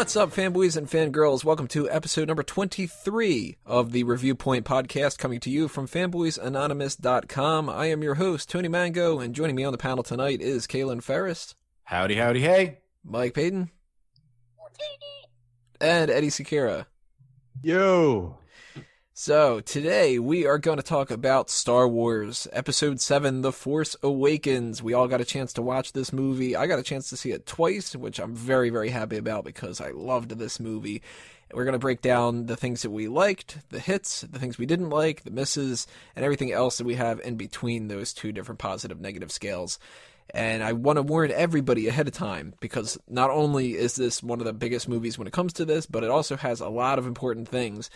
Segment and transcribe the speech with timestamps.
[0.00, 1.44] What's up, fanboys and fangirls?
[1.44, 7.68] Welcome to episode number 23 of the Review Point podcast, coming to you from fanboysanonymous.com.
[7.68, 11.02] I am your host, Tony Mango, and joining me on the panel tonight is Kaylin
[11.02, 11.54] Ferris,
[11.84, 12.78] Howdy, howdy, hey.
[13.04, 13.70] Mike Payton,
[15.82, 16.86] and Eddie Sekira.
[17.62, 18.38] Yo.
[19.22, 24.82] So, today we are going to talk about Star Wars Episode 7 The Force Awakens.
[24.82, 26.56] We all got a chance to watch this movie.
[26.56, 29.78] I got a chance to see it twice, which I'm very, very happy about because
[29.78, 31.02] I loved this movie.
[31.52, 34.64] We're going to break down the things that we liked, the hits, the things we
[34.64, 38.58] didn't like, the misses, and everything else that we have in between those two different
[38.58, 39.78] positive negative scales.
[40.32, 44.40] And I want to warn everybody ahead of time because not only is this one
[44.40, 46.98] of the biggest movies when it comes to this, but it also has a lot
[46.98, 47.90] of important things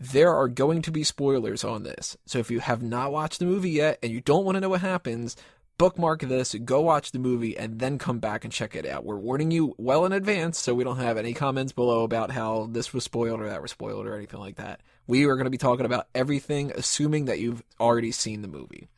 [0.00, 2.16] there are going to be spoilers on this.
[2.24, 4.68] So if you have not watched the movie yet and you don't want to know
[4.68, 5.36] what happens,
[5.76, 9.04] bookmark this, go watch the movie, and then come back and check it out.
[9.04, 12.68] We're warning you well in advance so we don't have any comments below about how
[12.70, 14.80] this was spoiled or that was spoiled or anything like that.
[15.08, 18.88] We are going to be talking about everything, assuming that you've already seen the movie.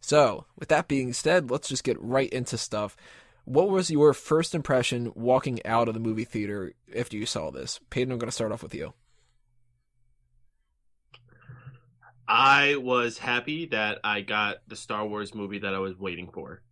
[0.00, 2.96] So, with that being said, let's just get right into stuff.
[3.44, 7.78] What was your first impression walking out of the movie theater after you saw this?
[7.90, 8.94] Peyton, I'm going to start off with you.
[12.26, 16.62] I was happy that I got the Star Wars movie that I was waiting for.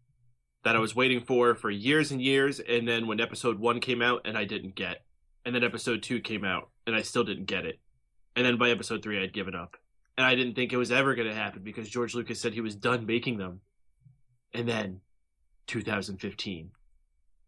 [0.64, 4.00] That I was waiting for for years and years, and then when episode one came
[4.00, 5.05] out and I didn't get,
[5.45, 7.80] and then episode two came out and I still didn't get it,
[8.36, 9.77] and then by episode three I'd given up,
[10.17, 12.61] and I didn't think it was ever going to happen because George Lucas said he
[12.61, 13.61] was done making them,
[14.55, 15.00] and then
[15.67, 16.70] 2015,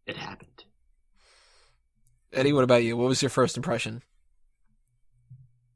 [0.05, 0.65] it happened.
[2.33, 2.97] Eddie, what about you?
[2.97, 4.03] What was your first impression?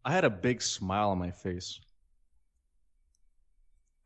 [0.03, 1.79] I had a big smile on my face.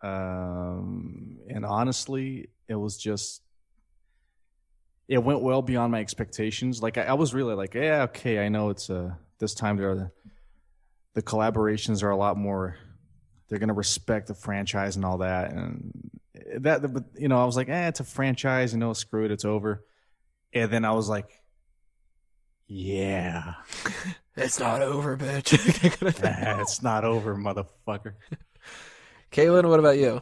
[0.04, 3.42] Um, and honestly, it was just,
[5.08, 6.82] it went well beyond my expectations.
[6.84, 9.78] Like I, I was really like, yeah, okay, I know it's a uh, this time
[9.78, 10.12] there,
[11.14, 12.78] the collaborations are a lot more.
[13.48, 16.12] They're gonna respect the franchise and all that, and
[16.60, 19.32] that, but you know, I was like, eh, it's a franchise, you know, screw it,
[19.32, 19.86] it's over.
[20.54, 21.42] And then I was like,
[22.68, 23.56] yeah,
[24.38, 25.54] it's not over, bitch.
[26.62, 28.14] it's not over, motherfucker.
[29.34, 30.22] Kaylin, what about you?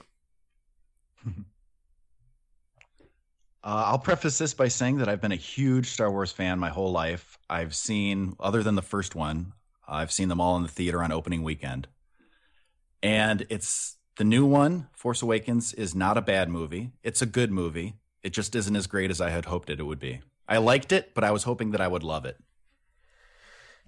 [3.63, 6.69] Uh, I'll preface this by saying that I've been a huge Star Wars fan my
[6.69, 7.37] whole life.
[7.47, 9.53] I've seen, other than the first one,
[9.87, 11.87] I've seen them all in the theater on opening weekend.
[13.03, 16.89] And it's the new one, Force Awakens, is not a bad movie.
[17.03, 17.97] It's a good movie.
[18.23, 20.21] It just isn't as great as I had hoped it, it would be.
[20.49, 22.37] I liked it, but I was hoping that I would love it.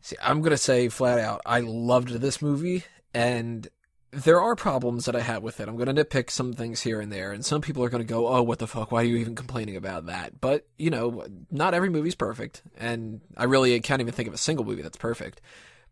[0.02, 3.68] See, I'm going to say flat out, I loved this movie, and
[4.14, 5.68] there are problems that I had with it.
[5.68, 8.14] I'm going to nitpick some things here and there, and some people are going to
[8.14, 8.92] go, "Oh, what the fuck?
[8.92, 13.22] Why are you even complaining about that?" But you know, not every movie's perfect, and
[13.36, 15.42] I really can't even think of a single movie that's perfect.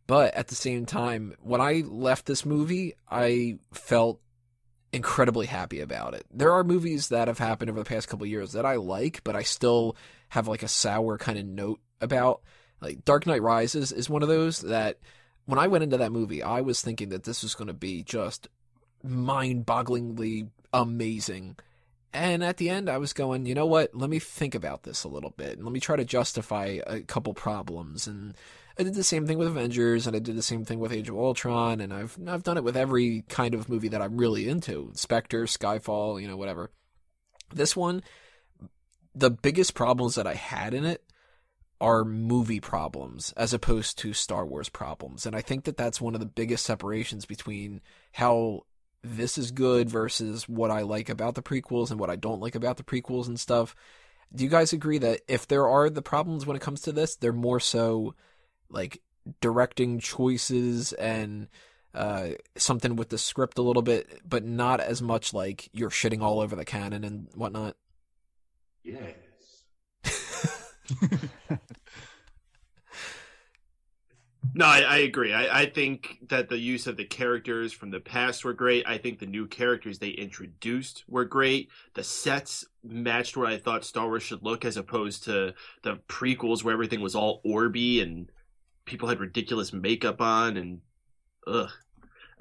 [0.07, 4.19] But at the same time, when I left this movie, I felt
[4.93, 6.25] incredibly happy about it.
[6.31, 9.35] There are movies that have happened over the past couple years that I like, but
[9.35, 9.95] I still
[10.29, 12.41] have like a sour kind of note about.
[12.81, 14.99] Like Dark Knight Rises is one of those that
[15.45, 18.03] when I went into that movie, I was thinking that this was going to be
[18.03, 18.47] just
[19.03, 21.57] mind bogglingly amazing.
[22.13, 23.95] And at the end, I was going, you know what?
[23.95, 27.01] Let me think about this a little bit and let me try to justify a
[27.01, 28.05] couple problems.
[28.05, 28.35] And
[28.77, 31.09] I did the same thing with Avengers, and I did the same thing with Age
[31.09, 34.47] of Ultron, and I've I've done it with every kind of movie that I'm really
[34.47, 36.71] into: Spectre, Skyfall, you know, whatever.
[37.53, 38.01] This one,
[39.13, 41.03] the biggest problems that I had in it
[41.81, 45.25] are movie problems as opposed to Star Wars problems.
[45.25, 47.81] And I think that that's one of the biggest separations between
[48.13, 48.61] how
[49.03, 52.55] this is good versus what I like about the prequels and what I don't like
[52.55, 53.75] about the prequels and stuff.
[54.33, 57.15] Do you guys agree that if there are the problems when it comes to this,
[57.15, 58.13] they're more so
[58.69, 59.01] like
[59.41, 61.47] directing choices and
[61.93, 66.21] uh, something with the script a little bit, but not as much like you're shitting
[66.21, 67.75] all over the canon and whatnot?
[68.83, 69.15] Yes.
[74.53, 75.33] no, I, I agree.
[75.33, 78.85] I, I, think that the use of the characters from the past were great.
[78.87, 81.69] I think the new characters they introduced were great.
[81.93, 85.53] The sets matched where I thought Star Wars should look, as opposed to
[85.83, 88.31] the prequels where everything was all orby and
[88.85, 90.81] people had ridiculous makeup on and
[91.47, 91.69] ugh.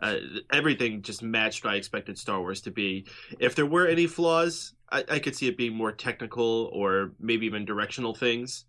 [0.01, 0.17] Uh,
[0.53, 3.07] everything just matched what I expected Star Wars to be.
[3.39, 7.47] If there were any flaws, I, I could see it being more technical or maybe
[7.47, 8.65] even directional things,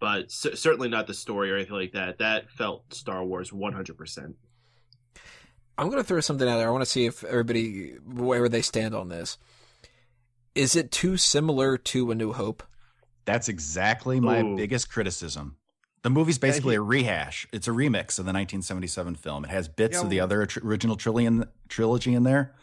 [0.00, 2.18] but c- certainly not the story or anything like that.
[2.18, 4.34] That felt Star Wars 100%.
[5.78, 6.68] I'm going to throw something out there.
[6.68, 9.38] I want to see if everybody, where they stand on this.
[10.54, 12.62] Is it too similar to A New Hope?
[13.24, 14.56] That's exactly my Ooh.
[14.56, 15.56] biggest criticism.
[16.02, 17.46] The movie's basically a rehash.
[17.52, 19.44] It's a remix of the 1977 film.
[19.44, 22.54] It has bits Yeah, of the other tr- original trillion, trilogy in there,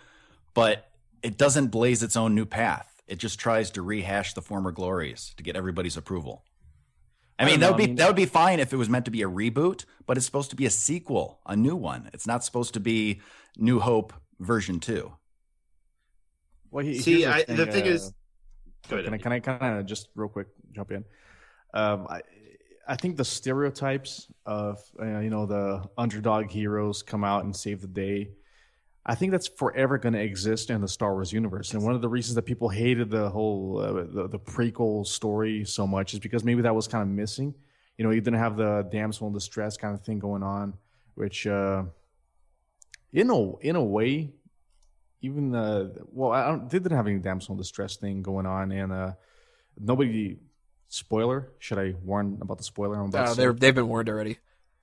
[0.53, 0.89] but
[1.23, 3.01] it doesn't blaze its own new path.
[3.07, 6.43] It just tries to rehash the former glories to get everybody's approval.
[7.39, 8.73] I I mean, don't that know, would I be mean- that would be fine if
[8.73, 11.55] it was meant to be a reboot, but it's supposed to be a sequel, a
[11.55, 12.09] new one.
[12.13, 13.21] It's not supposed to be
[13.57, 15.13] New Hope version 2.
[16.71, 18.13] Well, he, See, here's I, the thing uh, is,
[18.89, 19.23] go ahead, can I Andy.
[19.23, 21.05] can I kind of just real quick jump in?
[21.73, 22.21] Um, I
[22.89, 27.81] I think the stereotypes of uh, you know the underdog heroes come out and save
[27.81, 28.31] the day.
[29.05, 32.01] I think that's forever going to exist in the Star Wars universe, and one of
[32.01, 36.19] the reasons that people hated the whole uh, the, the prequel story so much is
[36.19, 37.53] because maybe that was kind of missing.
[37.99, 40.73] You know, you didn't have the damsel in distress kind of thing going on,
[41.13, 41.83] which uh,
[43.13, 44.31] in a in a way
[45.21, 49.11] even uh well i didn't have any damsel in distress thing going on and uh
[49.77, 50.37] nobody
[50.89, 54.37] spoiler should i warn about the spoiler I'm about Uh, they're they've been warned already.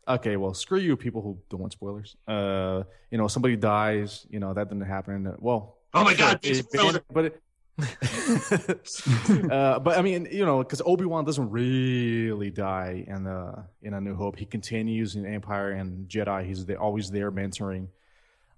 [0.09, 4.39] okay well screw you people who don't want spoilers uh you know somebody dies you
[4.41, 7.03] know that didn't happen well Oh my God, it- spoiler.
[7.11, 7.41] but it,
[9.51, 13.95] uh, but I mean, you know, because Obi Wan doesn't really die in the in
[13.95, 14.37] A New Hope.
[14.39, 16.45] He continues in Empire and Jedi.
[16.47, 17.89] He's there, always there mentoring.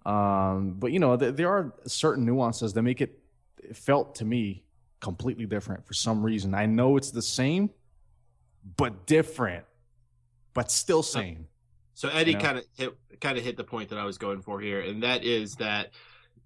[0.06, 3.18] Um, but you know, th- there are certain nuances that make it,
[3.62, 4.64] it felt to me
[5.00, 6.54] completely different for some reason.
[6.54, 7.70] I know it's the same,
[8.76, 9.64] but different,
[10.54, 11.46] but still same.
[11.94, 12.44] So Eddie You know?
[12.44, 15.02] kind of hit kind of hit the point that I was going for here, and
[15.02, 15.90] that is that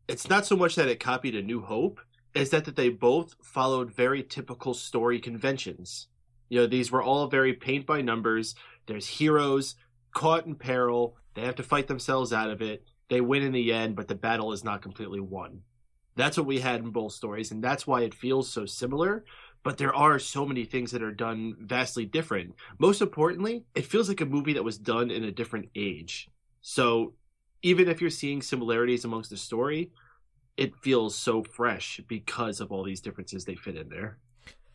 [0.09, 2.01] it's not so much that it copied A New Hope,
[2.35, 6.09] is that that they both followed very typical story conventions.
[6.49, 8.55] You know, these were all very paint by numbers.
[8.87, 9.77] There's heroes
[10.13, 11.17] caught in peril.
[11.35, 12.85] They have to fight themselves out of it.
[13.09, 15.63] They win in the end, but the battle is not completely won.
[16.17, 19.25] That's what we had in both stories, and that's why it feels so similar.
[19.63, 22.55] But there are so many things that are done vastly different.
[22.79, 26.29] Most importantly, it feels like a movie that was done in a different age.
[26.63, 27.15] So
[27.63, 29.93] even if you're seeing similarities amongst the story,
[30.57, 34.19] it feels so fresh because of all these differences they fit in there.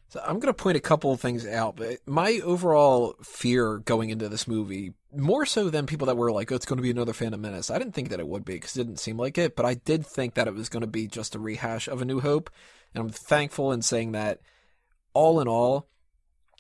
[0.10, 4.10] So I'm going to point a couple of things out, but my overall fear going
[4.10, 6.92] into this movie, more so than people that were like, oh, it's going to be
[6.92, 7.71] another Phantom Menace.
[7.71, 9.75] I didn't think that it would be because it didn't seem like it, but I
[9.75, 12.50] did think that it was going to be just a rehash of A New Hope.
[12.94, 14.42] And I'm thankful in saying that
[15.13, 15.88] all in all,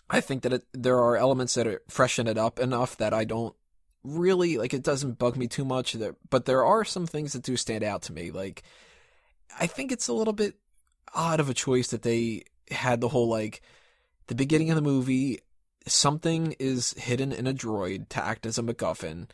[0.09, 3.25] I think that it, there are elements that are freshen it up enough that I
[3.25, 3.55] don't
[4.03, 7.43] really like it doesn't bug me too much there, but there are some things that
[7.43, 8.63] do stand out to me like
[9.59, 10.55] I think it's a little bit
[11.13, 13.61] odd of a choice that they had the whole like
[14.27, 15.39] the beginning of the movie
[15.87, 19.27] something is hidden in a droid to act as a MacGuffin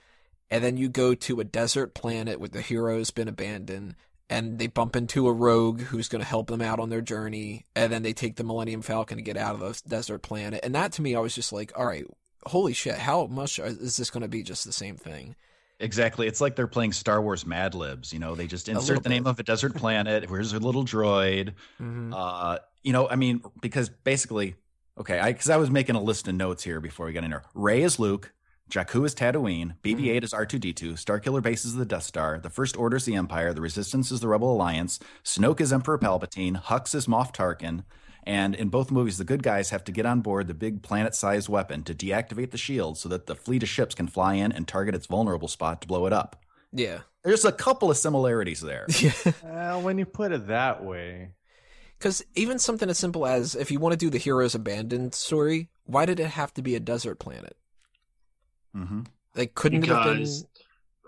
[0.49, 3.95] and then you go to a desert planet where the hero's been abandoned
[4.29, 7.65] and they bump into a rogue who's going to help them out on their journey
[7.75, 10.75] and then they take the Millennium Falcon to get out of the desert planet and
[10.75, 12.05] that to me I was just like all right
[12.45, 15.35] holy shit how much is this going to be just the same thing
[15.79, 16.27] Exactly.
[16.27, 18.13] It's like they're playing Star Wars Mad Libs.
[18.13, 20.29] You know, they just insert the name of a desert planet.
[20.29, 21.53] Where's a little droid?
[21.81, 22.13] mm-hmm.
[22.13, 24.55] Uh, you know, I mean, because basically,
[24.99, 27.31] okay, I because I was making a list of notes here before we got in
[27.31, 27.43] here.
[27.53, 28.33] Rey is Luke,
[28.69, 32.97] Jakku is Tatooine, BB-8 is R2D2, Starkiller Base is the Death Star, the First Order
[32.97, 37.05] is the Empire, the Resistance is the Rebel Alliance, Snoke is Emperor Palpatine, Hux is
[37.05, 37.83] Moff Tarkin,
[38.25, 41.49] and in both movies, the good guys have to get on board the big planet-sized
[41.49, 44.67] weapon to deactivate the shield so that the fleet of ships can fly in and
[44.67, 46.41] target its vulnerable spot to blow it up.
[46.71, 48.87] yeah There's a couple of similarities there.
[48.99, 49.11] yeah
[49.45, 51.33] Uh, when you put it that way,
[52.03, 55.69] Because even something as simple as if you want to do the hero's abandoned story,
[55.85, 57.55] why did it have to be a desert planet?
[58.75, 59.03] hmm
[59.37, 60.17] Like, couldn't it have been?
[60.17, 60.45] Because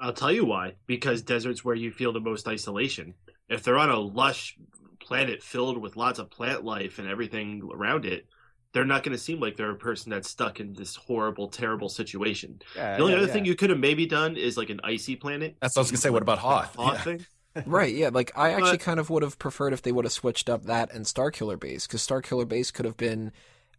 [0.02, 0.76] I'll tell you why.
[0.88, 3.14] Because desert's where you feel the most isolation.
[3.50, 4.56] If they're on a lush
[5.02, 8.26] planet filled with lots of plant life and everything around it,
[8.72, 11.90] they're not going to seem like they're a person that's stuck in this horrible, terrible
[11.90, 12.60] situation.
[12.74, 13.34] yeah, The only yeah, other yeah.
[13.34, 15.58] thing you could have maybe done is like an icy planet.
[15.60, 16.10] That's what I was gonna say.
[16.10, 16.74] What about Hoth?
[16.78, 17.04] Hoth Yeah.
[17.04, 17.26] thing?
[17.66, 18.10] Right, yeah.
[18.10, 20.66] Like, I actually But- kind of would have preferred if they would have switched up
[20.66, 23.32] that and Starkiller Base, because Starkiller Base could have been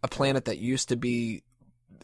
[0.02, 1.42] a planet that used to be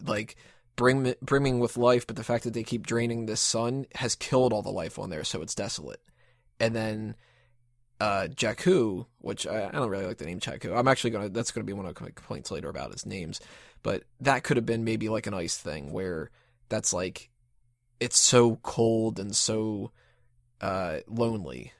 [0.04, 0.36] like
[0.76, 4.52] bring brimming with life, but the fact that they keep draining this sun has killed
[4.52, 6.00] all the life on there, so it's desolate.
[6.58, 7.14] And then
[8.00, 10.76] uh Jakku, which I, I don't really like the name Jakku.
[10.76, 13.40] I'm actually gonna that's gonna be one of my complaints later about his names,
[13.82, 16.30] but that could have been maybe like an ice thing where
[16.68, 17.30] that's like
[18.00, 19.92] it's so cold and so
[20.62, 21.72] uh lonely,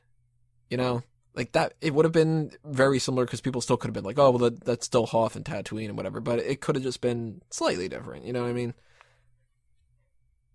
[0.71, 1.03] you know.
[1.35, 4.19] Like that, it would have been very similar because people still could have been like,
[4.19, 7.01] "Oh, well, that, that's still Hoth and Tatooine and whatever," but it could have just
[7.01, 8.27] been slightly different.
[8.27, 8.75] You know what I mean?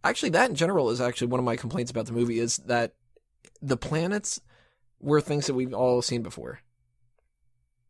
[0.04, 2.94] Actually, that in general is actually one of my complaints about the movie is that
[3.60, 4.40] the planets
[5.00, 6.60] were things that we've all seen before.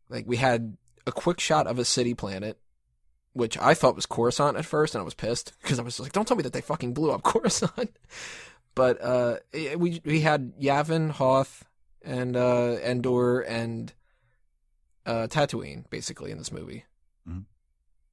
[0.08, 2.58] Like we had a quick shot of a city planet
[3.38, 6.12] which I thought was Coruscant at first, and I was pissed because I was like,
[6.12, 7.96] "Don't tell me that they fucking blew up Coruscant."
[8.78, 9.38] But uh,
[9.76, 11.64] we we had Yavin, Hoth,
[12.00, 13.92] and uh, Endor, and
[15.04, 16.84] uh, Tatooine basically in this movie.
[17.28, 17.44] Mhm.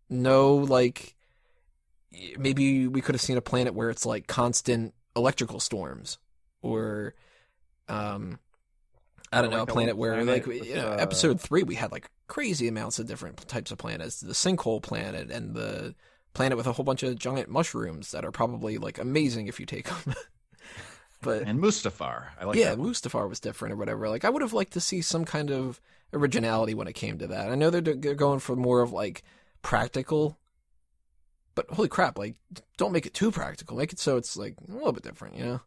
[0.10, 1.16] No, like
[2.40, 6.18] maybe we could have seen a planet where it's like constant electrical storms,
[6.64, 7.14] or
[7.88, 8.40] um,
[9.32, 11.40] I don't Or know, like a planet where planet like with, you know, uh, episode
[11.40, 15.54] three we had like crazy amounts of different types of planets, the sinkhole planet and
[15.54, 15.94] the
[16.34, 19.66] planet with a whole bunch of giant mushrooms that are probably like amazing if you
[19.68, 20.16] take them.
[21.26, 22.28] but And Mustafar.
[22.40, 22.80] I like yeah, that.
[22.80, 24.08] Mustafar was different or whatever.
[24.08, 25.82] Like I would have liked to see some kind of
[26.14, 27.50] originality when it came to that.
[27.50, 29.24] I know they're, they're going for more of like
[29.62, 30.38] practical,
[31.56, 32.18] but holy crap!
[32.18, 32.36] Like
[32.78, 33.76] don't make it too practical.
[33.76, 35.36] Make it so it's like a little bit different.
[35.36, 35.62] You know?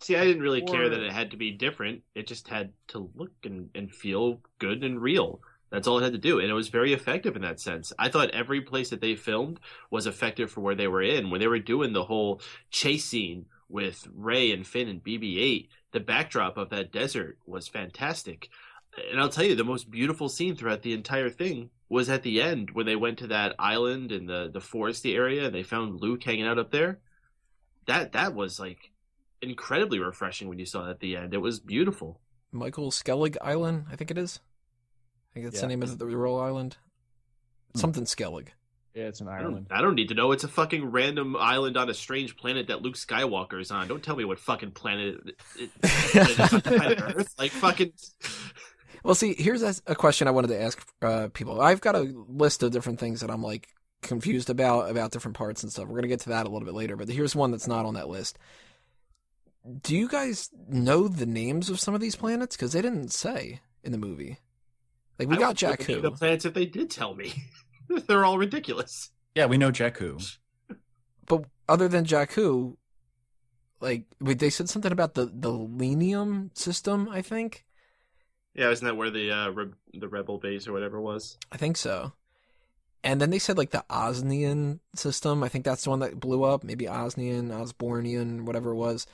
[0.00, 2.02] See, I didn't really care that it had to be different.
[2.16, 5.40] It just had to look and, and feel good and real.
[5.70, 6.40] That's all it had to do.
[6.40, 7.92] And it was very effective in that sense.
[7.98, 11.30] I thought every place that they filmed was effective for where they were in.
[11.30, 15.68] When they were doing the whole chase scene with Rey and Finn and BB 8,
[15.92, 18.48] the backdrop of that desert was fantastic.
[19.10, 22.40] And I'll tell you, the most beautiful scene throughout the entire thing was at the
[22.42, 26.00] end when they went to that island in the, the foresty area and they found
[26.00, 27.00] Luke hanging out up there.
[27.86, 28.90] That that was like
[29.40, 31.34] incredibly refreshing when you saw it at the end.
[31.34, 32.20] It was beautiful.
[32.52, 34.40] Michael Skellig Island, I think it is.
[35.30, 35.68] I think that's the Yeah.
[35.68, 36.76] name of the royal island.
[37.72, 37.78] Hmm.
[37.80, 38.48] Something Skellig.
[38.94, 40.32] Yeah, it's in I don't, I don't need to know.
[40.32, 43.88] It's a fucking random island on a strange planet that Luke Skywalker is on.
[43.88, 47.34] Don't tell me what fucking planet it, it, it is planet Earth.
[47.38, 47.92] Like fucking.
[49.04, 51.60] Well, see, here's a, a question I wanted to ask uh, people.
[51.60, 53.66] I've got a list of different things that I'm like
[54.00, 55.88] confused about about different parts and stuff.
[55.88, 57.94] We're gonna get to that a little bit later, but here's one that's not on
[57.94, 58.38] that list.
[59.82, 62.56] Do you guys know the names of some of these planets?
[62.56, 64.38] Because they didn't say in the movie.
[65.18, 66.02] Like we I got would Jakku.
[66.02, 67.32] The planets, if they did tell me,
[68.06, 69.10] they're all ridiculous.
[69.34, 70.38] Yeah, we know Jakku.
[71.26, 72.76] But other than Jakku,
[73.80, 77.08] like wait, they said something about the the Lenium system.
[77.08, 77.64] I think.
[78.54, 81.38] Yeah, isn't that where the uh, re- the rebel base or whatever was?
[81.50, 82.12] I think so.
[83.04, 85.42] And then they said like the Osnian system.
[85.42, 86.62] I think that's the one that blew up.
[86.62, 89.06] Maybe Osnian, Osbornian, whatever it was.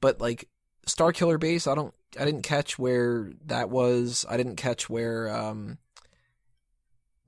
[0.00, 0.48] But like
[0.86, 4.24] Star Killer Base, I don't, I didn't catch where that was.
[4.28, 5.28] I didn't catch where.
[5.28, 5.78] um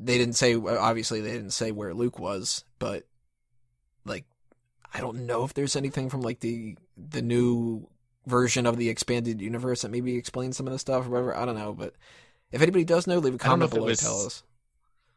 [0.00, 0.54] They didn't say.
[0.54, 2.64] Obviously, they didn't say where Luke was.
[2.78, 3.04] But
[4.04, 4.24] like,
[4.94, 7.88] I don't know if there's anything from like the the new
[8.26, 11.36] version of the expanded universe that maybe explains some of the stuff or whatever.
[11.36, 11.94] I don't know, but
[12.52, 13.86] if anybody does know, leave a comment below.
[13.86, 14.42] was- Tell us.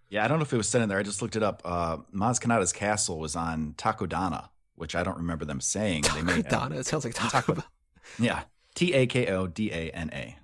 [0.09, 0.97] Yeah, I don't know if it was said in there.
[0.97, 1.61] I just looked it up.
[1.63, 6.03] Uh, Maz Kanata's castle was on Takodana, which I don't remember them saying.
[6.13, 6.73] They may have.
[6.73, 7.63] It sounds like Taco Taco-
[8.19, 8.41] Yeah,
[8.75, 10.37] T A K O D A N A.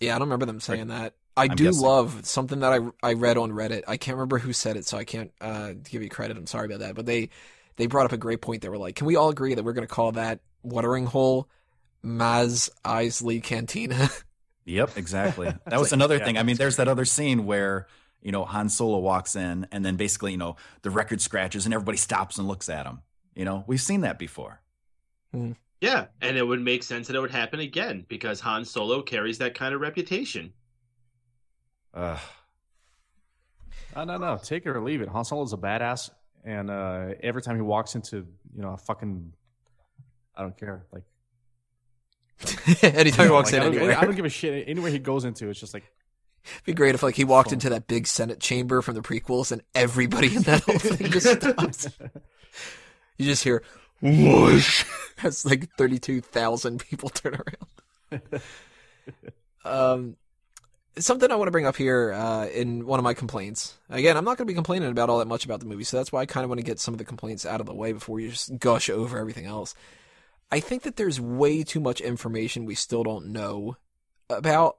[0.00, 1.14] Yeah, I don't remember them saying that.
[1.36, 1.82] I I'm do guessing.
[1.82, 3.84] love something that I I read on Reddit.
[3.86, 6.36] I can't remember who said it, so I can't uh, give you credit.
[6.36, 6.94] I'm sorry about that.
[6.94, 7.30] But they
[7.76, 8.62] they brought up a great point.
[8.62, 11.48] They were like, "Can we all agree that we're going to call that watering hole
[12.04, 14.08] Maz Eisley Cantina?"
[14.68, 15.46] Yep, exactly.
[15.66, 16.24] That was like, another yeah.
[16.24, 16.38] thing.
[16.38, 17.86] I mean, there's that other scene where
[18.20, 21.72] you know Han Solo walks in, and then basically you know the record scratches, and
[21.72, 23.00] everybody stops and looks at him.
[23.36, 24.60] You know, we've seen that before.
[25.80, 29.38] Yeah, and it would make sense that it would happen again because Han Solo carries
[29.38, 30.52] that kind of reputation.
[31.94, 32.18] Uh,
[33.94, 35.08] Uh, no, no, take it or leave it.
[35.08, 36.10] Han Solo is a badass,
[36.44, 38.16] and uh, every time he walks into,
[38.54, 39.32] you know, a fucking,
[40.36, 40.84] I don't care.
[40.92, 41.04] Like,
[42.82, 44.68] Anytime he walks like, in I don't, anywhere, I don't give a shit.
[44.68, 45.84] Anywhere he goes into, it's just like,
[46.44, 49.50] it'd be great if like he walked into that big Senate chamber from the prequels
[49.50, 51.88] and everybody in that whole thing just stops.
[53.18, 53.62] You just hear
[54.02, 54.84] whoosh
[55.22, 57.40] as like thirty two thousand people turn
[58.12, 58.42] around.
[59.64, 60.16] um,
[60.98, 63.76] something I want to bring up here uh, in one of my complaints.
[63.90, 65.96] Again, I'm not going to be complaining about all that much about the movie, so
[65.96, 67.74] that's why I kind of want to get some of the complaints out of the
[67.74, 69.74] way before you just gush over everything else.
[70.50, 73.76] I think that there's way too much information we still don't know
[74.30, 74.78] about.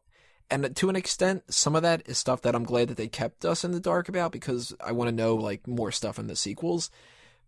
[0.50, 3.44] And to an extent, some of that is stuff that I'm glad that they kept
[3.44, 6.38] us in the dark about because I want to know like more stuff in the
[6.38, 6.90] sequels.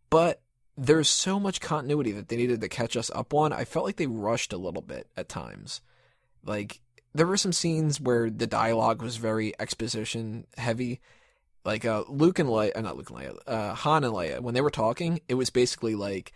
[0.10, 0.42] But
[0.76, 3.54] there's so much continuity that they needed to catch us up on.
[3.54, 5.82] I felt like they rushed a little bit at times.
[6.44, 6.82] Like
[7.14, 11.00] there were some scenes where the dialogue was very exposition heavy.
[11.66, 14.54] Like uh, Luke and Leia, uh, not Luke and Leia, uh, Han and Leia, when
[14.54, 16.32] they were talking, it was basically like,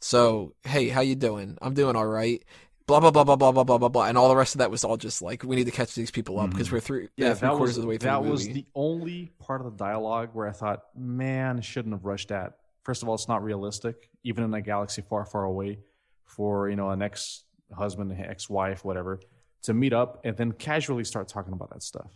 [0.00, 1.56] "So, hey, how you doing?
[1.62, 2.42] I'm doing all right."
[2.86, 4.70] Blah blah blah blah blah blah blah blah blah, and all the rest of that
[4.70, 6.72] was all just like, "We need to catch these people up because Mhm.
[6.72, 8.66] we're through, yeah, yeah, three quarters was of the way through that the was the
[8.76, 12.58] only part of the dialogue where I thought, man, shouldn't have rushed that.
[12.84, 15.80] First of all, it's not realistic, even in a galaxy far, far away,
[16.26, 17.42] for you know an ex
[17.76, 19.20] husband, ex wife, whatever,
[19.66, 22.10] to meet up and then casually start talking about that stuff.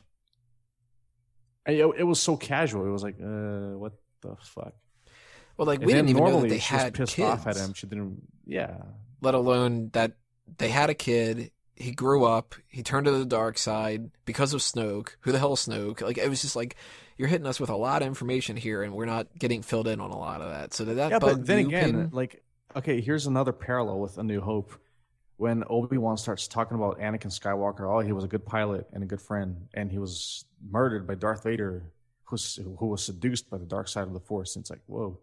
[1.67, 2.87] It, it was so casual.
[2.87, 3.93] It was like, uh, what
[4.23, 4.73] the fuck?
[5.57, 7.29] Well, like And we didn't even know that they had pissed kids.
[7.29, 7.75] off at him.
[7.75, 8.23] She didn't.
[8.47, 8.77] Yeah,
[9.21, 10.13] let alone that
[10.59, 11.51] they had a kid.
[11.77, 12.55] He grew up.
[12.69, 15.11] He turned to the dark side because of Snoke.
[15.21, 16.01] Who the hell is Snoke?
[16.01, 16.77] Like it was just like
[17.19, 20.01] you're hitting us with a lot of information here, and we're not getting filled in
[20.01, 20.73] on a lot of that.
[20.73, 21.19] So did that yeah.
[21.19, 22.11] bug But then you, again, Peyton?
[22.13, 22.43] like,
[22.75, 24.73] okay, here's another parallel with A New Hope.
[25.41, 29.03] When Obi Wan starts talking about Anakin Skywalker, oh, he was a good pilot and
[29.03, 31.83] a good friend, and he was murdered by Darth Vader,
[32.25, 34.55] who's, who was seduced by the dark side of the Force.
[34.55, 35.17] And it's like, whoa.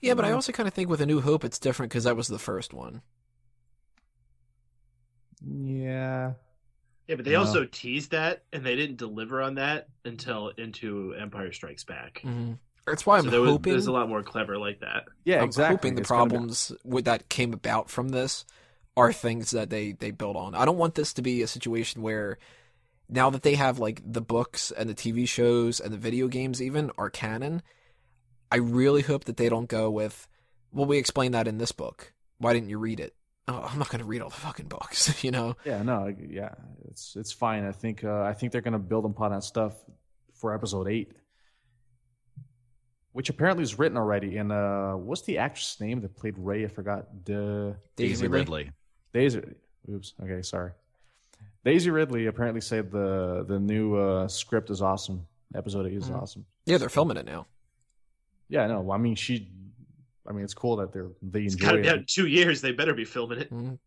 [0.00, 0.36] yeah, but I Mhm.
[0.36, 2.72] also kind of think with A New Hope, it's different because that was the first
[2.72, 3.02] one.
[5.46, 6.32] Yeah.
[7.06, 7.40] Yeah, but they No.
[7.40, 12.22] also teased that, and they didn't deliver on that until into Empire Strikes Back.
[12.24, 12.54] Mm-hmm.
[12.86, 13.72] That's why I'm so there was, hoping.
[13.72, 15.04] there's a lot more clever like that.
[15.24, 15.76] Yeah, I'm exactly.
[15.76, 18.44] hoping the It's gonna be- problems with that came about from this
[18.96, 20.54] are things that they they build on.
[20.54, 22.38] I don't want this to be a situation where
[23.08, 26.60] now that they have like the books and the TV shows and the video games
[26.62, 27.62] even are canon,
[28.52, 30.28] I really hope that they don't go with
[30.72, 32.12] well we explained that in this book.
[32.38, 33.14] Why didn't you read it?
[33.46, 35.54] Oh, I'm not going to read all the fucking books, you know.
[35.66, 36.54] Yeah, no, yeah,
[36.88, 37.64] it's it's fine.
[37.64, 39.74] I think uh, I think they're gonna build upon that stuff
[40.34, 41.12] for episode eight,
[43.14, 44.36] which apparently is written already.
[44.36, 46.64] And uh, what's the actress name that played Rey?
[46.64, 47.06] I forgot.
[47.24, 48.70] The Daisy Ridley.
[49.12, 49.40] Daisy.
[49.90, 50.12] Oops.
[50.22, 50.72] Okay, sorry.
[51.64, 55.26] Daisy Ridley apparently said the the new uh, script is awesome.
[55.54, 56.20] Episode eight is Mhm.
[56.20, 56.44] awesome.
[56.66, 57.46] Yeah, they're filming it now.
[58.48, 59.48] Yeah, no, I mean she.
[60.28, 61.86] I mean, it's cool that they're they It's enjoy got to it.
[61.88, 62.60] out two years.
[62.62, 63.50] They better be filming it.
[63.52, 63.78] Mhm.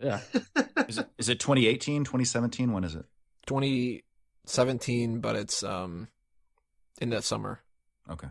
[0.00, 0.20] Yeah,
[0.88, 2.72] Is it, is it 2018, 2017?
[2.72, 3.04] When is it?
[3.46, 6.08] 2017, but it's um
[7.00, 7.60] in the summer,
[8.10, 8.28] Okay.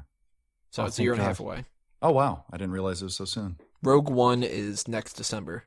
[0.73, 1.65] So Oh, it's a year and a half away.
[2.01, 2.43] Oh, wow.
[2.51, 3.57] I didn't realize it was so soon.
[3.83, 5.65] Rogue One is next December.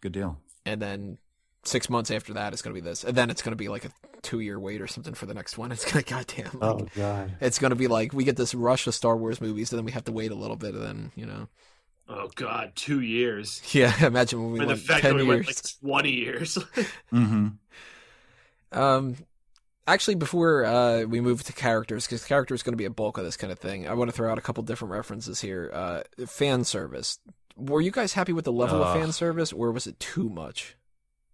[0.00, 0.38] Good deal.
[0.64, 1.18] and then
[1.64, 3.68] six months after that it's going to be this, and then it's going to be
[3.68, 3.90] like a
[4.22, 5.72] two-year wait or something for the next one.
[5.72, 6.58] It's going to goddamn.
[6.60, 7.32] Like, Oh god.
[7.40, 9.84] It's going to be like we get this rush of Star Wars movies, and then
[9.84, 11.48] we have to wait a little bit, and then you know.
[12.08, 13.60] Oh God, two years.
[13.74, 15.46] Yeah, imagine when we and the went fact ten that we years.
[15.46, 16.56] went like twenty years.
[17.12, 17.48] Mm-hmm.
[18.72, 19.16] Um,
[19.86, 23.18] actually, before uh, we move to characters, because character is going to be a bulk
[23.18, 25.70] of this kind of thing, I want to throw out a couple different references here.
[25.72, 27.18] Uh, fan service.
[27.56, 30.76] Were you guys happy with the level of fan service, or was it too much?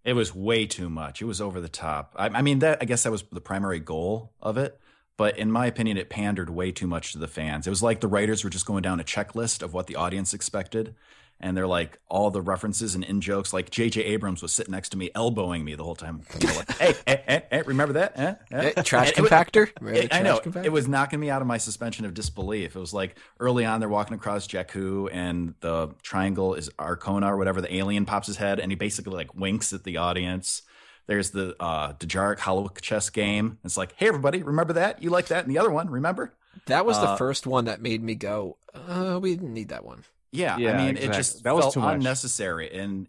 [0.03, 1.21] It was way too much.
[1.21, 2.13] It was over the top.
[2.15, 4.79] I, I mean, that I guess that was the primary goal of it.
[5.17, 7.65] But in my opinion, it pandered way too much to the fans.
[7.67, 10.33] It was like the writers were just going down a checklist of what the audience
[10.33, 10.93] expected.
[11.39, 13.53] And they're like all the references and in jokes.
[13.53, 14.01] Like J.J.
[14.03, 16.23] Abrams was sitting next to me, elbowing me the whole time.
[16.43, 18.17] Like, hey, hey, hey, hey, remember that?
[18.17, 18.71] Eh, eh?
[18.75, 19.69] Eh, trash And it compactor.
[19.79, 20.65] Remember It- the I know compactor?
[20.65, 22.75] it was knocking me out of my suspension of disbelief.
[22.75, 27.37] It was like early on, they're walking across Jakku, and the triangle is Arcona or
[27.37, 27.61] whatever.
[27.61, 30.63] The alien pops his head, and he basically like winks at the audience.
[31.07, 33.57] There's the uh, Dejarik hollow chess game.
[33.63, 35.01] It's like, hey, everybody, remember that?
[35.01, 35.45] You like that?
[35.45, 36.33] And the other one, remember?
[36.65, 39.85] That was the Uh, first one that made me go, uh, we didn't need that
[39.85, 40.03] one.
[40.31, 41.09] Yeah, Yeah, I mean, exactly.
[41.09, 41.95] it just That was felt too much.
[41.95, 42.71] unnecessary.
[42.77, 43.07] And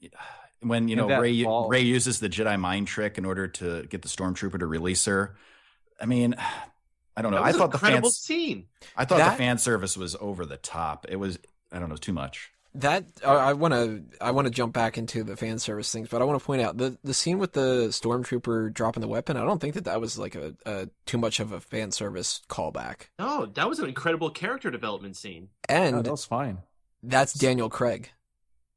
[0.61, 4.03] when you know Rey ball- Rey uses the Jedi mind trick in order to get
[4.03, 5.37] the stormtrooper to release her,
[6.01, 6.37] I mean,
[7.17, 7.39] I don't know.
[7.39, 8.69] That I was an thought the incredible scene.
[8.97, 11.07] I thought That- the fan service was over the top.
[11.09, 11.39] It was,
[11.73, 12.53] I don't know, too much.
[12.75, 16.21] That I want to I want to jump back into the fan service things, but
[16.21, 19.37] I want to point out the the scene with the stormtrooper dropping the weapon.
[19.37, 22.43] I don't think that that was like a, a too much of a fan service
[22.49, 25.49] callback, No, that was an incredible character development scene.
[25.69, 26.59] Yeah, and that was fine.
[27.03, 28.11] that's Daniel Craig.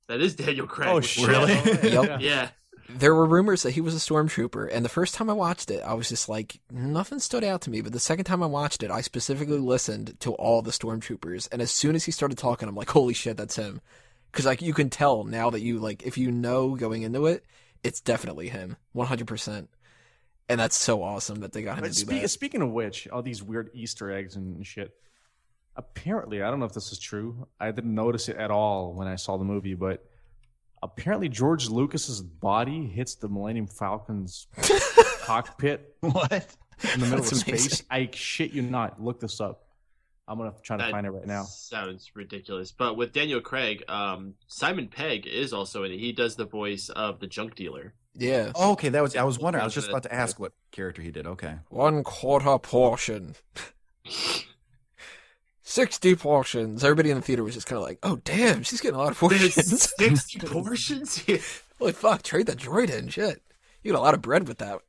[0.07, 0.89] That is Daniel Craig.
[0.89, 1.27] Oh shit!
[1.27, 1.53] Really?
[1.91, 2.21] Yep.
[2.21, 2.49] Yeah.
[2.89, 5.81] There were rumors that he was a stormtrooper, and the first time I watched it,
[5.83, 7.81] I was just like, nothing stood out to me.
[7.81, 11.61] But the second time I watched it, I specifically listened to all the stormtroopers, and
[11.61, 13.81] as soon as he started talking, I'm like, holy shit, that's him.
[14.31, 17.43] Because like you can tell now that you like if you know going into it,
[17.83, 19.27] it's definitely him, 100.
[19.27, 19.69] percent
[20.47, 22.27] And that's so awesome that they got him But to do spe- that.
[22.29, 24.93] speaking of which, all these weird Easter eggs and shit.
[25.75, 27.47] Apparently, I don't know if this is true.
[27.59, 30.05] I didn't notice it at all when I saw the movie, but
[30.83, 34.47] apparently George Lucas's body hits the Millennium Falcon's
[35.21, 36.47] cockpit What?
[36.93, 37.65] in the middle That's of space.
[37.67, 37.85] amazing.
[37.91, 39.01] I shit you not.
[39.01, 39.65] Look this up.
[40.27, 41.43] I'm gonna try to That find it right now.
[41.43, 42.71] Sounds ridiculous.
[42.71, 45.99] But with Daniel Craig, um, Simon Pegg is also in it.
[45.99, 47.93] He does the voice of the junk dealer.
[48.13, 49.15] Yeah, Oh, okay, that was.
[49.15, 49.61] I was wondering.
[49.61, 51.27] I was just about to ask what character he did.
[51.27, 51.55] Okay.
[51.69, 53.35] one quarter portion,
[55.71, 56.83] sixty portions.
[56.83, 59.11] Everybody in the theater was just kind of like, oh damn, she's getting a lot
[59.11, 59.91] of There's portions.
[59.97, 61.23] 60 portions?
[61.79, 63.07] Holy fuck, trade the droid in.
[63.09, 63.41] Shit.
[63.83, 64.79] You got a lot of bread with that.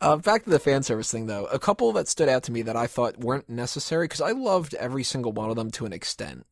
[0.00, 1.46] uh, back to the fan service thing, though.
[1.46, 4.74] A couple that stood out to me that I thought weren't necessary, because I loved
[4.74, 6.44] every single one of them to an extent.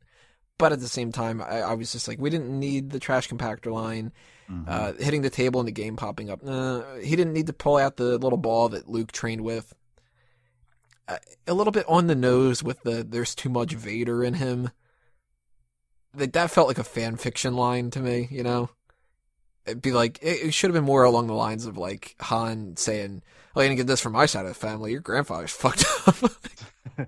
[0.59, 3.29] but at the same time, I, I was just like, we didn't need the trash
[3.29, 4.13] compactor line.
[4.51, 4.65] Mhm.
[4.69, 6.41] Uh, hitting the table and the game popping up.
[6.47, 9.75] Uh, he didn't need to pull out the little ball that Luke trained with.
[11.09, 14.71] Uh, a little bit on the nose with the there's too much Vader in him.
[16.14, 18.71] That that felt like a fan fiction line to me, you know.
[19.66, 22.77] It'd be like it, it should have been more along the lines of like Han
[22.77, 23.23] saying,
[23.55, 24.92] "Oh, you didn't get this from my side of the family.
[24.92, 26.16] Your grandfather's fucked up."
[26.99, 27.07] and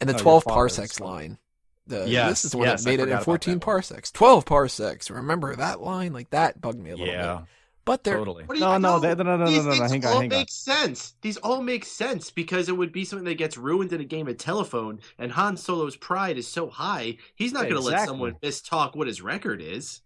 [0.00, 1.38] the Oh, your twelve parsecs line.
[1.86, 4.12] The, Yes, this is the one yes, that made it forgot in 14 parsecs.
[4.12, 5.10] 12 parsecs.
[5.10, 6.12] Remember that line?
[6.12, 7.46] Like that bugged me a little bit.
[7.82, 8.44] Yeah, But they're totally.
[8.50, 10.20] You- No, no, no, that- no, no, no, These no, no, things hang on, all
[10.20, 10.48] hang make on.
[10.48, 11.14] sense.
[11.20, 14.28] These all make sense because it would be something that gets ruined in a game
[14.28, 17.92] of telephone, and Han Solo's pride is so high, he's not Yeah, going to let
[17.94, 18.12] exactly.
[18.12, 20.00] someone mistalk what his record is.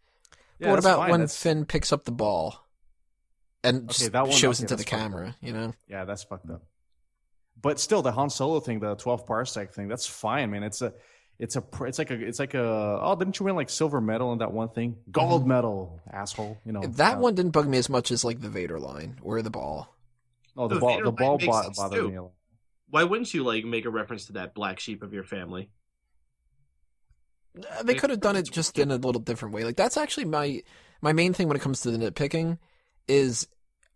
[0.59, 2.67] Yeah, what about fine, when that's- Finn picks up the ball
[3.62, 5.11] and Okay, just one- shows okay, into the that's fucked up.
[5.12, 5.37] camera?
[5.43, 6.62] You know, Yeah, that's fucked up.
[7.61, 10.62] But still, the Han Solo thing, the 12 parsec thing, that's fine, man.
[10.62, 10.93] It's a,
[11.38, 12.99] it's a, it's like a, it's like a.
[13.03, 14.96] Oh, didn't you win like silver medal in that one thing?
[15.11, 16.59] Gold medal, asshole.
[16.64, 19.18] You know that uh, one didn't bug me as much as like the Vader line
[19.22, 19.94] or the ball.
[20.57, 22.09] Oh, the The ball, Vader the ball bo- bothered too.
[22.11, 22.16] me.
[22.16, 22.33] a lot.
[22.88, 25.70] Why wouldn't you like make a reference to that black sheep of your family?
[27.59, 29.64] Uh, They could have done it just in a little different way.
[29.64, 30.62] Like that's actually my
[31.01, 32.59] my main thing when it comes to the nitpicking
[33.09, 33.49] is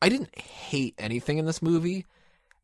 [0.02, 2.06] I didn't hate anything in this movie.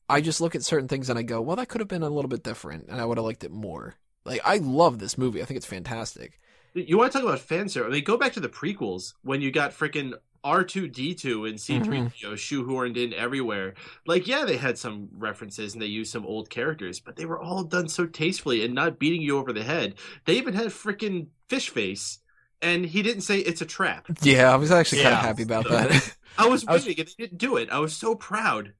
[0.08, 2.08] I just look at certain things and I go, well, that could have been a
[2.10, 3.96] little bit different, and I would have liked it more.
[4.26, 5.40] Like I love this movie.
[5.40, 6.40] I think it's fantastic.
[6.74, 7.88] You want to talk about fan service?
[7.88, 10.12] I mean, go back to the prequels when you got freaking
[10.44, 12.34] R two D two and C three PO mm-hmm.
[12.34, 13.74] shoehorned in everywhere.
[14.06, 17.40] Like, yeah, they had some references and they used some old characters, but they were
[17.40, 19.94] all done so tastefully and not beating you over the head.
[20.24, 22.18] They even had freaking fish face,
[22.62, 24.06] and he didn't say it's a trap.
[24.22, 26.14] Yeah, I was actually kind of happy about that.
[26.38, 27.70] I was I was- waiting, and they didn't do it.
[27.70, 28.74] I was so proud.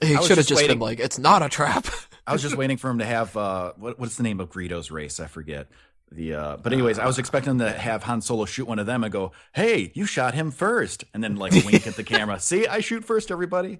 [0.00, 1.86] He I should have just just been like, it's not a trap.
[2.26, 4.90] I was just waiting for him to have uh, what, what's the name of Greedo's
[4.90, 5.18] race?
[5.18, 5.68] I forget
[6.12, 6.34] the.
[6.34, 9.02] Uh, but anyways, I was expecting him to have Han Solo shoot one of them
[9.02, 11.04] and go, "Hey, you shot him first.
[11.14, 12.38] and then like wink at the camera.
[12.40, 13.78] See, I shoot first, everybody.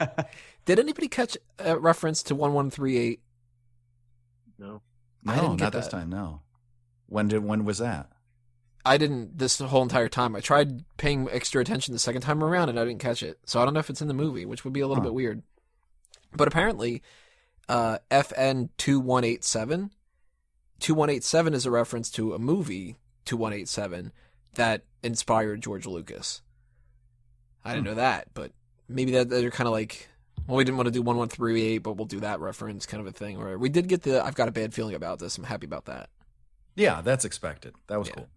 [0.00, 0.30] Like,
[0.64, 3.20] Did anybody catch a reference to one one three eight?
[4.58, 4.80] No,
[5.22, 6.08] no, I didn't get not this time.
[6.08, 6.40] No.
[7.08, 8.10] When did when was that?
[8.86, 10.36] I didn't this whole entire time.
[10.36, 13.38] I tried paying extra attention the second time around and I didn't catch it.
[13.44, 15.08] So I don't know if it's in the movie, which would be a little Huh.
[15.08, 15.42] bit weird.
[16.34, 17.02] But apparently,
[17.68, 19.90] uh, FN two one eight seven,
[20.78, 24.12] two one eight seven is a reference to a movie two one eight seven
[24.54, 26.42] that inspired George Lucas.
[27.64, 27.90] I didn't Hmm.
[27.90, 28.52] know that, but
[28.88, 30.08] maybe that they're kind of like,
[30.46, 32.86] well, we didn't want to do one one three eight, but we'll do that reference
[32.86, 33.36] kind of a thing.
[33.36, 34.24] Or we did get the.
[34.24, 35.36] I've got a bad feeling about this.
[35.38, 36.08] I'm happy about that.
[36.76, 37.74] Yeah, that's expected.
[37.88, 38.14] That was Yeah.
[38.14, 38.28] cool.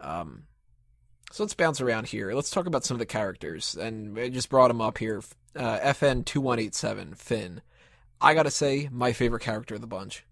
[0.00, 0.44] Um,
[1.30, 2.32] so let's bounce around here.
[2.32, 5.22] Let's talk about some of the characters, and I just brought him up here.
[5.56, 7.62] Uh, FN two one eight seven Finn.
[8.20, 10.24] I gotta say, my favorite character of the bunch,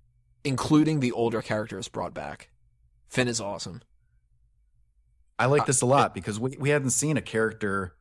[0.45, 2.51] including the older characters brought back.
[3.09, 3.83] Finn is awesome.
[5.39, 7.95] I Uh, like this a lot because we, we hadn't seen a character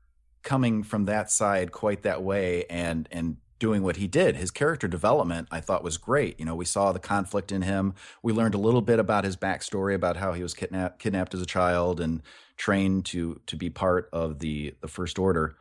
[0.44, 4.36] coming from that side quite that way and and doing what he did.
[4.36, 6.40] His character development I thought was great.
[6.40, 7.94] You know, we saw the conflict in him.
[8.24, 11.42] We learned a little bit about his backstory, about how he was kidnapped kidnapped as
[11.42, 12.24] a child and
[12.58, 15.56] trained to to be part of the the first order.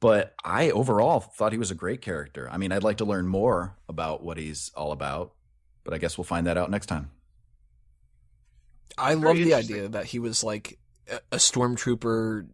[0.00, 2.48] But I overall thought he was a great character.
[2.50, 5.34] I mean, I'd like to learn more about what he's all about,
[5.84, 7.10] but I guess we'll find that out next time.
[8.96, 12.48] I Very love the idea that he was like a, a stormtrooper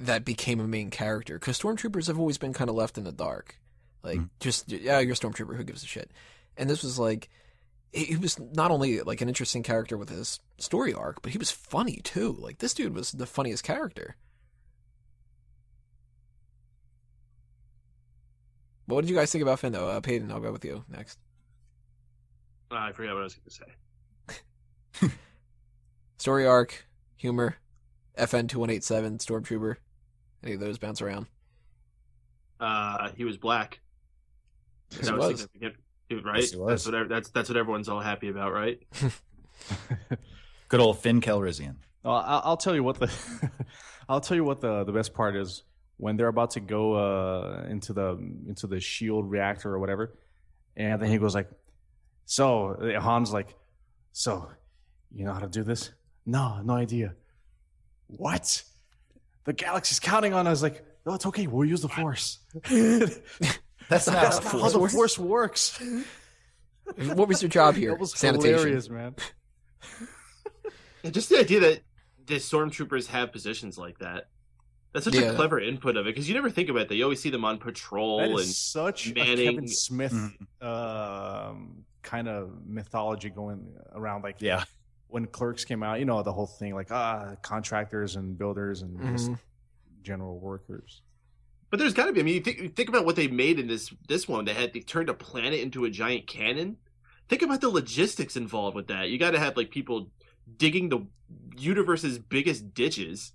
[0.00, 3.12] that became a main character because stormtroopers have always been kind of left in the
[3.12, 3.60] dark.
[4.04, 4.30] Like, Mhm.
[4.38, 5.56] just yeah, you're a stormtrooper.
[5.56, 6.12] Who gives a shit?
[6.56, 7.30] And this was like,
[7.92, 11.38] he, he was not only like an interesting character with his story arc, but he
[11.38, 12.36] was funny too.
[12.38, 14.16] Like this dude was the funniest character.
[18.86, 19.88] What did you guys think about Finn though?
[19.88, 21.18] Uh, Peyton, I'll go with you next.
[22.70, 24.38] Uh, I forgot what I was going
[25.00, 25.08] to say.
[26.18, 26.84] Story arc,
[27.16, 27.56] humor,
[28.18, 29.76] FN two one eight seven, stormtrooper.
[30.42, 31.26] Any of those bounce around?
[32.60, 33.80] Uh, he was black.
[34.96, 35.40] Yes, That was was.
[35.42, 36.40] significant, right?
[36.40, 36.84] Yes, he was.
[36.84, 38.80] That's what that's that's what everyone's all happy about, right?
[40.68, 41.76] Good old Finn Calrissian.
[42.02, 43.10] Well, I'll, I'll tell you what the
[44.08, 45.62] I'll tell you what the the best part is
[45.96, 48.16] when they're about to go uh, into the
[48.48, 50.18] into the shield reactor or whatever,
[50.76, 51.48] and then he goes like,
[52.24, 53.54] "So Han's like,
[54.12, 54.48] so
[55.14, 55.90] you know how to do this?
[56.26, 57.14] No, no idea.
[58.08, 58.62] What?
[59.44, 60.62] The galaxy's counting on us.
[60.62, 61.46] Like, no, it's okay.
[61.46, 62.38] We'll use the force.
[63.88, 64.94] That's not That's how not how the works.
[64.94, 65.82] force works.
[67.14, 67.92] What was your job here?
[67.92, 68.52] That was Sanitation.
[68.58, 69.14] hilarious, man.
[71.10, 71.80] Just the idea that
[72.26, 74.28] the stormtroopers have positions like that.
[74.92, 75.32] That's such Yeah.
[75.32, 76.94] a clever input of it because you never think about that.
[76.94, 80.62] You always see them on patrol That and is such a Manning- Kevin Smith Mhm.
[80.66, 84.22] um, kind of mythology going around.
[84.22, 84.64] Like Yeah.
[85.08, 89.00] when Clerks came out, you know the whole thing, like ah, contractors and builders and
[89.16, 89.38] just Mhm.
[90.02, 91.02] general workers.
[91.74, 92.20] But there's got to be.
[92.20, 94.44] I mean, you think, think about what they made in this this one.
[94.44, 96.76] They had they turned a planet into a giant cannon.
[97.28, 99.08] Think about the logistics involved with that.
[99.08, 100.08] You got to have like people
[100.56, 101.04] digging the
[101.56, 103.32] universe's biggest ditches.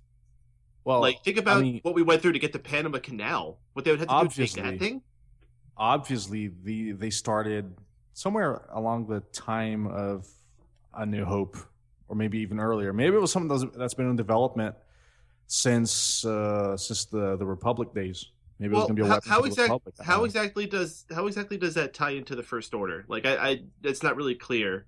[0.84, 3.58] Well, like think about I mean, what we went through to get the Panama Canal.
[3.74, 4.62] What they would have to do to make Obviously.
[4.62, 5.02] that thing.
[5.76, 7.74] obviously the they started
[8.14, 10.26] somewhere along the time of
[10.94, 11.58] A New Hope,
[12.08, 12.94] or maybe even earlier.
[12.94, 14.76] Maybe it was something that's been in development
[15.50, 18.26] since uh, since the the Republic days.
[18.58, 19.94] Maybe it was Well, going to be a how, weapon how for the exact, Republic.
[20.02, 23.04] How exactly does how exactly does that tie into the First Order?
[23.08, 24.86] Like, I, I it's not really clear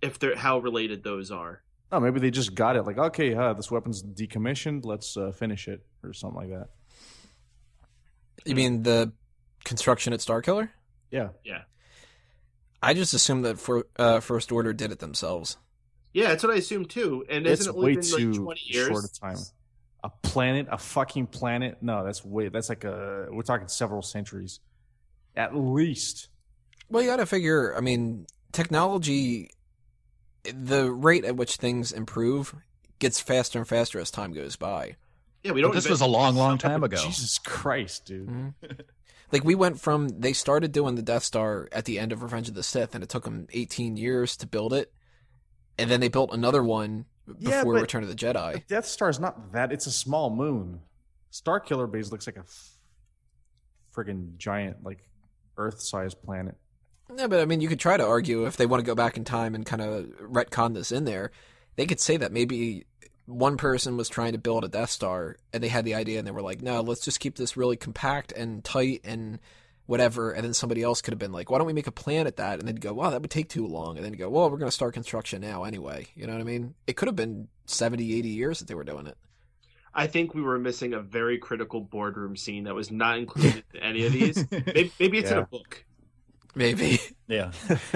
[0.00, 1.62] if they're how related those are.
[1.90, 2.82] No, maybe they just got it.
[2.82, 4.84] Like, okay, uh, this weapon's decommissioned.
[4.84, 6.68] Let's uh, finish it or something like that.
[8.44, 9.12] You mean the
[9.64, 10.68] construction at Starkiller?
[11.10, 11.62] Yeah, yeah.
[12.82, 15.56] I just assumed that for uh, First Order did it themselves.
[16.12, 17.24] Yeah, that's what I assume too.
[17.28, 18.88] And it's isn't it only way been too like twenty years?
[18.88, 19.38] short of time.
[20.04, 21.78] A planet, a fucking planet.
[21.80, 22.48] No, that's way.
[22.48, 23.26] That's like a.
[23.30, 24.60] We're talking several centuries,
[25.36, 26.28] at least.
[26.88, 27.74] Well, you got to figure.
[27.76, 29.50] I mean, technology,
[30.44, 32.54] the rate at which things improve
[33.00, 34.96] gets faster and faster as time goes by.
[35.42, 35.74] Yeah, we don't.
[35.74, 36.96] this was a long, long time ago.
[36.96, 38.28] Jesus Christ, dude.
[38.28, 38.54] Mhm.
[39.32, 42.48] like we went from they started doing the Death Star at the end of Revenge
[42.48, 44.92] of the Sith, and it took them 18 years to build it,
[45.78, 48.66] and then they built another one before Yeah, but- Return of the Jedi.
[48.66, 49.72] Death Star is not that.
[49.72, 50.80] It's a small moon.
[51.30, 52.70] Star Killer Base looks like a f-
[53.94, 55.08] friggin' giant, like
[55.56, 56.56] Earth-sized planet.
[57.16, 59.16] Yeah, but I mean, you could try to argue if they want to go back
[59.16, 61.30] in time and kind of retcon this in there,
[61.76, 62.84] they could say that maybe
[63.26, 66.26] one person was trying to build a Death Star and they had the idea and
[66.26, 69.38] they were like, no, let's just keep this really compact and tight and
[69.88, 70.32] whatever.
[70.32, 72.36] And then somebody else could have been like, why don't we make a plan at
[72.36, 72.58] that?
[72.58, 73.96] And then go, wow, that would take too long.
[73.96, 76.06] And then go, well, we're going to start construction now anyway.
[76.14, 76.74] You know what I mean?
[76.86, 79.16] It could have been 70, 80 years that they were doing it.
[79.94, 83.80] I think we were missing a very critical boardroom scene that was not included in
[83.80, 84.44] any of these.
[84.50, 85.84] Maybe, maybe it's in a book.
[86.54, 87.00] Maybe.
[87.26, 87.52] Yeah.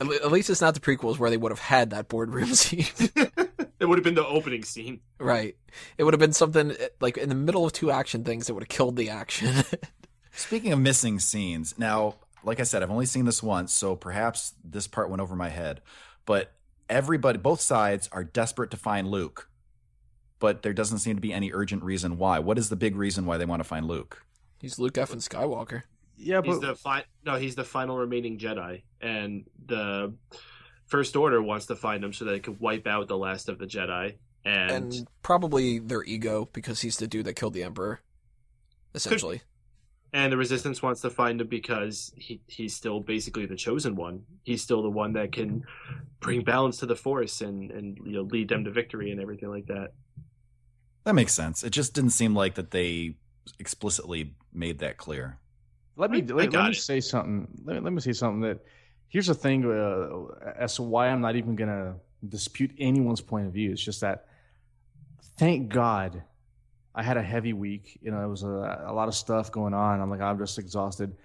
[0.00, 2.86] At at least it's not the prequels where they would have had that boardroom scene.
[2.98, 5.00] it would have been the opening scene.
[5.20, 5.56] Right.
[5.98, 8.54] It would have been something eh, like in the middle of two action things that
[8.54, 9.54] would have killed the action.
[10.32, 14.54] Speaking of missing scenes, now, like I said, I've only seen this once, so perhaps
[14.64, 15.80] this part went over my head.
[16.24, 16.52] But
[16.88, 19.48] everybody, both sides are desperate to find Luke,
[20.38, 22.38] but there doesn't seem to be any urgent reason why.
[22.38, 24.24] What is the big reason why they want to find Luke?
[24.60, 25.12] He's Luke F.
[25.12, 25.82] and Skywalker.
[26.16, 30.14] Yeah, He's the fi- no, he's the final remaining Jedi, and the
[30.86, 33.66] First Order wants to find him so they could wipe out the last of the
[33.66, 34.14] Jedi.
[34.44, 38.00] And, And probably their ego because he's the dude that killed the Emperor.
[38.94, 39.42] Essentially.
[40.12, 44.22] And the Resistance wants to find him because he he's still basically the chosen one.
[44.44, 45.64] He's still the one that can
[46.20, 49.48] bring balance to the Force and and you know lead them to victory and everything
[49.48, 49.92] like that.
[51.04, 51.64] That makes sense.
[51.64, 53.16] It just didn't seem like that they
[53.58, 55.38] explicitly made that clear.
[55.96, 56.74] let me I let, let me it.
[56.76, 57.48] say something.
[57.64, 58.58] Let, me- let me say something that
[59.08, 61.96] here's the thing uh, as to why I'm not even gonna
[62.28, 63.72] dispute anyone's point of view.
[63.72, 64.26] It's just that
[65.38, 66.22] thank God
[66.94, 67.98] I had a heavy week.
[68.02, 70.00] You know, it was a, a lot of stuff going on.
[70.00, 71.16] I'm like I'm just exhausted.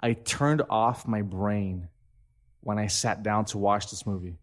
[0.00, 1.88] I turned off my brain
[2.60, 4.36] when I sat down to watch this movie,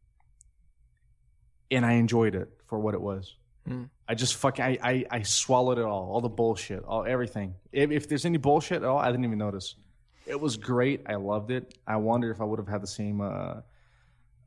[1.70, 3.36] and I enjoyed it for what it was.
[3.68, 3.84] Hmm.
[4.08, 7.56] I just fucking I, I I swallowed it all, all the bullshit, all everything.
[7.72, 9.76] If, if there's any bullshit at all, I didn't even notice.
[10.26, 11.02] It was great.
[11.08, 11.78] I loved it.
[11.86, 13.62] I wonder if I would have had the same uh,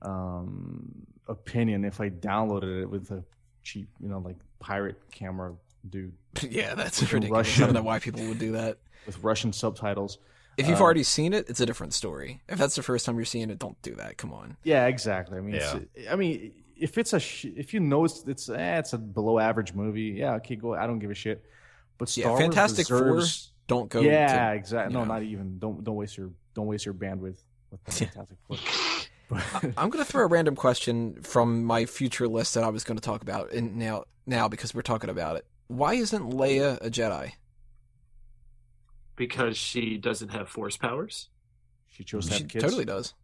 [0.02, 3.24] um, opinion if I downloaded it with a
[3.62, 5.54] cheap, you know, like pirate camera
[5.88, 6.12] dude
[6.50, 7.46] yeah, that's With a ridiculous.
[7.46, 8.78] I Russian- don't know why people would do that.
[9.06, 10.18] with Russian subtitles.
[10.56, 12.40] If you've Uh, already seen it, it's a different story.
[12.48, 14.16] If that's the first time you're seeing it, don't do that.
[14.18, 14.56] Come on.
[14.62, 15.36] Yeah, exactly.
[15.36, 15.78] I mean, Yeah.
[15.94, 18.98] it's, I mean, if it's a sh- if you know it's it's eh, it's a
[18.98, 20.74] below average movie, yeah, okay, go.
[20.74, 21.44] I don't give a shit.
[21.98, 23.22] But Star Yeah, Wars Fantastic Four,
[23.66, 24.00] Don't go.
[24.00, 24.94] yeah, to- exactly.
[24.94, 25.12] No, know.
[25.14, 25.58] not even.
[25.58, 27.38] Don't don't waste your don't waste your bandwidth
[27.70, 28.56] with the Fantastic Four.
[29.76, 32.96] I'm going to throw a random question from my future list that I was going
[32.98, 35.46] to talk about in now now because we're talking about it.
[35.68, 37.32] Why isn't Leia a Jedi?
[39.16, 41.28] because she doesn't have Force powers.
[41.86, 42.64] she chose to She have kids.
[42.64, 43.14] totally does.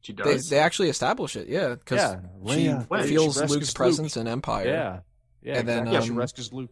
[0.00, 0.48] She They, does.
[0.48, 2.20] they actually establish it, yeah, because Yeah,
[2.54, 2.88] she Leia.
[2.90, 3.74] Wait, feels she rescues Luke's Luke.
[3.76, 4.66] presence in Empire.
[4.66, 5.00] Yeah,
[5.42, 5.92] yeah, And then, exactly.
[5.94, 6.00] yeah.
[6.04, 6.70] She um, rescues Luke.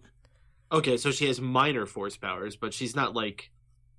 [0.70, 3.50] Okay, so she has minor Force powers, but she's not like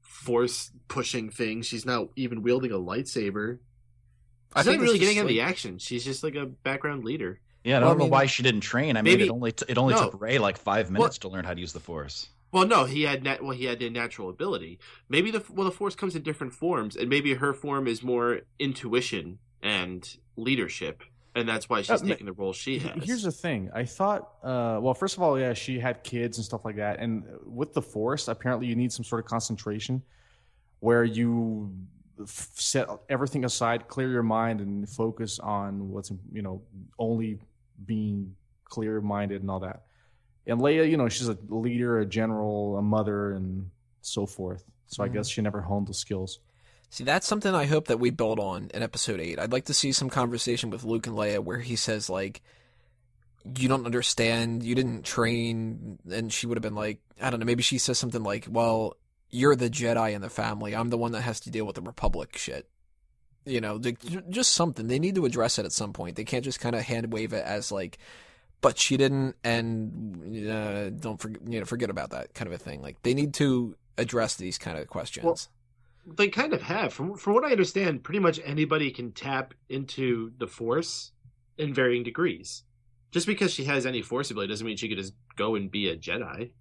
[0.02, 1.67] Force pushing things.
[1.67, 3.60] She's not even wielding a lightsaber.
[4.56, 5.78] I think not really getting just in the action.
[5.78, 7.39] She's just like a background leader.
[7.63, 8.97] Yeah, I don't I know mean, why she didn't train.
[8.97, 10.10] I mean, maybe- it only t- it only no.
[10.10, 12.30] took Rey like five minutes to learn how to use the Force.
[12.52, 14.78] Well, no, he had nat- well, he had the natural ability.
[15.10, 18.41] Maybe the well, the force comes in different forms, and maybe her form is more
[18.60, 21.02] intuition and leadership,
[21.34, 23.04] and that's why she's Uh, taking the role she has.
[23.04, 23.71] Here's the thing.
[23.73, 26.99] I thought, uh, well, first of all, yeah, she had kids and stuff like that.
[26.99, 30.04] And with the Force, apparently you need some sort of concentration
[30.80, 31.73] where you
[32.26, 36.62] set everything aside, clear your mind, and focus on what's, you know,
[36.99, 37.39] only
[37.86, 39.83] being clear minded and all that.
[40.45, 43.69] And Leia, you know, she's a leader, a general, a mother, and
[44.01, 44.65] so forth.
[44.88, 45.13] So I Mhm.
[45.13, 46.39] guess she never honed the skills.
[46.89, 49.39] See, that's something I hope that we build on in episode 8.
[49.39, 52.41] I'd like to see some conversation with Luke and Leia where he says, like,
[53.57, 55.97] you don't understand, you didn't train.
[56.09, 58.97] And she would have been like, I don't know, maybe she says something like, well,
[59.29, 60.75] you're the Jedi in the family.
[60.75, 62.69] I'm the one that has to deal with the Republic shit.
[63.45, 63.79] You know,
[64.29, 64.88] just something.
[64.88, 66.15] They need to address it at some point.
[66.15, 67.97] They can't just kind of hand wave it as, like,
[68.62, 72.58] but she didn't, and uh, don't forget, you know, forget about that kind of a
[72.58, 72.82] thing.
[72.82, 75.25] Like, they need to address these kind of questions.
[75.25, 75.38] Well,
[76.15, 76.93] they kind of have.
[76.93, 81.12] From from what I understand, pretty much anybody can tap into the force
[81.58, 82.63] in varying degrees.
[83.12, 85.89] Just because she has any force ability doesn't mean she could just go and be
[85.89, 86.51] a Jedi.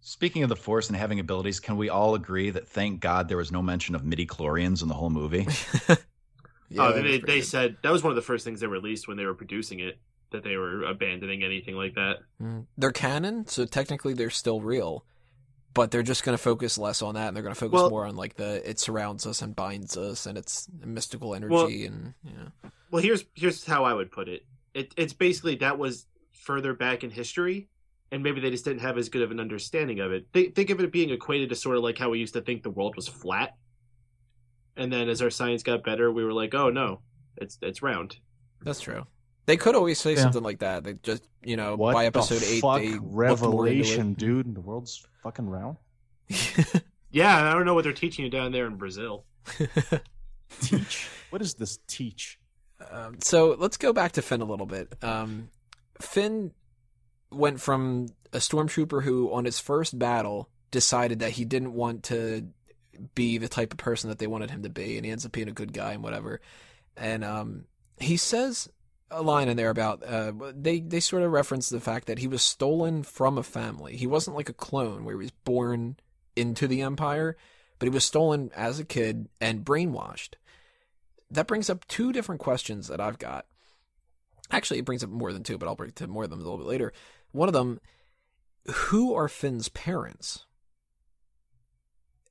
[0.00, 3.36] Speaking of the Force and having abilities, can we all agree that thank God there
[3.36, 5.46] was no mention of midi-chlorians in the whole movie?
[6.70, 9.16] Yeah, oh, they, they said that was one of the first things they released when
[9.16, 9.98] they were producing it
[10.32, 12.18] that they were abandoning anything like that.
[12.42, 12.66] Mm.
[12.76, 15.06] They're canon, so technically they're still real,
[15.72, 17.90] but they're just going to focus less on that, and they're going to focus Well-
[17.90, 21.66] more on like the it surrounds us and binds us, and it's mystical energy, Well-
[21.68, 24.44] and yeah, Well, here's here's how I would put it.
[24.74, 27.68] It it's basically that was further back in history,
[28.10, 30.26] and maybe they just didn't have as good of an understanding of it.
[30.32, 32.62] Think think of it being equated to sort of like how we used to think
[32.62, 33.54] the world was flat,
[34.76, 37.00] and then as our science got better, we were like, oh no,
[37.36, 38.16] it's it's round.
[38.62, 39.04] that's true.
[39.46, 40.22] They could always say Yeah.
[40.22, 40.84] something like that.
[40.84, 44.10] They just you know What by the episode eight fuck they looked more into revelation,
[44.12, 44.18] it.
[44.18, 44.54] dude?
[44.54, 45.76] The world's fucking round.
[47.10, 49.24] Yeah, I don't know what they're teaching you down there in Brazil.
[50.60, 51.08] Teach.
[51.30, 52.38] what is this teach?
[52.90, 54.92] Um, so let's go back to Finn a little bit.
[55.02, 55.48] Um,
[56.02, 56.52] Finn
[57.30, 62.48] went from a stormtrooper who, on his first battle, decided that he didn't want to
[63.14, 65.32] be the type of person that they wanted him to be, and he ends up
[65.32, 66.40] being a good guy and whatever.
[66.96, 67.64] And um,
[67.98, 68.68] he says
[69.10, 72.28] a line in there about uh, they they sort of reference the fact that he
[72.28, 73.96] was stolen from a family.
[73.96, 75.96] He wasn't like a clone where he was born
[76.36, 77.36] into the Empire,
[77.78, 80.34] but he was stolen as a kid and brainwashed
[81.30, 83.46] that brings up two different questions that I've got.
[84.50, 86.42] Actually, it brings up more than two, but I'll bring to more of them a
[86.42, 86.92] little bit later.
[87.32, 87.80] One of them,
[88.66, 90.44] who are Finn's parents?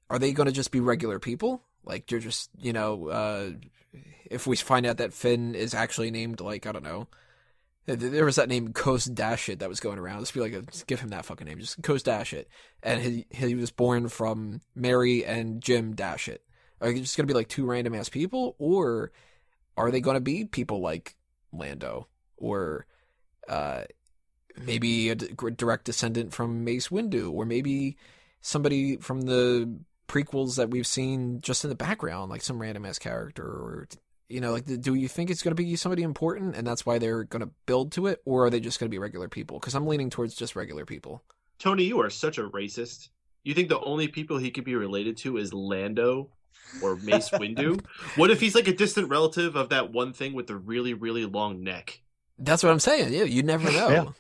[0.10, 1.64] Are they going to just be regular people?
[1.84, 3.50] Like they're just, you know, uh,
[4.30, 7.08] if we find out that Finn is actually named like I don't know,
[7.86, 10.20] there was that name Coast Dash it that was going around.
[10.20, 12.50] Let's be like, a, just give him that fucking name, just Coast Dash it.
[12.84, 16.44] and he he was born from Mary and Jim Dash it.
[16.82, 19.12] Are they just going to be like two random ass people, or
[19.78, 21.16] are they going to be people like
[21.54, 22.86] Lando, or
[23.48, 23.84] uh,
[24.66, 27.98] maybe a d- direct descendant from Mace Windu, or maybe
[28.42, 33.00] somebody from the prequels that we've seen just in the background, like some random ass
[33.00, 33.88] character, or
[34.30, 36.98] you know, like do you think it's going to be somebody important, and that's why
[36.98, 39.60] they're going to build to it, or are they just going to be regular people?
[39.60, 41.24] Because I'm leaning towards just regular people.
[41.60, 43.10] Tony, you are such a racist.
[43.44, 46.30] You think the only people he could be related to is Lando
[46.82, 47.84] or Mace Windu?
[48.16, 51.26] What if he's like a distant relative of that one thing with the really, really
[51.26, 52.02] long neck?
[52.38, 53.14] That's what I'm saying.
[53.14, 54.14] Yeah, you never know.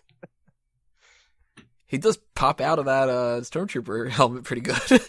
[1.87, 5.01] He does pop out of that uh, stormtrooper helmet pretty good.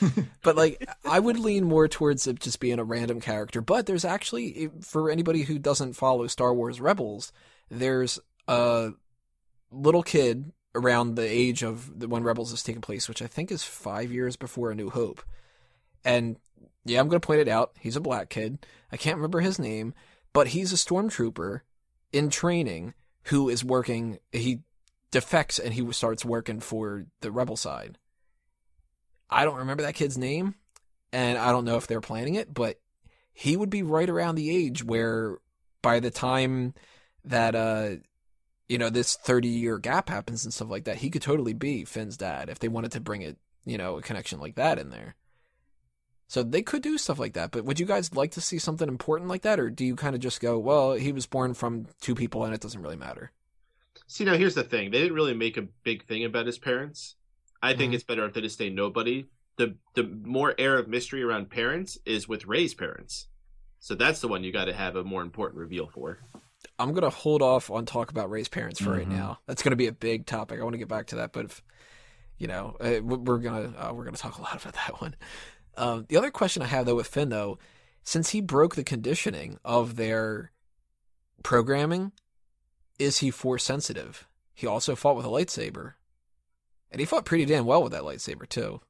[0.42, 3.60] but like, I would lean more towards it just being a random character.
[3.60, 7.32] But there's actually, for anybody who doesn't follow Star Wars Rebels,
[7.68, 8.92] there's a
[9.70, 13.64] little kid around the age of when Rebels is taking place, which I think is
[13.64, 15.22] five years before A New Hope.
[16.04, 16.36] And
[16.84, 17.72] yeah, I'm going to point it out.
[17.80, 18.64] He's a black kid.
[18.92, 19.94] I can't remember his name,
[20.32, 21.60] but he's a stormtrooper
[22.12, 22.94] in training
[23.24, 24.18] who is working.
[24.32, 24.60] He
[25.10, 27.98] defects and he starts working for the rebel side.
[29.30, 30.54] I don't remember that kid's name,
[31.12, 32.80] and I don't know if they're planning it, but
[33.32, 35.38] he would be right around the age where
[35.80, 36.74] by the time
[37.24, 37.90] that uh
[38.68, 41.84] you know this 30 year gap happens and stuff like that he could totally be
[41.84, 44.90] Finn's dad if they wanted to bring it you know a connection like that in
[44.90, 45.14] there
[46.26, 48.88] so they could do stuff like that but would you guys like to see something
[48.88, 51.86] important like that or do you kind of just go well he was born from
[52.00, 53.30] two people and it doesn't really matter
[54.08, 57.14] See, now here's the thing: they didn't really make a big thing about his parents.
[57.62, 57.94] I think Mhm.
[57.96, 59.26] it's better if they just stay nobody.
[59.56, 63.28] The the more air of mystery around parents is with Rey's parents,
[63.80, 66.20] so that's the one you got to have a more important reveal for.
[66.78, 69.12] I'm gonna hold off on talk about Rey's parents for right Mhm.
[69.12, 69.40] now.
[69.46, 70.58] That's gonna be a big topic.
[70.58, 71.62] I want to get back to that, but if
[72.38, 75.16] you know, uh, we- we're gonna uh, we're gonna talk a lot about that one.
[75.76, 77.58] Um, the other question I have though with Finn though,
[78.04, 80.52] since he broke the conditioning of their
[81.42, 82.12] programming,
[82.98, 84.26] is he force sensitive?
[84.54, 85.94] He also fought with a lightsaber,
[86.90, 88.80] and he fought pretty damn well with that lightsaber too.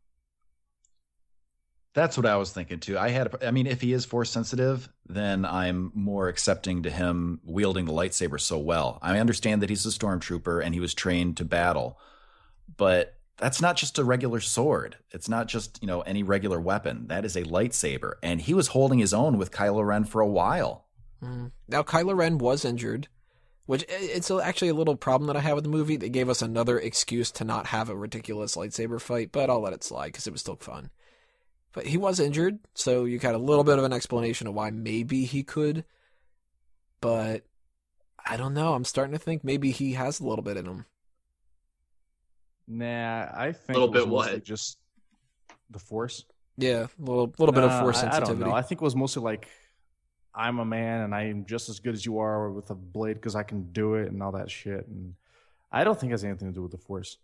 [1.95, 2.97] That's what I was thinking too.
[2.99, 7.41] I had, I mean, if he is force sensitive, then I'm more accepting to him
[7.45, 8.99] wielding the lightsaber so well.
[9.03, 11.99] I understand that he's a stormtrooper and he was trained to battle,
[12.77, 14.97] but that's not just a regular sword.
[15.11, 17.07] It's not just, you know, any regular weapon.
[17.09, 18.15] That is a lightsaber.
[18.23, 20.87] And he was holding his own with Kylo Ren for a while.
[21.23, 21.53] Mm.
[21.69, 23.09] Now Kylo Ren was injured,
[23.69, 25.97] which it's actually a little problem that I have with the movie.
[25.99, 29.75] They gave us another excuse to not have a ridiculous lightsaber fight, but I'll let
[29.75, 30.89] it slide because it was still fun.
[31.75, 34.71] But he was injured, so you got a little bit of an explanation of why
[34.71, 35.85] maybe he could.
[37.03, 37.45] But
[38.25, 38.73] I don't know.
[38.73, 40.87] I'm starting to think maybe he has a little bit in him.
[42.67, 44.45] Nah, I think a Little bit mostly what?
[44.45, 44.79] Just
[45.69, 46.25] the force.
[46.57, 48.51] Yeah, a little little bit of Nah, force I- I, don't know.
[48.51, 49.47] I think it was mostly like
[50.39, 53.35] I'm a man and I'm just as good as you are with a blade because
[53.35, 54.87] I can do it and all that shit.
[54.87, 55.15] And
[55.73, 57.19] I don't think it has anything to do with the force.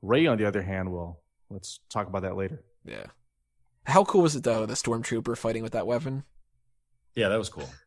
[0.00, 1.20] Rey, on the other hand, will.
[1.50, 2.62] Let's talk about that later.
[2.84, 3.06] yeah.
[3.84, 4.66] How cool was it though?
[4.66, 6.24] The stormtrooper fighting with that weapon.
[7.14, 7.68] Yeah, that was cool.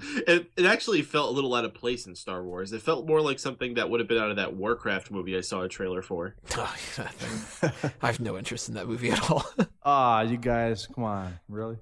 [0.00, 2.72] It, it actually felt a little out of place in Star Wars.
[2.72, 5.40] It felt more like something that would have been out of that Warcraft movie I
[5.40, 6.36] saw a trailer for.
[6.56, 7.70] Oh, yeah.
[8.00, 9.44] I have no interest in that movie at all.
[9.82, 11.78] Ah, you guys, come on, really?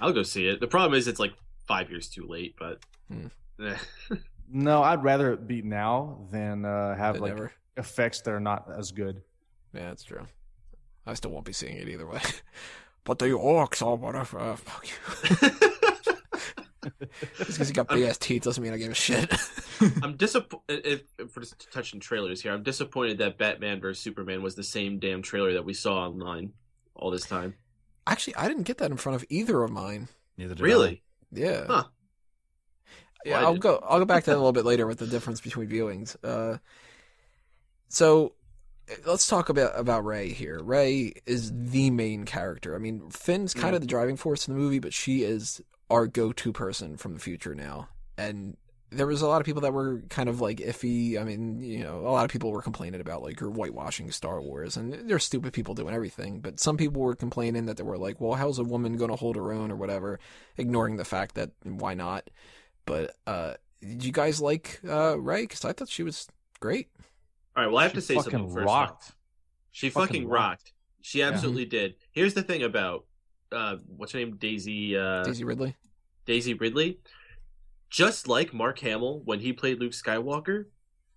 [0.00, 0.60] I'll go see it.
[0.60, 1.34] The problem is it's like
[1.66, 3.26] five years too late, but Hmm.
[3.64, 3.76] eh.
[4.50, 7.52] No, I'd rather it be now than uh, have But like never.
[7.76, 9.22] effects that are not as good.
[9.74, 10.24] Yeah, that's true.
[11.06, 12.20] I still won't be seeing it either way.
[13.04, 14.38] But the orcs are whatever.
[14.38, 15.48] Uh, fuck you.
[17.38, 19.32] Just because you got big ass teeth doesn't mean I give a shit.
[20.02, 20.86] I'm disappointed.
[20.86, 24.62] If, if we're just touching trailers here, I'm disappointed that Batman vs Superman was the
[24.62, 26.52] same damn trailer that we saw online
[26.94, 27.54] all this time.
[28.08, 30.08] Actually, I didn't get that in front of either of mine.
[30.36, 31.02] Neither did I Really?
[31.30, 31.64] Yeah.
[31.66, 31.84] Huh.
[33.24, 33.62] Yeah, Well, I I'll did.
[33.62, 33.84] go.
[33.86, 36.16] I'll go back to that a little bit later with the difference between viewings.
[36.24, 36.58] Uh,
[37.88, 38.34] so
[39.04, 40.60] let's talk about about Rey here.
[40.62, 42.74] Rey is the main character.
[42.74, 46.06] I mean, Finn's kind of the driving force in the movie, but she is our
[46.06, 47.88] go-to person from the future now.
[48.16, 48.56] And
[48.90, 51.20] there was a lot of people that were kind of like iffy.
[51.20, 54.40] I mean, you know, a lot of people were complaining about like you're whitewashing Star
[54.40, 56.40] Wars, and there's stupid people doing everything.
[56.40, 59.16] But some people were complaining that they were like, well, how's a woman going to
[59.16, 60.18] hold her own or whatever,
[60.56, 62.30] ignoring the fact that why not.
[62.86, 65.42] But uh, did you guys like uh, Rey?
[65.42, 66.26] Because I thought she was
[66.60, 66.88] great.
[67.56, 67.70] All right.
[67.70, 68.66] Well, I have She to say fucking something first.
[68.66, 69.12] rocked.
[69.70, 70.50] She Fucking fucking rocked.
[70.50, 70.72] rocked.
[71.02, 71.94] She absolutely did.
[72.12, 73.04] Here's the thing about
[73.52, 74.96] uh, what's her name, Daisy.
[74.96, 75.76] Uh, Daisy Ridley.
[76.24, 76.98] Daisy Ridley.
[77.90, 80.66] Just like Mark Hamill when he played Luke Skywalker,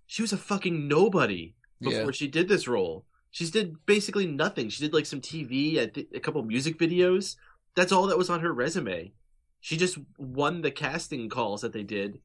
[0.07, 2.11] she was a fucking nobody before Yeah.
[2.11, 3.05] she did this role.
[3.31, 4.69] She did basically nothing.
[4.69, 7.35] She did like some TV, I thi- a couple music videos.
[7.75, 9.13] That's all that was on her resume.
[9.61, 12.19] She just won the casting calls that they did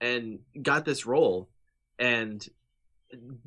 [0.00, 1.48] and got this role.
[1.98, 2.46] And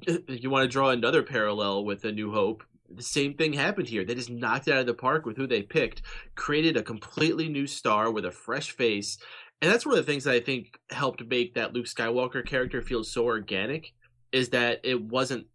[0.08, 2.64] uh, you want to draw another parallel with A New Hope.
[2.90, 4.06] The same thing happened here.
[4.06, 6.04] They just knocked it out of the park with who they picked,
[6.36, 9.18] created a completely new star with a fresh face.
[9.64, 12.82] And that's one of the things that I think helped make that Luke Skywalker character
[12.82, 13.94] feel so organic
[14.34, 15.48] is that it wasn't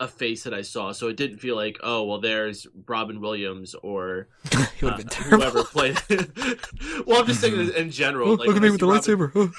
[0.00, 0.90] a face that I saw.
[0.90, 4.98] So it didn't feel like, oh, well, there's Robin Williams or uh,
[5.30, 5.96] whoever played.
[7.06, 8.30] well, I'm just saying in- in general.
[8.30, 9.52] Oh, like, look at me with the Robin- lightsaber.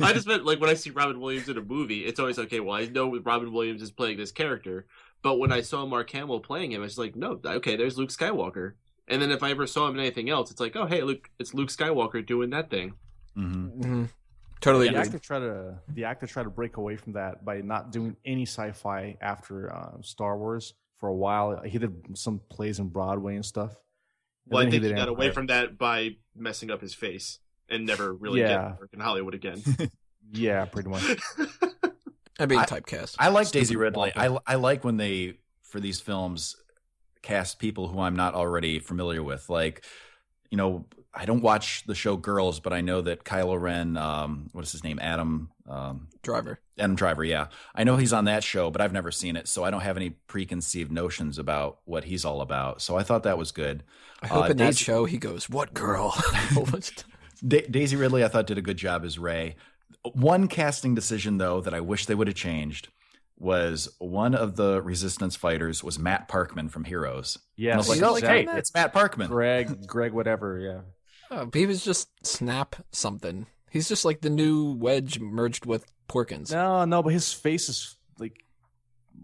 [0.02, 2.58] I just meant like when I see Robin Williams in a movie, it's always okay.
[2.58, 4.86] Well, I know Robin Williams is playing this character,
[5.24, 8.74] but when I saw Mark Hamill playing him, it's like, no, okay, there's Luke Skywalker.
[9.08, 11.28] And then if I ever saw him in anything else, it's like, oh, hey, Luke,
[11.40, 12.94] it's Luke Skywalker doing that thing.
[13.34, 14.08] hmm Mhm.
[14.60, 17.90] Totally the actor tried to the actor tried to break away from that by not
[17.92, 21.60] doing any sci-fi after uh, Star Wars for a while.
[21.64, 23.72] He did some plays in Broadway and stuff.
[24.46, 27.40] And Well, I think he did got away from that by messing up his face
[27.68, 28.48] and never really Yeah.
[28.48, 29.62] getting work in Hollywood again.
[30.32, 31.02] Yeah, pretty much.
[32.38, 33.16] and mean, typecast.
[33.18, 34.12] I like Stupid Daisy Ridley.
[34.16, 36.56] I, I like when they, for these films,
[37.22, 39.48] cast people who I'm not already familiar with.
[39.48, 39.84] Like,
[40.50, 44.48] you know, I don't watch the show Girls, but I know that Kylo Ren, um,
[44.52, 44.98] what is his name?
[45.00, 46.60] Adam, um, Driver.
[46.78, 47.24] Adam Driver.
[47.24, 47.46] Yeah.
[47.74, 49.46] I know he's on that show, but I've never seen it.
[49.48, 52.82] So I don't have any preconceived notions about what he's all about.
[52.82, 53.84] So I thought that was good.
[54.22, 57.40] I hope Uh, in that show he goes, "What girl?" a whole bunch of times.
[57.46, 59.56] Da- Daisy Ridley, I thought did a good job as Rey.
[60.12, 62.88] One casting decision though that I wish they would have changed
[63.38, 67.38] was one of the resistance fighters was Matt Parkman from Heroes.
[67.58, 69.28] And I Yeah, was like, you oh, like hey, it's Matt Parkman.
[69.28, 70.58] Greg, Greg, whatever.
[70.58, 70.80] Yeah,
[71.30, 73.46] Oh, he was just snap something.
[73.70, 76.52] He's just like the new Wedge merged with Porkins.
[76.52, 78.44] No, no, but his face is like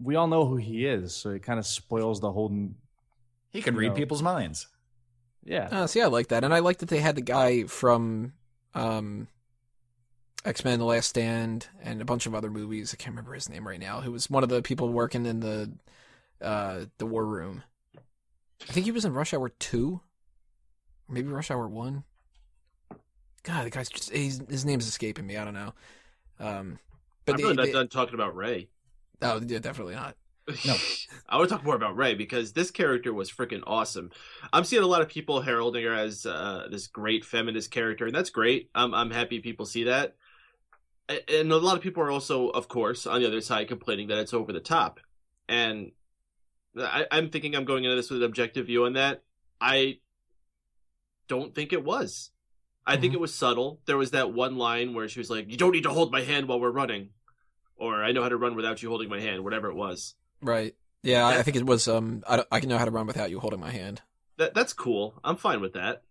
[0.03, 2.71] we all know who he is, so it kind of spoils the whole.
[3.51, 3.95] He can read know.
[3.95, 4.67] people's minds.
[5.45, 8.35] Yeah, Uh, see, I like that, and I like that they had the guy from
[8.75, 9.29] um,
[10.45, 12.95] X Men: The Last Stand and a bunch of other movies.
[12.95, 14.01] I can't remember his name right now.
[14.01, 15.71] Who was one of the people working in the
[16.41, 17.63] uh, the war room?
[18.69, 20.01] I think he was in Rush Hour Two,
[21.09, 22.05] or maybe Rush Hour One.
[23.43, 25.37] God, the guy's just he's, his name's escaping me.
[25.37, 25.75] I don't know.
[26.39, 26.79] Um,
[27.25, 28.69] but I'm they- really not they- done talking about Rey.
[29.23, 30.17] oh, yeah, definitely not.
[30.67, 30.75] No.
[31.29, 34.11] I want to talk more about Rey because this character was freaking awesome.
[34.53, 38.15] I'm seeing a lot of people heralding her as uh, this great feminist character, and
[38.15, 38.69] that's great.
[38.75, 40.17] I'm I'm happy people see that.
[41.29, 44.19] And a lot of people are also, of course, on the other side complaining that
[44.19, 45.01] it's over the top.
[45.49, 45.93] And
[46.79, 49.23] I, I'm thinking I'm going into this with an objective view on that.
[49.61, 49.99] I
[51.29, 52.31] don't think it was.
[52.87, 53.17] I think Mhm.
[53.17, 53.81] it was subtle.
[53.87, 56.23] There was that one line where she was like, "You don't need to hold my
[56.23, 57.11] hand while we're running,"
[57.77, 60.15] or "I know how to run without you holding my hand," whatever it was.
[60.41, 60.75] Right.
[61.03, 61.87] Yeah, I, I think it was.
[61.89, 64.03] Um, I, I can know how to run without you holding my hand.
[64.39, 65.21] that that's cool.
[65.23, 66.03] I'm fine with that.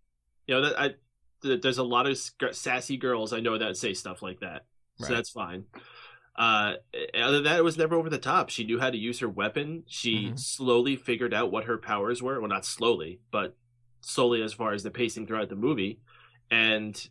[0.47, 0.95] You know, that I
[1.41, 2.17] there's a lot of
[2.55, 4.65] sassy girls I know that say stuff like that,
[4.99, 5.65] so that's fine.
[6.35, 6.75] Uh,
[7.13, 8.49] other than that, it was never over the top.
[8.49, 9.83] She knew how to use her weapon.
[9.87, 10.39] She Mhm.
[10.39, 12.39] slowly figured out what her powers were.
[12.39, 13.57] Well, not slowly, but
[14.01, 15.99] slowly as far as the pacing throughout the movie.
[16.49, 17.09] And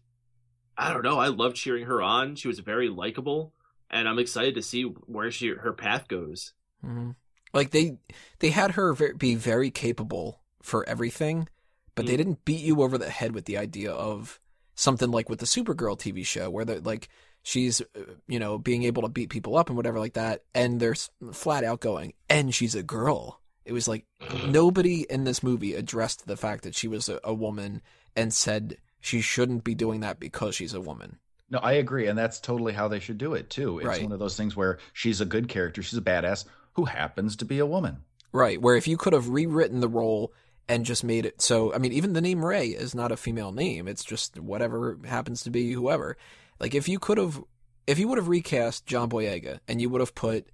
[0.78, 1.18] I don't know.
[1.18, 2.36] I loved cheering her on.
[2.36, 3.52] She was very likable,
[3.90, 6.54] and I'm excited to see where she her path goes.
[6.80, 7.10] hmm
[7.52, 7.98] Like they
[8.38, 11.48] they had her be very capable for everything,
[11.94, 12.18] but they Mm.
[12.18, 14.40] didn't beat you over the head with the idea of
[14.74, 17.08] something like with the Supergirl TV show, where they're like
[17.42, 20.80] she's uh, you know being able to beat people up and whatever like that, and
[20.80, 20.96] they're
[21.32, 23.40] flat out going, and she's a girl.
[23.64, 24.06] It was like
[24.46, 27.82] nobody in this movie addressed the fact that she was a, a woman
[28.16, 31.18] and said she shouldn't be doing that because she's a woman.
[31.50, 33.78] No, I agree, and that's totally how they should do it too.
[33.78, 34.02] It's Right.
[34.02, 37.44] one of those things where she's a good character, she's a badass who happens to
[37.44, 37.98] be a woman.
[38.32, 40.32] Right, where if you could have rewritten the role
[40.68, 43.52] and just made it so, I mean, even the name Rey is not a female
[43.52, 43.88] name.
[43.88, 46.18] It's just whatever happens to be whoever.
[46.60, 47.42] Like if you could have,
[47.86, 50.50] if you would have recast John Boyega and you would have put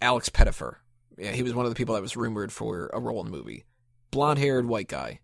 [0.00, 0.76] Alex Pettyfer,
[1.16, 3.36] yeah, he was one of the people that was rumored for a role in the
[3.36, 3.64] movie,
[4.10, 5.20] blonde haired white guy,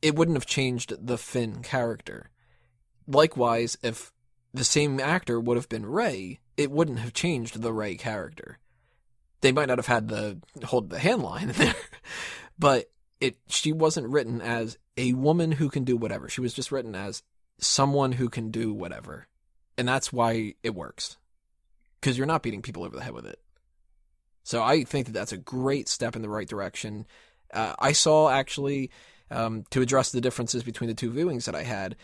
[0.00, 2.30] it wouldn't have changed the Finn character.
[3.06, 4.12] Likewise, if
[4.54, 8.58] the same actor would have been Rey, it wouldn't have changed the Rey character
[9.42, 11.74] they might not have had the hold the hand line in there,
[12.58, 12.86] but
[13.20, 16.28] it she wasn't written as a woman who can do whatever.
[16.28, 17.22] She was just written as
[17.58, 19.26] someone who can do whatever,
[19.82, 21.16] and that's why it works
[22.00, 23.40] because you're not beating people over the head with it.
[24.44, 27.04] So I think that that's a great step in the right direction.
[27.52, 28.92] Uh, I saw actually
[29.28, 31.96] um, to address the differences between the two viewings that I had.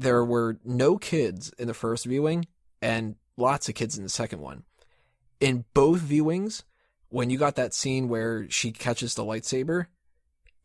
[0.00, 2.48] There were no kids in the first viewing
[2.80, 4.64] and lots of kids in the second one.
[5.38, 6.64] In both viewings,
[7.08, 9.86] when you got that scene where she catches the lightsaber,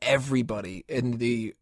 [0.02, 1.54] everybody in the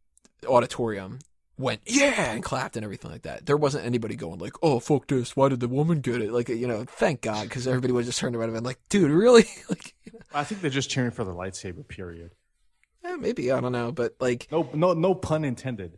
[0.48, 1.20] auditorium
[1.58, 3.46] went yeah and clapped and everything like that.
[3.46, 5.36] There wasn't anybody going like, "Oh fuck this!
[5.36, 8.20] Why did the woman get it?" Like you know, thank God, because everybody was just
[8.20, 9.94] turned around and been like, "Dude, really?" like,
[10.34, 11.88] I think they're just cheering for the lightsaber.
[11.88, 12.32] Period.
[13.04, 15.98] eh, maybe I don't know, but like, No, no, no pun intended.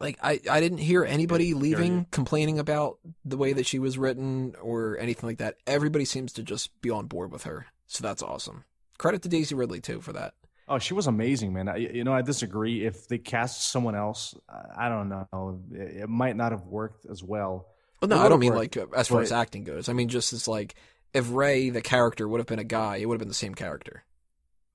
[0.00, 2.10] like I I didn't hear anybody Yeah, leaving period.
[2.10, 5.56] complaining about the way that she was written or anything like that.
[5.66, 8.64] Everybody seems to just be on board with her, so that's awesome.
[8.98, 10.34] Credit to Daisy Ridley too for that.
[10.68, 11.68] Oh, she was amazing, man.
[11.68, 12.84] I, you know, I disagree.
[12.84, 14.34] If they cast someone else,
[14.76, 15.60] I don't know.
[15.72, 17.68] It, it might not have worked as well.
[18.02, 19.88] Well, no, I don't mean worked, like as far as acting goes.
[19.88, 20.74] I mean just as like
[21.14, 23.54] if Rey, the character, would have been a guy, it would have been the same
[23.54, 24.04] character,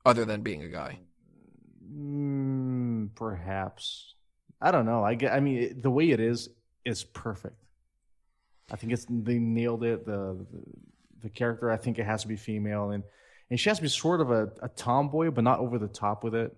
[0.05, 0.99] other than being a guy.
[1.93, 4.15] Mm, perhaps.
[4.61, 5.03] I don't know.
[5.03, 5.33] I get.
[5.33, 6.49] I mean, it, the way it is
[6.85, 7.63] is perfect.
[8.71, 10.05] I think it's they nailed it.
[10.05, 10.63] The, the
[11.23, 11.69] the character.
[11.69, 13.03] I think it has to be female, and
[13.52, 16.24] and she has to be sort of a, a tomboy, but not over the top
[16.24, 16.56] with it,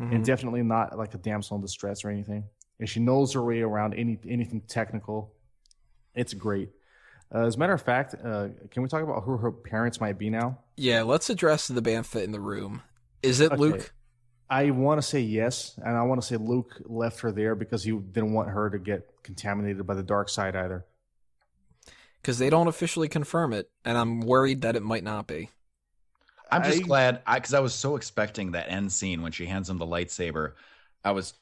[0.00, 0.14] Mhm.
[0.14, 2.44] and definitely not like a damsel in distress or anything.
[2.78, 5.32] And she knows her way around any anything technical.
[6.14, 6.70] It's great.
[7.34, 10.16] Uh, as a matter of fact, uh, can we talk about who her parents might
[10.18, 10.58] be now?
[10.76, 12.82] Yeah, let's address the bantha in the room.
[13.22, 13.60] Is it Okay.
[13.60, 13.92] Luke?
[14.48, 17.82] I want to say yes, and I want to say Luke left her there because
[17.82, 20.84] he didn't want her to get contaminated by the dark side either.
[22.22, 25.50] Because they don't officially confirm it, and I'm worried that it might not be.
[26.50, 29.68] I'm just I- glad because I, was so expecting that end scene when she hands
[29.68, 30.52] him the lightsaber.
[31.04, 31.34] I was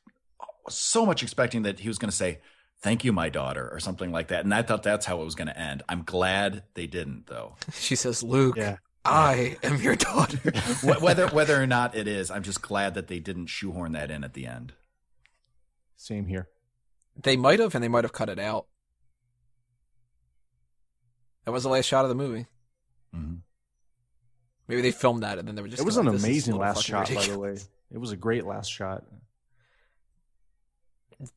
[0.68, 2.40] so much expecting that he was going to say,
[2.80, 5.34] "Thank you, my daughter," or something like that, and I thought that's how it was
[5.34, 5.82] going to end.
[5.88, 7.56] I'm glad they didn't, though.
[7.74, 8.76] She says, "Luke, Yeah.
[9.04, 10.52] I am your daughter."
[11.00, 14.24] Whether whether or not it is, I'm just glad that they didn't shoehorn that in
[14.24, 14.72] at the end.
[15.96, 16.48] Same here.
[17.22, 18.66] They might have, and they might have cut it out.
[21.44, 22.46] That was the last shot of the movie.
[23.14, 23.40] Mhm.
[24.68, 25.80] Maybe they filmed that, and then they were just.
[25.82, 27.56] it was an like, "This is a amazing last fucking shot, by the way.
[27.90, 29.04] It was a great last shot.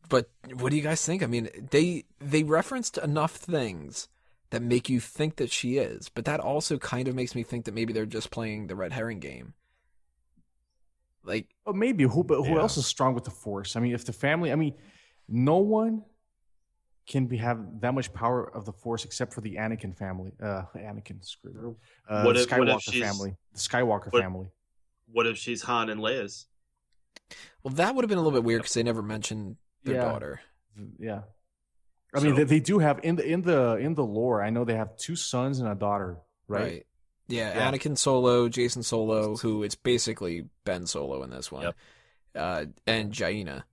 [0.10, 1.22] But what do you guys think?
[1.24, 4.08] I mean, they they referenced enough things
[4.50, 7.66] that make you think that she is, but that also kind of makes me think
[7.66, 9.54] that maybe they're just playing the red herring game.
[11.24, 12.24] Like, But maybe who?
[12.24, 12.62] But who Yeah.
[12.62, 13.76] else is strong with the force?
[13.76, 14.74] I mean, if the family, I mean,
[15.28, 16.06] no one
[17.08, 20.32] can be have that much power of the force except for the Anakin family.
[20.42, 22.12] Uh, Anakin, screw it.
[22.12, 23.36] Uh, What the if- what if Skywalker she's- family.
[23.54, 24.48] The Skywalker what- family.
[25.12, 26.48] What if she's Han and Leia's?
[27.64, 30.04] well, that would have been a little bit weird because they never mentioned their Yeah.
[30.06, 30.42] daughter.
[31.00, 31.22] Yeah.
[32.14, 34.42] I mean, they, they do have in the in the in the lore.
[34.44, 36.86] I know they have two sons and a daughter, right?
[37.28, 37.72] Yeah, Yeah.
[37.72, 41.76] Anakin Solo, Jacen Solo, who it's basically Ben Solo in this one, Yep.
[42.36, 43.66] uh, and Jaina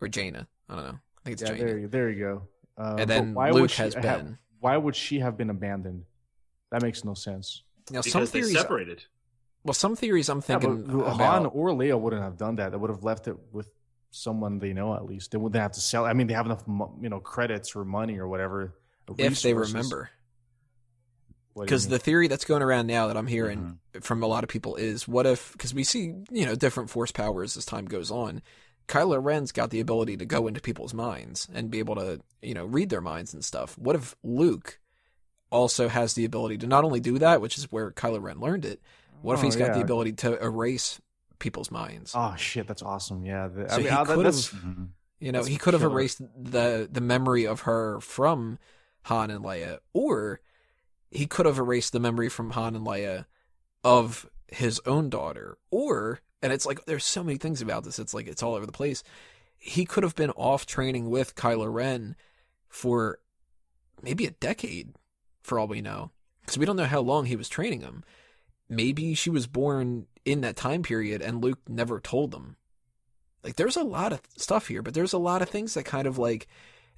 [0.00, 0.46] or Jaina.
[0.68, 0.98] I don't know.
[1.28, 1.66] I think it's Yeah, Jaina.
[1.68, 2.42] there, you- there you go.
[2.82, 4.38] Uh, and then why Luke would she has have- Ben.
[4.60, 6.04] why would she have been abandoned?
[6.70, 7.62] That makes no sense.
[7.90, 8.58] Now, some Because they theories.
[8.58, 9.04] separated.
[9.64, 11.16] Well, some theories I'm thinking but about.
[11.16, 12.70] Han or Leia wouldn't have done that.
[12.70, 13.70] They would have left it with
[14.10, 15.32] someone they know at least.
[15.32, 16.04] They wouldn't have to sell.
[16.06, 16.62] I mean, they have enough,
[17.00, 18.74] you know, credits or money or whatever.
[19.18, 20.10] if they remember.
[21.54, 24.26] What do you Because the theory that's going around now that I'm hearing from a
[24.26, 27.64] lot of people is what if, because we see, you know, different force powers as
[27.64, 28.42] time goes on.
[28.88, 32.54] Kylo Ren's got the ability to go into people's minds and be able to, you
[32.54, 33.76] know, read their minds and stuff.
[33.78, 34.80] What if Luke
[35.50, 38.64] also has the ability to not only do that, which is where Kylo Ren learned
[38.64, 38.80] it,
[39.22, 41.00] what if Oh, he's got the ability to erase
[41.38, 42.12] people's minds?
[42.14, 43.24] Oh shit, that's awesome.
[43.24, 44.88] Yeah, the, So I mean, he uh, could that's- have- Mhm.
[45.20, 48.56] You know, he could have erased the the memory of her from
[49.06, 50.40] Han and Leia, or
[51.10, 53.26] he could have erased the memory from Han and Leia
[53.82, 57.98] of his own daughter, or and it's like there's so many things about this.
[57.98, 59.02] It's like it's all over the place.
[59.56, 62.14] He could have been off training with Kylo Ren
[62.68, 63.18] for
[64.02, 64.94] maybe a decade,
[65.42, 66.10] for all we know,
[66.42, 68.04] because we don't know how long he was training him.
[68.68, 72.56] Maybe she was born in that time period, and Luke never told them
[73.42, 76.06] like there's a lot of stuff here, but there's a lot of things that kind
[76.06, 76.46] of like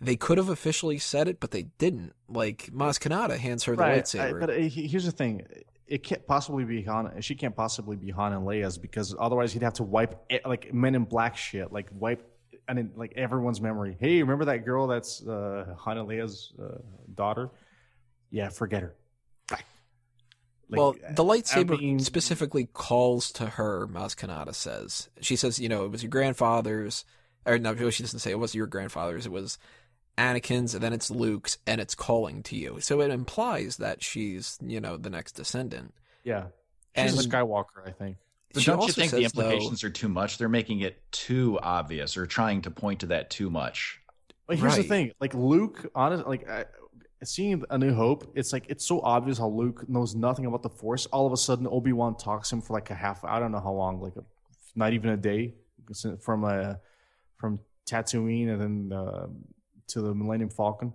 [0.01, 2.13] they could have officially said it, but they didn't.
[2.29, 3.99] Like Maz Kanata hands her the right.
[3.99, 4.41] I- lightsaber.
[4.41, 5.47] but uh, here's the thing:
[5.91, 7.21] it can't possibly be Han.
[7.21, 10.15] She can't possibly be Han and Leia's because otherwise he'd have to wipe
[10.47, 12.27] like Men in Black shit, like wipe.
[12.69, 13.97] And then, like everyone's memory.
[13.99, 16.79] Hey, remember that girl that's uh, Han and Leia's uh,
[17.13, 17.51] daughter?
[18.31, 18.95] Yeah, forget her.
[19.51, 19.65] Like,
[20.69, 23.89] well, the lightsaber mean- specifically calls to her.
[23.89, 27.05] Maz Kanata says she says, you know, it was your grandfather's,
[27.45, 29.27] or no, she doesn't say it was your grandfather's.
[29.27, 29.59] It was
[30.19, 32.81] Anakin's, and then it's Luke's, and it's calling to you.
[32.81, 35.95] So it implies that she's, you know, the next descendant.
[36.25, 36.47] yeah,
[36.97, 38.17] she's And a Skywalker, I think.
[38.53, 40.39] But she don't you also think the says, though- implications are too much?
[40.39, 44.01] They're making it too obvious or trying to point to that too much.
[44.47, 46.65] But here's the thing: like Luke, honest, like I,
[47.23, 50.69] seeing A New Hope, it's like it's so obvious how Luke knows nothing about the
[50.69, 51.07] Force.
[51.07, 53.25] All of a sudden, Obi Wan talks to him for like a half.
[53.25, 54.25] I don't know how long, like a,
[54.75, 55.55] not even a day,
[56.21, 56.81] from a
[57.37, 59.27] from Tatooine and then uh,
[59.91, 60.93] to the Millennium Falcon,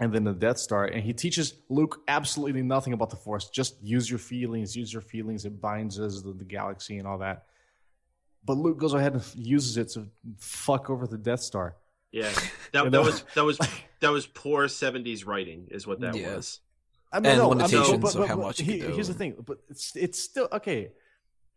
[0.00, 3.48] and then the Death Star, and he teaches Luke absolutely nothing about the Force.
[3.48, 5.44] Just use your feelings, use your feelings.
[5.44, 7.44] It binds us the, the galaxy and all that.
[8.44, 10.06] But Luke goes ahead and uses it to
[10.38, 11.76] fuck over the Death Star.
[12.12, 12.30] Yeah,
[12.72, 13.58] that, You that was that was
[14.00, 16.36] that was poor '70s writing, is what that Yeah.
[16.36, 16.60] was.
[17.12, 18.94] I And I limitations of how much you he- can do.
[18.94, 20.90] Here's the thing, but it's it's still okay.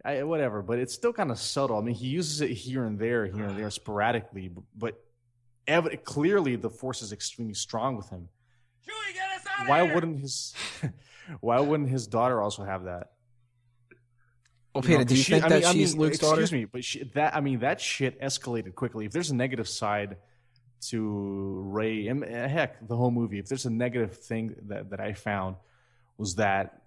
[0.06, 1.78] I, whatever, but it's still kind of subtle.
[1.78, 5.04] I mean, he uses it here and there, here and there, sporadically, but, but
[5.68, 8.30] ev- clearly the force is extremely strong with him.
[9.66, 10.54] Why wouldn't his
[11.42, 13.12] Why wouldn't his daughter also have that?
[14.74, 16.02] Well, You know, Peter, do 'cause you she- think I that mean- I she's mean,
[16.02, 16.42] Luke's daughter?
[16.42, 19.06] Excuse me, but she, that I mean that shit escalated quickly.
[19.06, 20.18] If there's a negative side
[20.90, 23.40] to Rey, and uh, heck, the whole movie.
[23.40, 25.56] If there's a negative thing that that I found
[26.18, 26.82] was that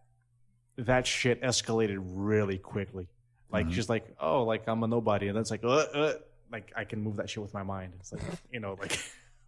[0.79, 3.09] that shit escalated really quickly.
[3.51, 3.73] Like Mhm.
[3.73, 6.13] she's like, oh, like I'm a nobody, and then it's like, uh, uh,
[6.51, 7.95] like I can move that shit with my mind.
[8.01, 8.23] It's like
[8.53, 8.99] you know, like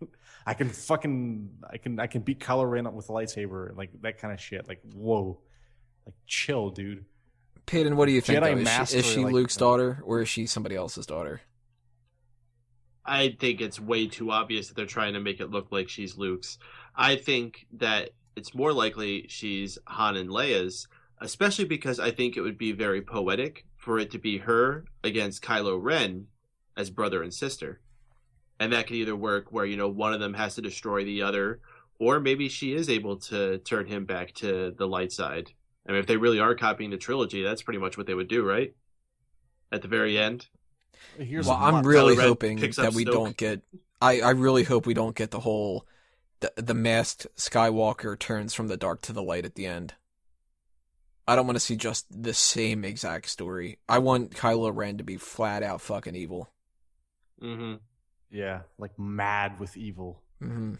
[0.46, 4.18] I can fucking I can I can beat Kylo Ren with a lightsaber, like that
[4.18, 4.68] kind of shit.
[4.68, 5.38] Like whoa,
[6.06, 7.04] like chill, dude.
[7.66, 8.42] Peyton, what do you think?
[8.42, 8.58] Jedi?
[8.58, 11.40] Is, Master, she, is she like, Luke's daughter or is she somebody else's daughter?
[13.04, 16.16] I think it's way too obvious that they're trying to make it look like she's
[16.16, 16.58] Luke's.
[16.94, 20.86] I think that it's more likely she's Han and Leia's,
[21.20, 25.42] especially because I think it would be very poetic for it to be her against
[25.42, 26.26] Kylo Ren
[26.76, 27.80] as brother and sister.
[28.60, 31.22] And that could either work where, you know, one of them has to destroy the
[31.22, 31.60] other,
[31.98, 35.50] or maybe she is able to turn him back to the light side.
[35.86, 38.28] I mean, if they really are copying the trilogy, that's pretty much what they would
[38.28, 38.74] do, right?
[39.72, 40.46] At the very end.
[41.18, 43.12] Here's well, a I'm really Red hoping that we Snoke.
[43.12, 43.62] don't get.
[44.00, 45.86] I, I really hope we don't get the whole
[46.42, 49.94] the, the masked Skywalker turns from the dark to the light at the end.
[51.26, 53.78] I don't want to see just the same exact story.
[53.88, 56.50] I want Kylo Ren to be flat out fucking evil.
[57.42, 57.74] Hmm
[58.30, 60.22] yeah, like mad with evil.
[60.40, 60.74] hmm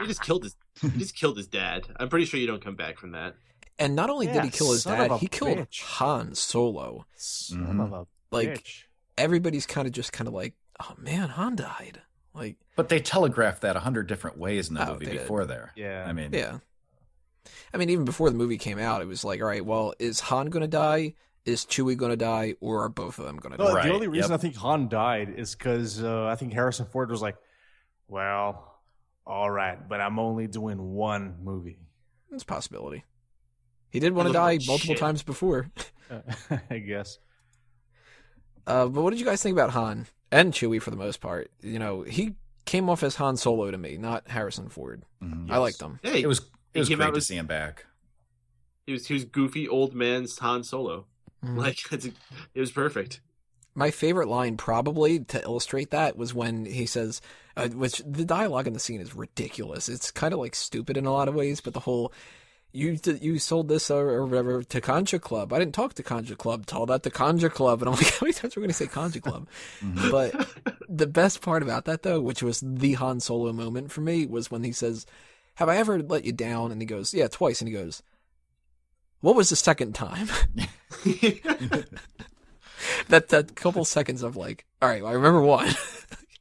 [0.00, 0.56] He just killed his.
[0.80, 1.86] He just killed his dad.
[1.98, 3.34] I'm pretty sure you don't come back from that.
[3.78, 5.82] And not only did he kill his dad, of a he killed bitch.
[5.82, 7.06] Han Solo.
[7.16, 7.84] Son Mhm.
[7.84, 8.84] of a Like bitch.
[9.18, 12.00] everybody's kind of just kind of like, oh man, Han died.
[12.34, 15.20] Like But they telegraphed that a hundred different ways in the Oh, movie they did.
[15.22, 15.72] before there.
[15.76, 16.04] Yeah.
[16.06, 16.58] I mean, Yeah.
[17.74, 20.20] I mean, even before the movie came out, it was like, all right, well, is
[20.20, 21.14] Han going to die?
[21.46, 22.54] Is Chewie going to die?
[22.60, 23.74] Or are both of them going to No, die?
[23.76, 24.38] Right, the only reason yep.
[24.38, 27.36] I think Han died is because uh, I think Harrison Ford was like,
[28.08, 28.74] "Well,
[29.26, 31.78] all right, but I'm only doing one movie."
[32.32, 33.04] It's a possibility.
[33.90, 34.98] He did want to die like multiple shit.
[35.00, 35.70] times before.
[36.70, 37.18] I guess.
[38.66, 41.50] Uh, but what did you guys think about Han and Chewie for the most part?
[41.62, 42.34] You know, he
[42.66, 45.04] came off as Han Solo to me, not Harrison Ford.
[45.22, 45.50] mhm.
[45.50, 45.98] I liked him.
[46.02, 46.40] Hey, it was
[46.74, 47.86] it was great to with- see him back.
[48.86, 51.06] he was he was goofy old man's Han Solo.
[51.44, 51.56] Mhm.
[51.56, 53.20] Like it's, it was perfect.
[53.74, 57.20] My favorite line, probably to illustrate that, was when he says,
[57.56, 59.88] uh, which the dialogue in the scene is ridiculous.
[59.88, 62.12] It's kind of like stupid in a lot of ways, but the whole.
[62.72, 65.52] You you sold this or, or whatever to Kanjiklub.
[65.52, 66.66] I didn't talk to Kanjiklub.
[66.66, 68.86] Tell that to Kanjiklub, and I'm like, how many times are we going to say
[68.86, 69.48] Kanjiklub?
[69.80, 70.10] Mhm.
[70.12, 74.24] But the best part about that, though, which was the Han Solo moment for me,
[74.24, 75.04] was when he says,
[75.56, 78.04] "Have I ever let you down?" And he goes, "Yeah, twice." And he goes,
[79.20, 80.28] "What was the second time?"
[83.08, 85.68] that that couple seconds of like, all right, well, I remember one.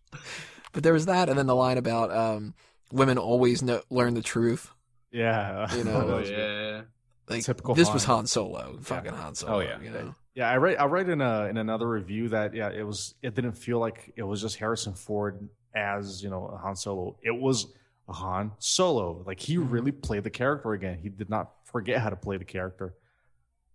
[0.73, 2.53] but there was that, and then the line about um,
[2.91, 4.71] women always know, learn the truth.
[5.11, 5.73] Yeah.
[5.75, 6.81] You know, oh yeah.
[7.27, 8.17] Like Typical this was Han.
[8.17, 9.57] Han Solo, fucking Han Solo.
[9.57, 9.79] Oh, yeah.
[9.81, 10.15] you know.
[10.33, 13.35] Yeah, I read I read in a in another review that yeah, it was it
[13.35, 17.17] didn't feel like it was just Harrison Ford as, you know, a Han Solo.
[17.21, 17.67] It was a
[18.13, 19.23] Han Solo.
[19.25, 19.71] Like he Mhm.
[19.71, 20.97] really played the character again.
[21.01, 22.95] He did not forget how to play the character.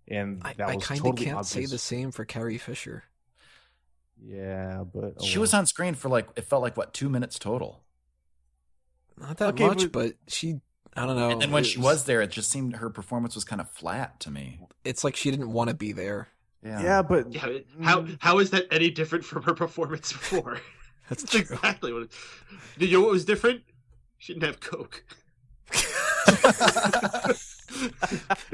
[0.09, 1.51] And I, that I was kind of totally can't obvious.
[1.51, 3.05] say the same for Carrie Fisher.
[4.23, 5.43] Yeah, but oh She well.
[5.43, 7.83] was on screen for like it felt like what two minutes total.
[9.19, 10.61] Not that Okay, much, but- but she.
[10.97, 11.31] I don't know.
[11.31, 13.69] and then when it she was there, it just seemed her performance was kind of
[13.69, 14.61] flat to me.
[14.85, 16.29] it's like she didn't want to be there.
[16.63, 16.83] Yeah.
[16.83, 20.61] Yeah, but Yeah, how how is that any different from her performance before?
[21.09, 21.41] That's That's true.
[21.57, 22.03] exactly what.
[22.05, 22.11] It,
[22.89, 23.63] you know what was different?
[24.25, 25.05] She didn't have coke.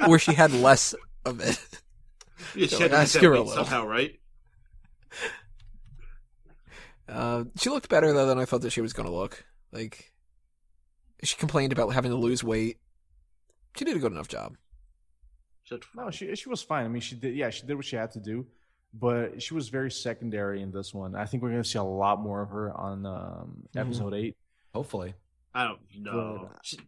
[0.09, 1.61] or she had less of it.
[2.57, 3.65] Yeah, So, she had like, I to lose that a weight little.
[3.65, 4.19] somehow, right?
[7.09, 9.45] Uh, she looked better though than I thought that she was going to look.
[9.71, 10.13] Like
[11.23, 12.79] she complained about having to lose weight.
[13.77, 14.57] She did a good enough job.
[15.63, 16.85] She no, she she was fine.
[16.85, 18.45] I mean, she did yeah, she did what she had to do,
[18.93, 21.15] but she was very secondary in this one.
[21.15, 23.81] I think we're going to see a lot more of her on um, Mhm.
[23.81, 24.37] episode 8.
[24.75, 25.15] Hopefully.
[25.55, 26.51] I don't know.
[26.63, 26.79] She,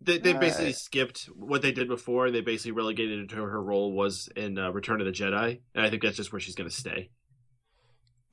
[0.00, 2.26] they they basically Uh, skipped what they did before.
[2.26, 5.60] and They basically relegated it to her role was in uh, Return of the Jedi,
[5.74, 7.10] and I think that's just where she's going to stay.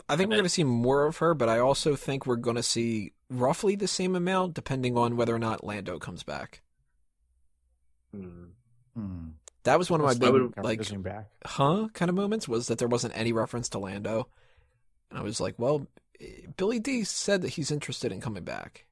[0.08, 2.56] I think we're going to see more of her, but I also think we're going
[2.56, 6.64] to see roughly the same amount depending on whether or not Lando comes back.
[8.14, 8.46] Hmm.
[8.96, 9.28] Hmm.
[9.64, 11.28] That was one of my big would- like back.
[11.46, 14.30] huh kind of moments was that there wasn't any reference to Lando.
[15.12, 15.86] And I was like, well,
[16.20, 18.86] eh, Billy Dee said that he's interested in coming back.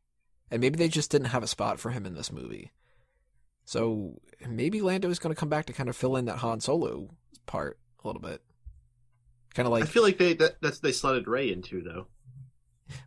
[0.49, 2.71] And maybe they just didn't have a spot for him in this movie.
[3.65, 6.61] So maybe Lando is going to come back to kind of fill in that Han
[6.61, 7.09] Solo
[7.45, 8.41] part a little bit.
[9.53, 12.07] Kind of like I feel like they that, that's they slotted Ray into though.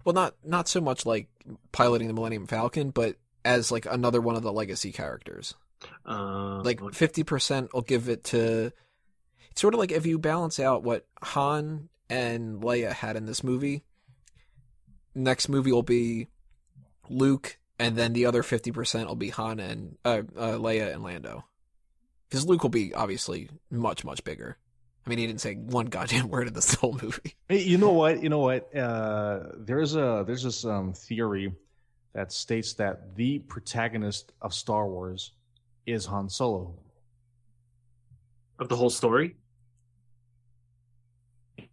[0.05, 1.28] well, not not so much like
[1.72, 5.55] piloting the Millennium Falcon, but as like another one of the legacy characters.
[6.05, 6.95] Uh, like okay.
[6.95, 8.72] fifty percent will give it to
[9.51, 13.43] it's sort of like if you balance out what Han and Leia had in this
[13.43, 13.84] movie,
[15.14, 16.28] next movie will be
[17.11, 21.03] Luke, and then the other fifty percent will be Han and uh, uh, Leia and
[21.03, 21.45] Lando.
[22.29, 24.57] Because Luke will be obviously much much bigger.
[25.05, 27.35] I mean, he didn't say one goddamn word in this whole movie.
[27.49, 28.23] Hey, you know what?
[28.23, 28.75] You know what?
[28.75, 31.53] Uh, there's a there's this um, theory
[32.13, 35.33] that states that the protagonist of Star Wars
[35.87, 36.75] is Han Solo.
[38.59, 39.37] of the whole story.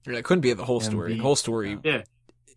[0.06, 1.12] Yeah, It couldn't be the whole And story.
[1.12, 1.78] the- the whole story.
[1.84, 2.04] Yeah.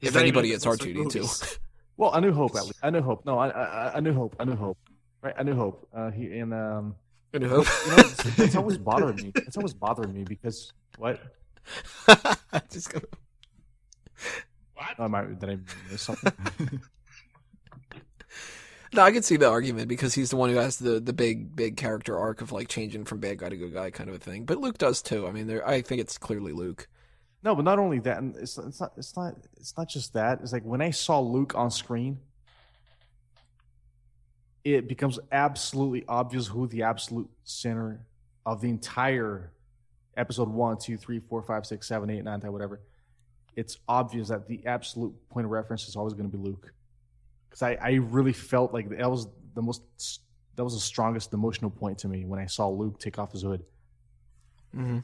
[0.00, 1.26] If He's anybody, it's R two like D two.
[2.00, 2.78] Well, A New Hope at least.
[2.82, 3.26] A New Hope.
[3.26, 4.34] No, I I, I New Hope.
[4.40, 4.78] A New Hope.
[5.20, 5.86] Right, A New Hope.
[5.94, 6.94] Uh, he and um,
[7.34, 7.66] I hope.
[7.84, 9.32] you know, it's, it's always bothered me.
[9.36, 11.20] It's always bothered me because what?
[12.08, 13.04] I just gonna-
[14.98, 15.58] Oh, am I, did I
[15.90, 16.32] miss something?
[18.92, 21.54] No, I can see the argument because he's the one who has the, the big
[21.54, 24.18] big character arc of like changing from bad guy to good guy kind of a
[24.18, 24.44] thing.
[24.46, 25.28] But Luke does too.
[25.28, 26.88] I mean, there I think it's clearly Luke.
[27.42, 30.40] No, but not only that, it's it's not it's not it's not just that.
[30.42, 32.18] It's like when I saw Luke on screen,
[34.62, 38.04] it becomes absolutely obvious who the absolute center
[38.44, 39.52] of the entire
[40.16, 42.80] episode one, two, three, four, five, six, seven, eight, nine, ten, whatever.
[43.56, 46.72] It's obvious that the absolute point of reference is always going to be Luke,
[47.48, 49.82] because I I really felt like that was the most
[50.56, 53.42] that was the strongest emotional point to me when I saw Luke take off his
[53.42, 53.64] hood.
[54.76, 54.98] Mm-hmm.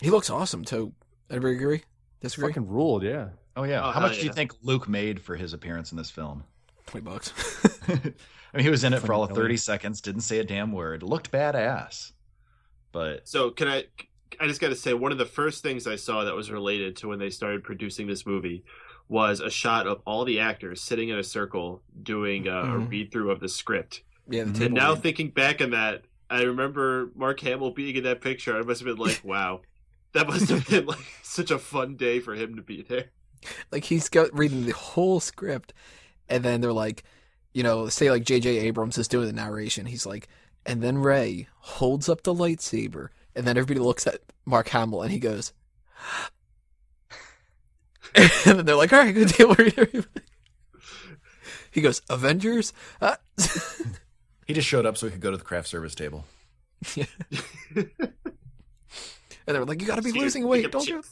[0.00, 0.92] He looks awesome too.
[1.32, 1.82] Everybody agree?
[2.20, 2.48] Disagree?
[2.50, 3.28] Fucking ruled, yeah.
[3.56, 3.84] Oh yeah.
[3.86, 6.44] Oh, How much hell do you think Luke made for his appearance in this film?
[6.86, 7.32] Twenty bucks.
[7.88, 10.72] I mean, he was in it for all of 30 seconds, didn't say a damn
[10.72, 12.12] word, looked badass.
[12.92, 13.84] But So can I?
[14.40, 16.96] I just got to say, one of the first things I saw that was related
[16.96, 18.64] to when they started producing this movie
[19.08, 22.90] was a shot of all the actors sitting in a circle doing uh, a Mhm.
[22.90, 24.02] read through of the script.
[24.28, 25.02] yeah, the And table And now read.
[25.02, 28.56] thinking back on that, I remember Mark Hamill being in that picture.
[28.56, 29.60] I must have been like, "Wow,
[30.14, 33.10] that must have been like such a fun day for him to be there."
[33.70, 35.72] like he's got reading the whole script,
[36.28, 37.04] and then they're like,
[37.52, 38.58] you know, say like J.J.
[38.58, 39.86] Abrams is doing the narration.
[39.86, 40.28] He's like,
[40.64, 45.10] and then Rey holds up the lightsaber, and then everybody looks at Mark Hamill, and
[45.12, 45.52] he goes,
[48.14, 49.54] and then they're like, all right, good deal.
[51.70, 52.72] he goes, Avengers.
[53.00, 53.16] Uh,
[54.46, 56.24] he just showed up so he could go to the craft service table.
[59.46, 61.02] and they were like, you got to be losing weight, don't you?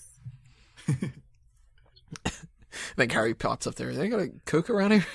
[2.96, 3.92] then Carrie pops up there.
[3.92, 5.06] They got a Coke around here.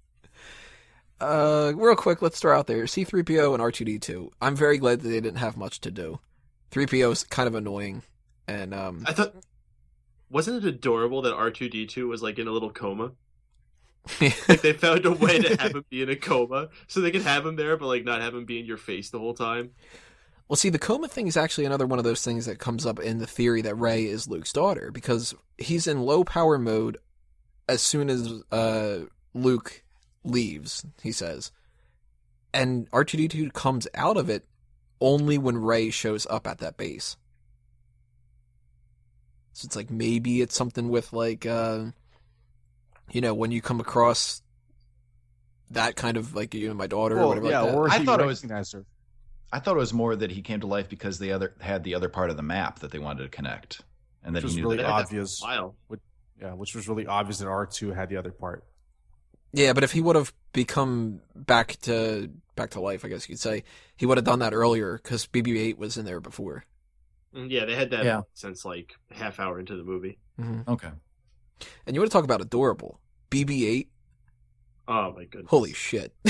[1.20, 4.30] uh, real quick, let's throw out there C3PO and R2D2.
[4.40, 6.20] I'm very glad that they didn't have much to do.
[6.70, 8.02] 3PO is kind of annoying,
[8.46, 9.34] and um, I thought,
[10.30, 13.12] wasn't it adorable that R two D two was like in a little coma?
[14.20, 17.22] Like they found a way to have him be in a coma, so they could
[17.22, 19.70] have him there, but like not have him be in your face the whole time.
[20.48, 22.98] Well, see, the coma thing is actually another one of those things that comes up
[22.98, 26.96] in the theory that Rey is Luke's daughter because he's in low power mode
[27.68, 29.00] as soon as uh,
[29.34, 29.82] Luke
[30.24, 30.86] leaves.
[31.02, 31.52] He says,
[32.54, 34.46] and R2D2 comes out of it
[35.02, 37.16] only when Rey shows up at that base.
[39.52, 41.86] So it's like maybe it's something with like uh
[43.10, 44.40] you know, when you come across
[45.70, 47.76] that kind of like you know my daughter or whatever yeah, like that.
[47.76, 48.84] or I he thought it was- recognized her.
[49.52, 51.94] I thought it was more that he came to life because they other had the
[51.94, 53.80] other part of the map that they wanted to connect,
[54.22, 54.82] and that Which was he knew really that.
[54.84, 55.40] They had that obvious.
[55.42, 55.74] Wow.
[56.40, 58.64] Yeah, which was really obvious that R two had the other part.
[59.52, 63.34] yeah, but if he would have become back to back to life, I guess you
[63.34, 63.64] could say,
[63.96, 66.64] he would have done that earlier cuz BB-8 was in there before.
[67.34, 68.22] Mm, Yeah, they had that Yeah.
[68.34, 70.18] since like half hour into the movie.
[70.36, 70.90] hmm Okay,
[71.86, 73.00] And you want to talk about adorable.
[73.30, 73.88] BB-8,
[74.88, 75.50] Oh my goodness!
[75.50, 76.14] holy shit.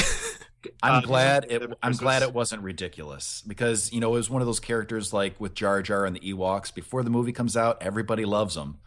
[0.82, 1.62] I'm Uh, glad it.
[1.82, 5.40] I'm glad it wasn't ridiculous because you know it was one of those characters like
[5.40, 6.74] with Jar Jar and the Ewoks.
[6.74, 8.78] Before the movie comes out, everybody loves them,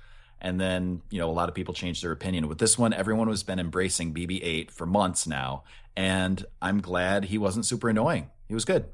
[0.42, 2.48] and then you know a lot of people change their opinion.
[2.48, 5.64] With this one, everyone has been embracing BB-8 for months now,
[5.96, 8.30] and I'm glad he wasn't super annoying.
[8.50, 8.86] He was good.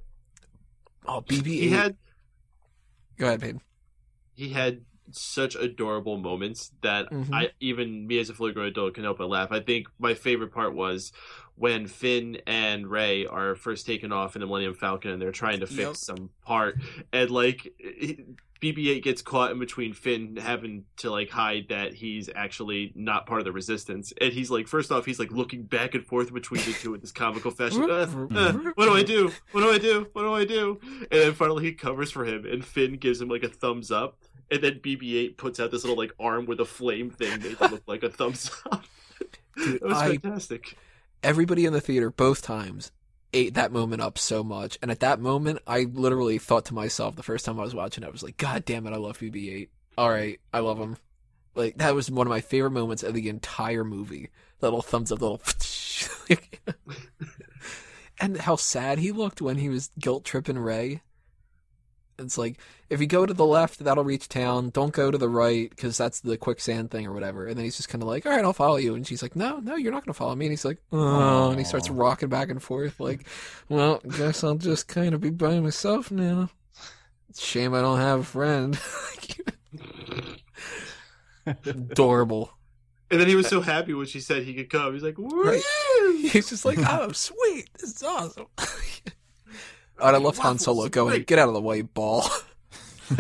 [1.08, 1.46] Oh, BB-8.
[1.46, 1.96] He had
[3.18, 3.62] Go ahead, Peyton.
[4.36, 7.34] he had such adorable moments that Mhm.
[7.34, 9.52] I even me as a fully grown adult can help but laugh.
[9.52, 11.14] I think my favorite part was
[11.58, 15.60] when Finn and Rey are first taken off in the Millennium Falcon and they're trying
[15.62, 15.96] to fix Yep.
[15.98, 16.80] some part
[17.12, 17.74] and like
[18.62, 23.40] BB-8 gets caught in between Finn having to like hide that he's actually not part
[23.40, 26.64] of the resistance and he's like first off he's like looking back and forth between
[26.66, 29.32] the two in this comical fashion Uh, uh, what do I do?
[29.52, 30.08] What do I do?
[30.14, 30.80] What do I do?
[30.84, 34.18] And then finally he covers for him, and Finn gives him like a thumbs up,
[34.52, 37.68] and then BB-8 puts out this little like arm with a flame thing made to
[37.68, 38.84] look like a thumbs up.
[39.56, 40.78] Dude, it was I- fantastic.
[41.24, 42.92] Everybody in the theater both times
[43.34, 44.78] ate that moment up so much.
[44.82, 48.04] And at that moment i literally thought to myself the first time i was watching
[48.04, 50.96] i was like god damn it i love bb8 all right i love him
[51.58, 54.30] like that was one of my favorite moments of the entire movie.
[54.60, 55.42] That little thumbs up little
[58.20, 61.02] and how sad he looked when he was guilt tripping Rey
[62.20, 62.58] it's like
[62.90, 64.70] if you go to the left that'll reach town.
[64.70, 67.48] Don't go to the right because that's the quicksand thing or whatever.
[67.48, 68.96] And then he's just kind of like all right i'll follow you.
[68.96, 70.46] And she's like no no you're not going to follow me.
[70.46, 73.28] And he's like oh and he starts rocking back and forth like
[73.70, 76.50] well guess i'll just kind of be by myself now.
[77.38, 78.80] Shame i don't have a friend.
[81.66, 82.52] Adorable.
[83.10, 84.94] And then he was so happy when she said he could come.
[84.94, 85.44] He's like, Woo!
[85.44, 85.62] Right.
[86.20, 87.70] he's just like oh sweet.
[87.80, 88.48] This is awesome
[90.00, 91.28] Oh, I love Han Solo Waffles, going, great.
[91.28, 92.30] get out of the way, ball.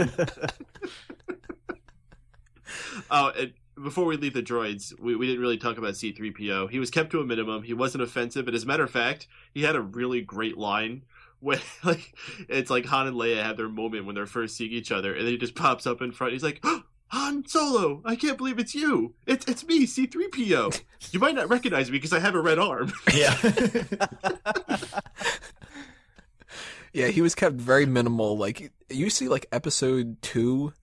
[3.09, 6.69] Oh, and before we leave the droids, we, we didn't really talk about C3PO.
[6.69, 7.63] He was kept to a minimum.
[7.63, 8.47] He wasn't offensive.
[8.47, 11.03] And as a matter of fact, he had a really great line
[11.39, 12.15] when, like,
[12.49, 15.25] it's like Han and Leia have their moment when they're first seeing each other, and
[15.25, 16.33] then he just pops up in front.
[16.33, 19.13] He's like, oh, Han Solo, I can't believe it's you.
[19.25, 20.81] It's it's me, C3PO.
[21.11, 22.91] You might not recognize me because I have a red arm.
[23.13, 23.37] Yeah.
[26.93, 28.37] Yeah, he was kept very minimal.
[28.37, 30.73] Like you see, like episode two,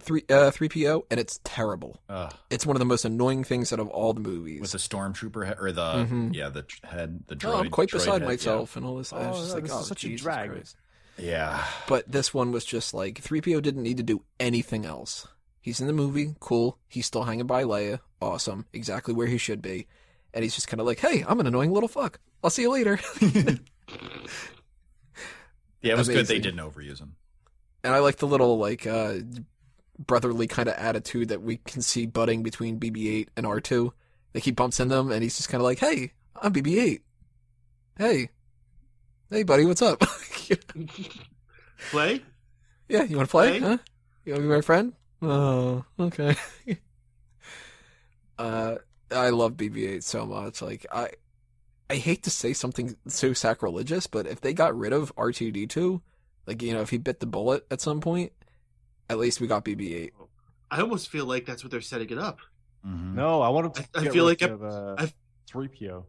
[0.00, 2.00] three, uh, three PO, and it's terrible.
[2.08, 2.32] Ugh.
[2.50, 4.60] It's one of the most annoying things out of all the movies.
[4.60, 6.34] with the stormtrooper head, or the Mhm.
[6.34, 7.48] yeah the head the droid.
[7.54, 9.12] oh, I'm quite droid beside head, myself and all this.
[9.12, 10.50] I was Oh, just no, like, this oh, is such a Jesus drag.
[10.50, 10.76] Christ.
[11.18, 11.24] Yeah.
[11.26, 11.64] yeah.
[11.88, 15.26] But this one was just like 3PO didn't need to do anything else.
[15.60, 16.78] He's in the movie, cool.
[16.88, 19.86] He's still hanging by Leia, awesome, exactly where he should be.
[20.34, 22.18] And he's just kind of like, hey, I'm an annoying little fuck.
[22.42, 22.98] I'll see you later.
[25.84, 27.16] Yeah, it was good they didn't overuse him.
[27.84, 29.16] and I like the little like uh
[29.98, 33.92] brotherly kind of attitude that we can see budding between BB-8 and R2.
[34.34, 37.00] Like he bumps into him and he's just kind of like, "Hey, I'm BB-8.
[37.98, 38.30] Hey,
[39.30, 40.00] hey, buddy, what's up?
[41.90, 42.22] Play?
[42.88, 43.52] yeah, you want to play?
[43.52, 43.58] Hey?
[43.60, 43.78] Huh?
[44.24, 44.94] You want to be my friend?
[45.22, 46.34] Oh, okay.
[48.38, 48.76] uh,
[49.10, 50.62] I love BB-8 so much.
[50.62, 51.10] Like I,
[51.94, 56.00] I hate to say something so sacrilegious, but if they got rid of R2D2,
[56.46, 58.32] like you know, if he bit the bullet at some point,
[59.08, 60.10] at least we got BB-8.
[60.72, 62.40] I almost feel like that's what they're setting it up.
[62.84, 63.14] Mhm.
[63.14, 65.12] No, I want to I- I feel like uh, I-
[65.48, 66.04] 3PO.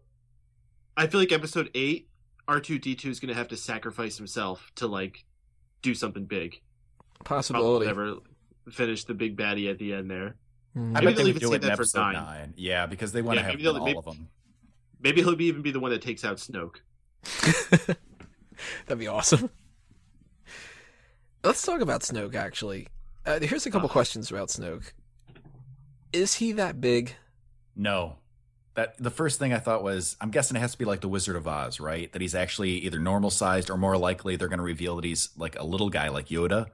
[0.97, 2.09] I feel like episode eight,
[2.47, 5.23] R two D two is gonna have to sacrifice himself to like
[5.83, 6.61] do something big.
[7.23, 7.85] Probably Possibility.
[7.85, 8.15] never
[8.71, 10.35] finish the big baddie at the end there.
[10.75, 10.97] Mhm.
[10.97, 12.13] I Maybe bet they they'll would do it in that for episode nine.
[12.15, 12.53] nine.
[12.57, 14.29] Yeah, because they want to Yeah, have maybe they'll- all maybe- of them.
[14.99, 16.77] Maybe he'll be, even be the one that takes out Snoke.
[18.87, 19.49] That'd be awesome.
[21.43, 22.35] Let's talk about Snoke.
[22.35, 22.87] Actually,
[23.25, 23.91] uh, here's a couple Ugh.
[23.91, 24.91] questions about Snoke.
[26.11, 27.15] Is he that big?
[27.75, 28.17] No.
[28.75, 31.07] That the first thing I thought was I'm guessing it has to be like the
[31.07, 32.11] Wizard of Oz, right?
[32.11, 35.29] That he's actually either normal sized or more likely they're going to reveal that he's
[35.37, 36.67] like a little guy like Yoda.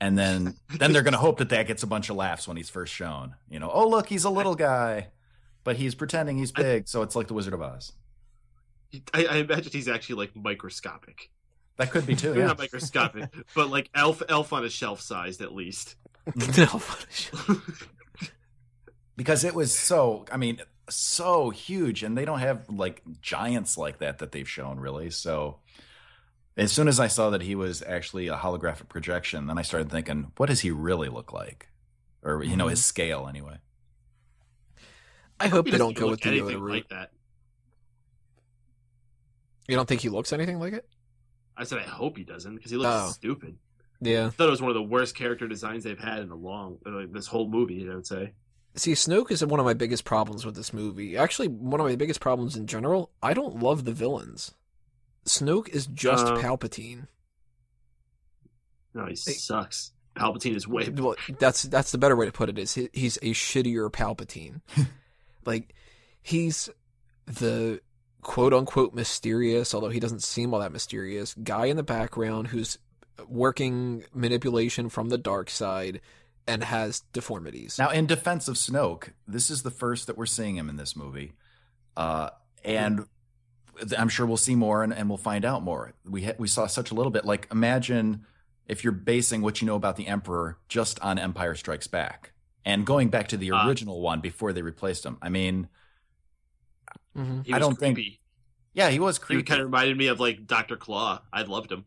[0.00, 2.56] And then then they're going to hope that that gets a bunch of laughs when
[2.56, 3.34] he's first shown.
[3.50, 5.08] You know, oh look, he's a little guy,
[5.64, 7.92] but he's pretending he's I- big, so it's like the Wizard of Oz.
[9.14, 11.30] I, I imagine he's actually like microscopic.
[11.76, 12.28] That could be too.
[12.28, 12.48] Maybe Yeah.
[12.48, 15.96] Not microscopic, but like elf elf on a shelf sized at least.
[16.58, 17.88] elf on a shelf.
[19.16, 23.98] because it was so i mean so huge and they don't have like giants like
[23.98, 25.58] that that they've shown really so
[26.56, 29.90] as soon as i saw that he was actually a holographic projection then i started
[29.90, 31.68] thinking what does he really look like
[32.22, 32.84] or you know his mm-hmm.
[32.84, 33.56] scale anyway
[35.44, 36.72] I hope He they don't go with the Yoda anything route.
[36.74, 37.10] like that.
[39.68, 40.88] You don't think he looks anything like it?
[41.56, 43.10] I said I hope he doesn't because he looks Oh.
[43.12, 43.56] stupid.
[44.00, 44.26] Yeah.
[44.26, 46.78] I thought it was one of the worst character designs they've had in a long
[46.84, 47.88] like, this whole movie.
[47.90, 48.32] I would say.
[48.74, 51.16] See, Snoke is one of my biggest problems with this movie.
[51.16, 53.10] Actually, one of my biggest problems in general.
[53.22, 54.54] I don't love the villains.
[55.26, 57.06] Snoke is just Uh, Palpatine.
[58.94, 59.92] No, he sucks.
[60.16, 60.88] Palpatine is way.
[60.88, 62.58] Well, that's that's the better way to put it.
[62.58, 64.60] Is he, he's a shittier Palpatine.
[65.44, 65.74] like
[66.22, 66.68] he's
[67.26, 67.80] the
[68.22, 72.78] quote unquote mysterious, although he doesn't seem all that mysterious guy in the background who's
[73.28, 76.00] working manipulation from the dark side
[76.46, 77.78] and has deformities.
[77.78, 80.96] now in defense of snoke this is the first that we're seeing him in this
[80.96, 81.32] movie.
[81.96, 82.30] Uh,
[82.64, 83.06] and
[83.98, 85.94] i'm sure we'll see more and, and we'll find out more.
[86.04, 87.24] We ha- we saw such a little bit.
[87.24, 88.26] Like imagine
[88.66, 92.31] if you're basing what you know about the emperor just on empire strikes back
[92.64, 93.66] and going back to the Ah.
[93.68, 95.68] original one before they replaced him i mean
[97.14, 98.20] hmm I don't think- creepy.
[98.72, 99.40] yeah he was creepy.
[99.40, 101.20] He kind of reminded me of like Doctor Claw.
[101.32, 101.84] I loved him.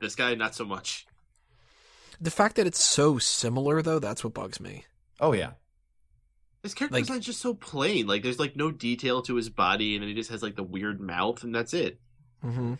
[0.00, 1.06] This guy, not so much.
[2.20, 4.84] The fact that it's so similar, though, that's what bugs me.
[5.20, 5.52] oh yeah
[6.64, 8.06] His character Like- design's just so plain.
[8.08, 10.64] Like, there's like no detail to his body, and then he just has like the
[10.64, 12.00] weird mouth, and that's it.
[12.44, 12.74] Mm-hmm.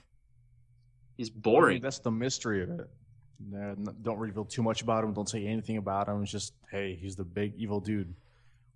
[1.16, 1.80] He's I mean, boring.
[1.82, 2.91] that's the mystery of it.
[3.55, 5.12] Uh, don't reveal too much about him.
[5.12, 6.22] Don't say anything about him.
[6.22, 8.12] It's just, hey, he's the big evil dude.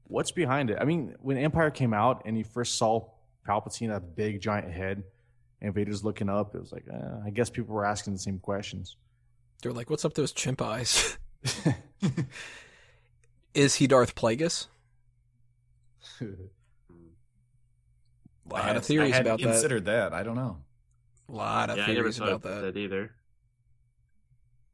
[0.05, 0.79] What's behind it?
[0.81, 3.09] I mean, when Empire came out and you first saw
[3.49, 5.03] Palpatine, that big giant head,
[5.61, 8.39] and Vader's looking up, it was like, uh, I guess people were asking the same
[8.39, 8.97] questions.
[9.63, 11.17] They're like, "What's up with those chimp eyes?"
[13.55, 14.67] Is he Darth Plagueis?
[16.21, 16.25] A
[18.55, 19.53] I lot had- of theories I hadn't about that.
[19.53, 20.59] considered that i don't know
[21.29, 22.61] A lot of yeah, I never theories about about that.
[22.75, 23.13] that either.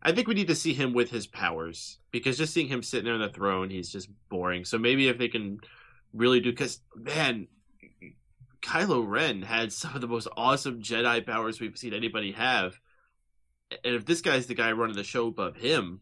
[0.09, 3.05] I think we need to see him with his powers because just seeing him sitting
[3.05, 4.65] there on the throne, he's just boring.
[4.65, 5.61] So maybe if they can
[6.15, 7.47] really do, because man,
[8.63, 12.81] Kylo Ren had some of the most awesome Jedi powers we've seen anybody have,
[13.85, 16.01] and if this guy's the guy running the show above him,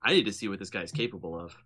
[0.00, 1.56] I need to see what this guy's capable of.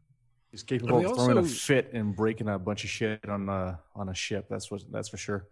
[0.50, 3.50] he's capable we of throwing a also- fit and breaking a bunch of shit on
[3.50, 4.46] a on a ship.
[4.48, 5.46] That's what that's for sure.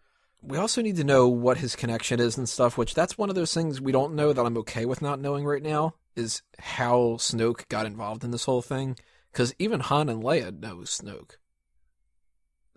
[0.47, 3.34] We also need to know what his connection is and stuff, which that's one of
[3.34, 5.95] those things we don't know that I'm okay with not knowing right now.
[6.16, 8.97] is how Snoke got involved in this whole thing.
[9.32, 11.32] Because even Han and Leia know Snoke.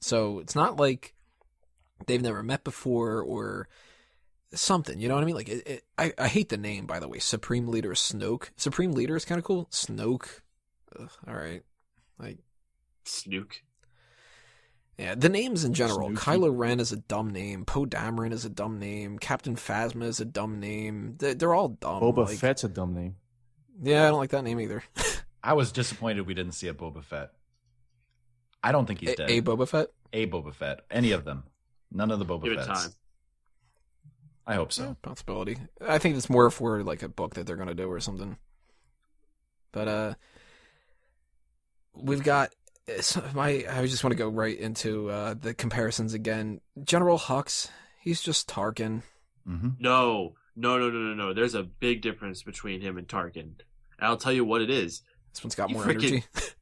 [0.02, 1.14] So it's not like
[2.06, 3.68] they've never met before or
[4.54, 5.00] something.
[5.00, 5.36] You know what I mean?
[5.36, 7.20] Like, it, it, I I hate the name by the way.
[7.20, 8.50] Supreme Leader Snoke.
[8.56, 9.68] Supreme Leader is kind of cool.
[9.72, 10.42] Snoke.
[11.00, 11.64] Ugh, all right.
[12.18, 12.40] Like,
[13.04, 13.62] Snook.
[14.98, 16.10] Yeah, the names in general.
[16.10, 16.18] Snooki.
[16.18, 17.66] Kylo Ren is a dumb name.
[17.66, 19.20] Poe Dameron is a dumb name.
[19.20, 21.16] Captain Phasma is a dumb name.
[21.20, 22.02] They're, they're all dumb.
[22.02, 23.16] Boba like- Fett's a dumb name.
[23.84, 24.84] Yeah, I don't like that name either.
[25.44, 27.30] I was disappointed we didn't see a Boba Fett.
[28.64, 29.30] I don't think he's A, dead.
[29.30, 29.88] a Boba Fett.
[30.14, 30.80] A Boba Fett.
[30.90, 31.44] Any of them.
[31.92, 32.90] None of the Boba Give it time.
[34.48, 34.98] I hope Yeah, so.
[35.04, 35.58] possibility.
[35.80, 38.38] I think it's more for like a book that they're gonna do or something.
[39.72, 40.14] But uh,
[41.94, 42.58] we've got it's-
[43.34, 43.66] my.
[43.70, 46.62] I just want to go right into uh the comparisons again.
[46.84, 47.70] General Hux,
[48.02, 49.04] he's just Tarkin.
[49.46, 51.34] hmm No, no, no, no, no, no.
[51.34, 53.40] There's a big difference between him and Tarkin.
[53.42, 53.56] And
[54.02, 55.02] I'll tell you what it is.
[55.34, 56.24] This one's got You more freaking- energy.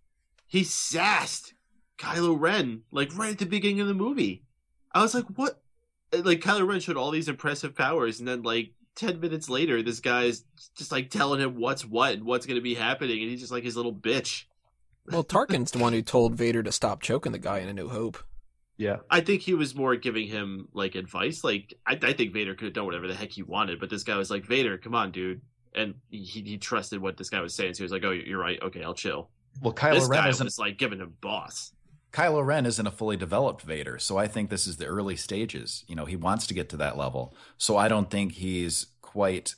[0.47, 1.53] He sassed
[1.97, 4.43] Kylo Ren like right at the beginning of the movie.
[4.93, 5.59] I was like, what?
[6.13, 9.99] Like Kylo Ren showed all these impressive powers, and then like ten minutes later, this
[9.99, 10.43] guy's
[10.77, 13.51] just like telling him what's what and what's going to be happening, and he's just
[13.51, 14.43] like his little bitch.
[15.11, 17.89] Well, Tarkin's the one who told Vader to stop choking the guy in A New
[17.89, 18.17] Hope.
[18.77, 18.97] Yeah.
[19.09, 21.43] I think he was more giving him like advice.
[21.43, 24.03] Like I, I think Vader could have done whatever the heck he wanted, but this
[24.03, 25.41] guy was like, Vader, come on, dude.
[25.73, 28.39] And he, he trusted what this guy was saying, so he was like, "Oh, you're
[28.39, 28.57] right.
[28.61, 29.29] Okay, I'll chill."
[29.61, 31.73] Well, Kylo this Ren guy isn't was like giving him boss.
[32.13, 35.83] Kylo Ren isn't a fully developed Vader, so I think this is the early stages.
[35.89, 37.35] You know, he wants to get to that level.
[37.57, 39.55] So I don't think he's quite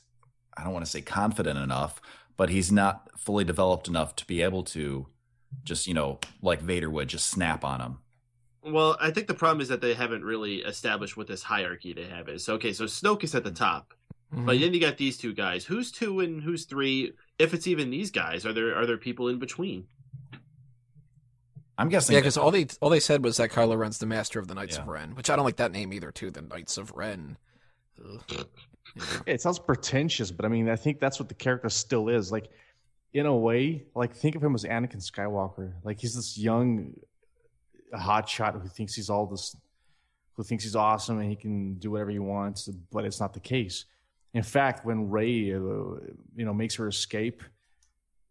[0.58, 2.00] I don't want to say confident enough,
[2.36, 5.06] but he's not fully developed enough to be able to
[5.64, 7.98] just, you know, like Vader would just snap on him.
[8.64, 12.04] Well, I think the problem is that they haven't really established what this hierarchy they
[12.04, 12.48] have is.
[12.48, 13.94] Okay, so Snoke is at the top,
[14.34, 14.44] Mhm.
[14.46, 15.64] but then you got these two guys.
[15.64, 17.12] Who's two and who's three?
[17.38, 19.86] If it's even these guys, are there are there people in between?
[21.78, 24.40] I'm guessing Yeah, because all they all they said was that Kylo Ren's the master
[24.40, 24.82] of the Knights Yeah.
[24.82, 26.10] of Ren, which I don't like that name either.
[26.10, 27.36] Too, the Knights of Ren.
[28.04, 28.22] Ugh.
[28.96, 29.02] Yeah.
[29.26, 32.32] It sounds pretentious, but I mean, I think that's what the character still is.
[32.32, 32.50] Like,
[33.12, 35.72] in a way, like think of him as Anakin Skywalker.
[35.84, 36.94] Like he's this young
[37.94, 39.56] hotshot who thinks he's all this,
[40.34, 43.40] who thinks he's awesome and he can do whatever he wants, but it's not the
[43.40, 43.86] case.
[44.34, 47.42] In fact, when Rey, uh, you know, makes her escape,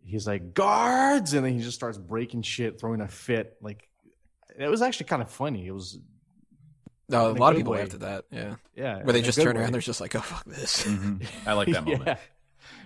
[0.06, 3.58] he's like guards, and then he just starts breaking shit, throwing a fit.
[3.62, 3.90] Like
[4.58, 5.66] it was actually kind of funny.
[5.66, 5.98] It was,
[7.10, 7.80] No, a lot of people way.
[7.80, 8.26] laughed at that.
[8.32, 9.64] Yeah, yeah, where they just turn way.
[9.64, 11.26] around, they're just like, "Oh fuck this." Mhm.
[11.48, 12.04] I like that moment.
[12.06, 12.18] Yeah.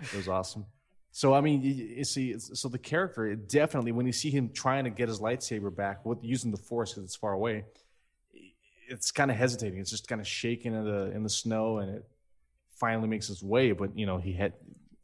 [0.03, 0.65] It was awesome.
[1.11, 4.49] So I mean, you, you see, so the character it definitely when you see him
[4.49, 7.65] trying to get his lightsaber back with using the force because it's far away,
[8.87, 9.79] it's kind of hesitating.
[9.79, 12.05] It's just kind of shaking in the in the snow, and it
[12.75, 13.73] finally makes its way.
[13.73, 14.53] But you know, he had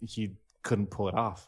[0.06, 0.32] he
[0.64, 1.48] couldn't pull it off.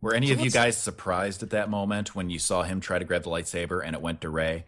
[0.00, 2.98] Were any So of you guys surprised at that moment when you saw him try
[2.98, 4.66] to grab the lightsaber and it went to Rey?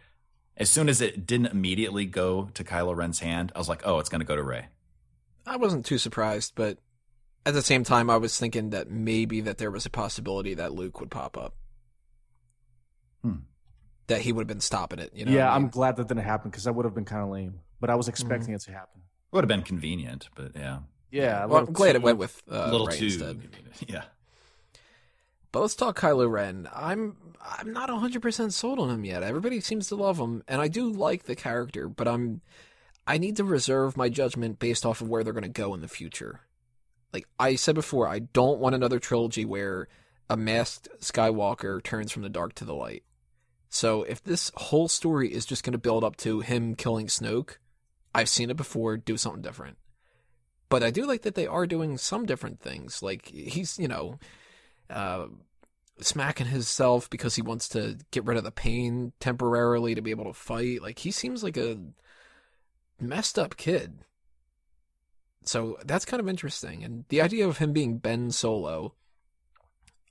[0.56, 3.98] As soon as it didn't immediately go to Kylo Ren's hand, I was like, "Oh,
[3.98, 4.66] it's going to go to Rey."
[5.46, 6.78] I wasn't too surprised, but
[7.46, 10.72] at the same time, I was thinking that maybe that there was a possibility that
[10.72, 11.54] Luke would pop up.
[13.22, 13.36] Hmm.
[14.08, 15.12] That he would have been stopping it.
[15.14, 15.32] You know.
[15.32, 15.70] yeah, what I I'm mean?
[15.70, 17.60] glad that didn't happen because that would have been kind of lame.
[17.80, 19.00] But I was expecting it to happen.
[19.02, 20.80] It Would have been convenient, but yeah,
[21.10, 23.04] Yeah, Well, I'm glad it went with a uh, little Rey too.
[23.06, 23.48] instead.
[23.86, 24.04] Yeah,
[25.52, 26.68] But let's talk Kylo Ren.
[26.74, 29.22] I'm I'm not 100% sold on him yet.
[29.22, 32.40] Everybody seems to love him and I do like the character, but I'm
[33.06, 35.80] I need to reserve my judgment based off of where they're going to go in
[35.80, 36.40] the future.
[37.12, 39.88] Like I said before, I don't want another trilogy where
[40.28, 43.02] a masked Skywalker turns from the dark to the light.
[43.70, 47.56] So if this whole story is just going to build up to him killing Snoke,
[48.14, 49.78] I've seen it before, do something different.
[50.68, 53.02] But I do like that they are doing some different things.
[53.02, 54.18] Like he's, you know,
[54.90, 55.26] uh,
[56.00, 60.24] smacking himself because he wants to get rid of the pain temporarily to be able
[60.24, 60.82] to fight.
[60.82, 61.78] Like he seems like a
[63.00, 63.98] messed up kid.
[65.48, 66.84] So that's kind of interesting.
[66.84, 68.92] And the idea of him being Ben Solo,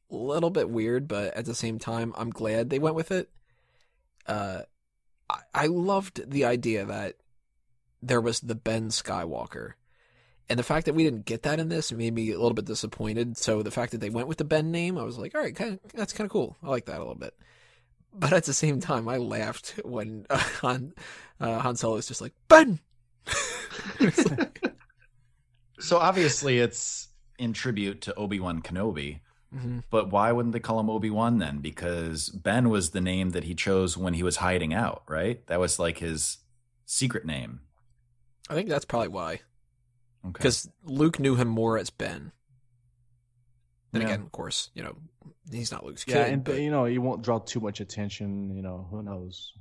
[0.09, 3.29] a little bit weird, but at the same time, I'm glad they went with it.
[4.25, 4.61] Uh,
[5.29, 7.17] I, I loved the idea that
[8.01, 9.73] there was the Ben Skywalker.
[10.49, 12.65] And the fact that we didn't get that in this made me a little bit
[12.65, 13.37] disappointed.
[13.37, 15.55] So the fact that they went with the Ben name, I was like, all right,
[15.55, 16.57] kinda, that's kind of cool.
[16.63, 17.35] I like that a little bit.
[18.11, 20.93] But at the same time, I laughed when uh, Han,
[21.39, 22.79] uh, Han Solo was just like, Ben!
[23.99, 24.73] Like-
[25.79, 29.19] So obviously it's in tribute to Obi-Wan Kenobi,
[29.53, 29.83] Mhm.
[29.89, 31.59] but why wouldn't they call him Obi-Wan then?
[31.59, 35.45] Because Ben was the name that he chose when he was hiding out, right?
[35.47, 36.37] That was like his
[36.85, 37.61] secret name.
[38.49, 39.33] I think that's probably why.
[40.25, 40.31] Okay.
[40.33, 42.31] Because Luke knew him more as Ben.
[43.91, 44.07] Then Yeah.
[44.09, 44.97] again, of course, you know,
[45.51, 46.15] he's not Luke's kid.
[46.15, 48.53] Yeah, and but you know, you won't draw too much attention.
[48.55, 49.53] You know, who knows?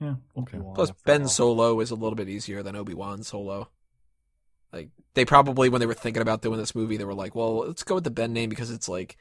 [0.00, 0.16] Yeah.
[0.36, 0.56] Okay.
[0.56, 1.28] Obi-Wan plus Ben.
[1.28, 3.68] Solo is a little bit easier than Obi Wan Solo.
[4.76, 7.58] Like they probably when they were thinking about doing this movie, they were like, "Well,
[7.66, 9.16] let's go with the Ben name because it's like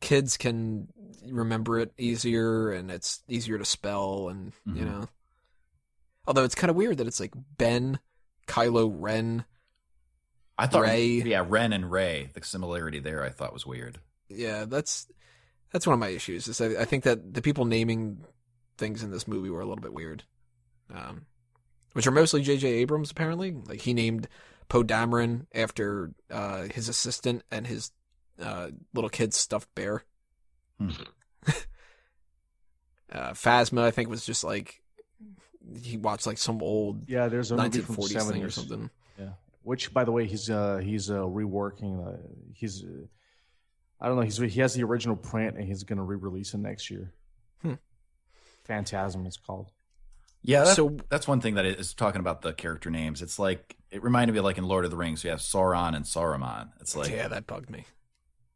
[0.00, 0.88] kids can
[1.26, 4.86] remember it easier and it's easier to spell and you Mhm.
[4.86, 5.08] know."
[6.26, 7.98] Although it's kind of weird that it's like Ben,
[8.46, 9.44] Kylo Ren.
[10.58, 11.06] I thought, Rey.
[11.22, 13.98] yeah, Ren and Rey, the similarity there, I thought was weird.
[14.28, 15.08] Yeah, that's
[15.72, 16.46] that's one of my issues.
[16.46, 18.24] Is I, I think that the people naming
[18.76, 20.22] things in this movie were a little bit weird,
[20.94, 21.26] um,
[21.94, 22.68] which are mostly J.J.
[22.68, 23.52] Abrams apparently.
[23.52, 24.28] Like he named
[24.72, 27.90] Poe Dameron after uh, his assistant and his
[28.40, 30.02] uh, little kid's stuffed bear.
[30.78, 30.88] Hmm.
[33.12, 34.80] uh, Phasma, I think, was just like
[35.82, 38.52] he watched like some old Yeah, there's a movie from 1940s thing or 70s.
[38.52, 38.90] something.
[39.62, 42.08] Which, by the way, he's uh he's uh reworking.
[42.08, 42.16] Uh,
[42.54, 42.86] he's uh,
[44.00, 44.22] I don't know.
[44.22, 47.12] He's he has the original print and he's gonna re-release it next year.
[47.60, 47.74] Hmm.
[48.64, 49.70] Phantasm, it's called.
[50.40, 53.20] Yeah, that's, So that's one thing that is talking about the character names.
[53.20, 55.94] It's like it reminded me of like in Lord of the Rings, you have Sauron
[55.94, 56.70] and Saruman.
[56.80, 57.84] It's like yeah, that bugged me.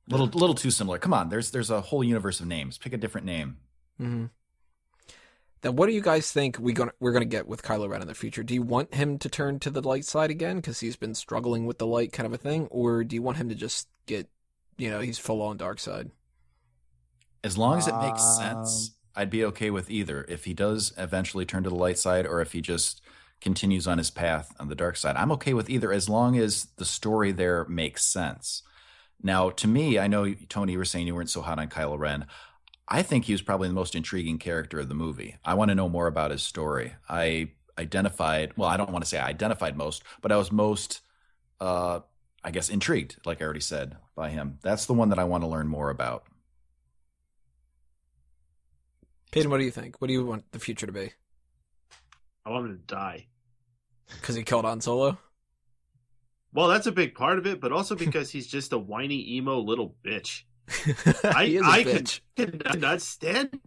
[0.08, 0.98] little little too similar.
[0.98, 2.78] Come on, there's there's a whole universe of names.
[2.78, 3.58] Pick a different name.
[4.00, 4.24] Mm-hmm.
[5.62, 8.08] Then what do you guys think we gonna we're gonna get with Kylo Ren in
[8.08, 8.42] the future?
[8.42, 11.66] Do you want him to turn to the light side again because he's been struggling
[11.66, 14.28] with the light kind of a thing, or do you want him to just get,
[14.78, 16.10] you know, he's full on dark side?
[17.44, 20.24] As long as it makes Um, sense, I'd be okay with either.
[20.28, 23.00] If he does eventually turn to the light side, or if he just
[23.40, 25.92] continues on his path on the dark side, I'm okay with either.
[25.92, 28.62] As long as the story there makes sense.
[29.22, 31.98] Now, to me, I know Tony, you were saying you weren't so hot on Kylo
[31.98, 32.26] Ren.
[32.88, 35.36] I think he was probably the most intriguing character of the movie.
[35.44, 36.94] I want to know more about his story.
[37.08, 41.00] I identified, well, I don't want to say I identified most, but I was most,
[41.60, 42.00] uh,
[42.44, 44.58] I guess, intrigued, like I already said, by him.
[44.62, 46.24] That's the one that I want to learn more about.
[49.32, 50.00] Peyton, what do you think?
[50.00, 51.12] What do you want the future to be?
[52.46, 53.26] I want him to die.
[54.08, 55.18] Because he killed Han Solo.
[56.52, 59.58] Well, that's a big part of it, but also because he's just a whiny emo
[59.58, 60.42] little bitch.
[61.24, 62.20] I he is a I bitch.
[62.36, 63.60] can cannot stand.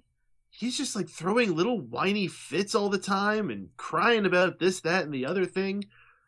[0.49, 5.03] He's just like throwing little whiny fits all the time and crying about this, that,
[5.05, 5.85] and the other thing.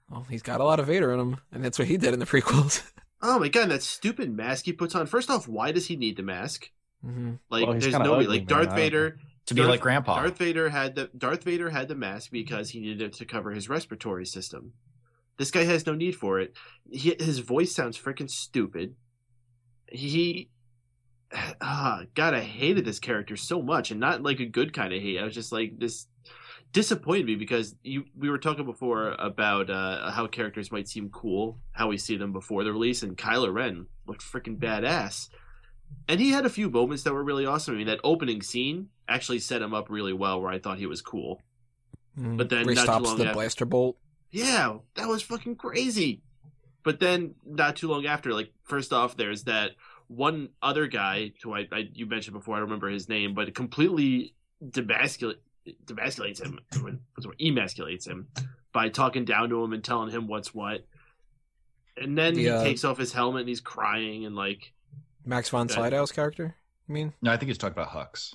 [0.10, 2.20] Well, he's got a lot of Vader in him, and that's what he did in
[2.20, 2.84] the prequels.
[3.24, 5.06] Oh my god, and that stupid mask he puts on.
[5.06, 6.72] First off, why does he need the mask?
[7.04, 8.24] hmm Like, Well, there's kinda no way.
[8.24, 8.48] ugly, Like man.
[8.48, 10.16] Darth I don't Vader, To be like Grandpa.
[10.16, 13.52] Darth Vader had the Darth Vader had the mask because he needed it to cover
[13.52, 14.74] his respiratory system.
[15.38, 16.56] This guy has no need for it.
[16.90, 18.96] He, his voice sounds freaking stupid.
[19.88, 20.50] He,
[21.62, 25.02] ah, God, I hated this character so much, and not like a good kind of
[25.02, 25.20] hate.
[25.20, 26.08] I was just like this
[26.74, 31.60] disappointed me because you we were talking before about uh, how characters might seem cool,
[31.72, 35.30] how we see them before the release, and Kylo Ren looked freaking badass.
[36.08, 37.76] And he had a few moments that were really awesome.
[37.76, 40.86] I mean, that opening scene actually set him up really well, where I thought he
[40.86, 41.42] was cool.
[42.20, 42.38] Mm-hmm.
[42.38, 43.98] But then he not too stops long the after- blaster bolt.
[44.32, 46.22] Yeah, that was fucking crazy.
[46.84, 49.72] But then, not too long after, like first off, there's that
[50.08, 52.56] one other guy who I, I you mentioned before.
[52.56, 55.36] I don't remember his name, but completely demasculate
[55.86, 56.60] demasculates him,
[57.40, 58.28] emasculates him
[58.74, 60.86] by talking down to him and telling him what's what.
[61.98, 64.74] And then he takes off his helmet and he's crying and like
[65.26, 65.76] Max von Okay.
[65.76, 66.56] Sydow's character.
[66.88, 68.34] You mean No, I think he's talking about Hux.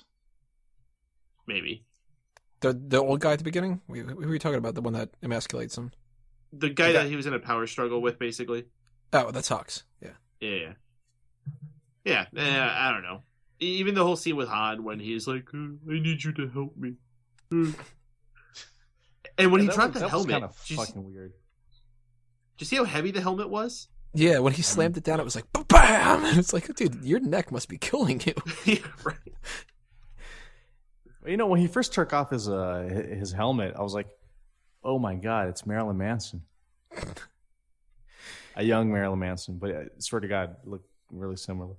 [1.47, 1.83] maybe
[2.61, 3.81] the the old guy at the beginning?
[3.87, 4.75] We, who were you talking about?
[4.75, 5.91] The one that emasculates him?
[6.53, 6.93] the guy Okay.
[6.93, 8.65] that he was in a power struggle with, basically.
[9.13, 9.83] Oh, that's Hux.
[10.01, 10.11] Yeah.
[10.39, 10.73] Yeah.
[12.05, 13.23] Yeah, yeah I don't know.
[13.59, 15.57] Even the whole scene with Han when he's like, "Uh,
[15.89, 16.93] "I need you to help me,"
[17.51, 17.71] Uh.
[19.37, 21.03] and when he that dropped was, the that was helmet, kind of did you, fucking
[21.03, 21.31] weird.
[22.57, 23.87] did you see how heavy the helmet was?
[24.13, 26.25] Yeah, when he slammed it down, it was like bam.
[26.39, 28.33] It's like, dude, your neck must be killing you.
[28.65, 29.17] Yeah, right.
[31.25, 34.07] You know, when he first took off his uh his helmet, I was like,
[34.83, 36.43] "Oh my god, it's Marilyn Manson."
[38.57, 40.81] a young Marilyn Manson, but I swear to God, look
[41.11, 41.75] really similar.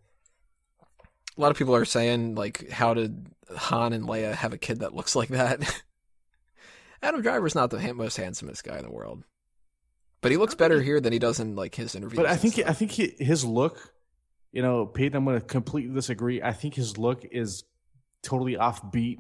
[1.37, 4.81] A lot of people are saying like, how did Han and Leia have a kid
[4.81, 5.83] that looks like that?
[7.03, 9.23] Adam Driver's not the most handsomest guy in the world,
[10.21, 12.17] but he looks better here than he does in like his interviews.
[12.17, 12.69] But I think stuff.
[12.69, 13.93] I think he, his look,
[14.53, 16.43] you know, Peyton, I'm going to completely disagree.
[16.43, 17.65] I think his look is
[18.23, 19.19] totally offbeat.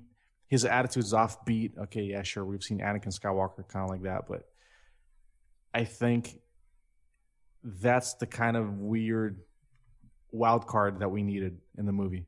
[0.48, 1.78] His attitude's offbeat.
[1.78, 4.48] Okay, yeah, sure, we've seen Anakin Skywalker kind of like that, but
[5.74, 6.40] I think
[7.62, 9.40] that's the kind of weird
[10.30, 12.26] wild card that we needed in the movie.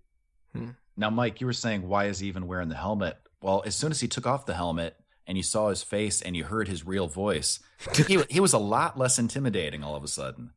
[0.55, 0.71] Hmm.
[0.97, 3.17] Now, Mike, you were saying why is he even wearing the helmet?
[3.41, 4.97] Well, as soon as he took off the helmet
[5.31, 7.61] and you saw his face and you heard his real voice,
[8.09, 10.51] he, he was a lot less intimidating all of a sudden.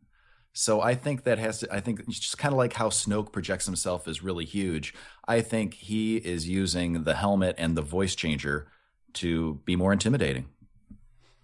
[0.52, 1.72] So I think that has to.
[1.72, 4.94] I think it's just kind of like how Snoke projects himself as really huge.
[5.28, 8.68] I think he is using the helmet and the voice changer
[9.14, 10.46] to be more intimidating.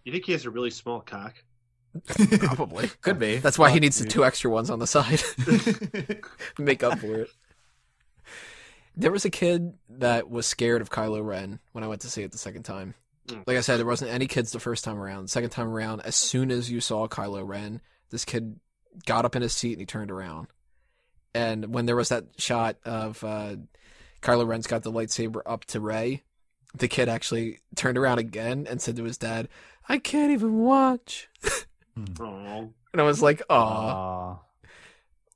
[0.03, 1.43] You think he has a really small cock?
[2.39, 2.89] Probably.
[3.01, 3.37] Could be.
[3.37, 5.21] That's why he needs the two extra ones on the side.
[6.57, 7.29] Make up for it.
[8.95, 12.23] There was a kid that was scared of Kylo Ren when I went to see
[12.23, 12.95] it the second time.
[13.29, 13.43] Mm.
[13.47, 15.29] Like I said, there wasn't any kids the first time around.
[15.29, 18.59] Second time around, as soon as you saw Kylo Ren, this kid
[19.05, 20.47] got up in his seat and he turned around.
[21.35, 23.55] And when there was that shot of uh,
[24.21, 26.23] Kylo Ren's got the lightsaber up to Rey,
[26.75, 29.47] the kid actually turned around again and said to his dad,
[29.87, 31.29] "I can't even watch."
[32.19, 34.39] Oh, And I was like, "Aw." Aw.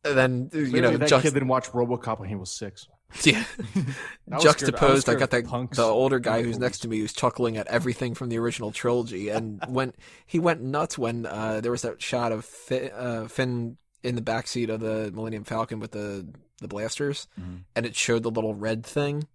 [0.06, 2.88] And then you Clearly know, that juxt- kid didn't watch RoboCop when he was six.
[3.23, 3.44] yeah.
[3.56, 3.94] I was scared-
[4.31, 7.14] I was juxtaposed, I, got the punks the older guy who's next to me who's
[7.14, 9.94] chuckling at everything from the original trilogy, and when
[10.26, 14.22] he went nuts when uh, there was that shot of Finn, uh, Finn in the
[14.22, 16.27] backseat of the Millennium Falcon with the
[16.61, 17.64] the blasters, Mhm.
[17.76, 19.27] and it showed the little red thing,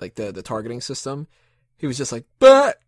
[0.00, 1.26] like the the targeting system.
[1.76, 2.78] He was just like, "But."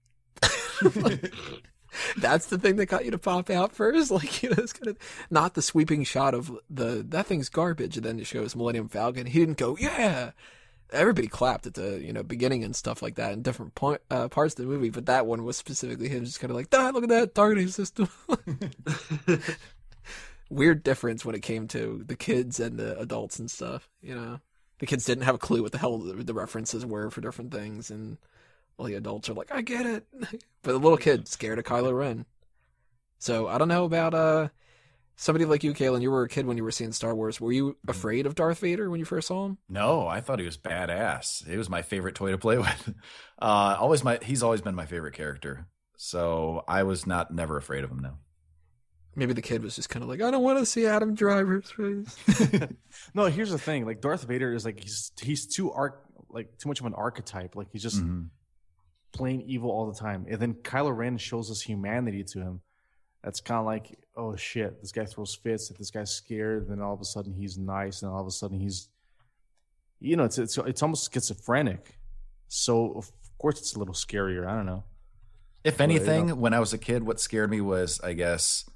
[2.16, 4.88] That's the thing that got you to pop out first, like you know, it's kind
[4.88, 4.98] of
[5.30, 9.26] not the sweeping shot of the that thing's garbage, and then it shows Millennium Falcon.
[9.26, 10.32] He didn't go, yeah,
[10.92, 14.28] everybody clapped at the you know beginning and stuff like that in different point, uh,
[14.28, 16.90] parts of the movie, but that one was specifically him just kind of like, ah,
[16.92, 18.08] look at that targeting system.
[20.48, 23.88] Weird difference when it came to the kids and the adults and stuff.
[24.00, 24.40] You know,
[24.78, 27.52] the kids didn't have a clue what the hell the, the references were for different
[27.52, 28.18] things, and
[28.78, 31.96] all the adults are like, I get it, but the little kid scared of Kylo
[31.96, 32.26] Ren.
[33.18, 34.48] So I don't know about uh
[35.16, 36.02] somebody like you, Kalen.
[36.02, 37.40] You were a kid when you were seeing Star Wars.
[37.40, 39.58] Were you afraid of Darth Vader when you first saw him?
[39.68, 41.46] No, I thought he was badass.
[41.48, 42.94] He was my favorite toy to play with.
[43.40, 45.66] Uh, always my he's always been my favorite character.
[45.96, 48.00] So I was not never afraid of him.
[48.00, 48.18] No.
[49.18, 51.70] Maybe the kid was just kind of like, I don't want to see Adam Driver's
[51.70, 52.68] face.
[53.14, 53.86] no, here's the thing.
[53.86, 57.56] Like Darth Vader is like he's he's too arc like too much of an archetype.
[57.56, 58.28] Like he's just Mhm.
[59.12, 60.26] Plain evil all the time.
[60.28, 62.60] And then Kylo Ren shows us humanity to him.
[63.24, 65.70] That's kind of like, oh shit, this guy throws fits.
[65.70, 68.30] If this guy's scared, then all of a sudden he's nice, and all of a
[68.30, 68.88] sudden he's,
[70.00, 71.98] you know, it's it's it's almost schizophrenic.
[72.48, 74.46] So of course it's a little scarier.
[74.46, 74.84] I don't know.
[75.64, 76.34] If Well, you anything, know.
[76.36, 78.68] when I was a kid, what scared me was, I guess,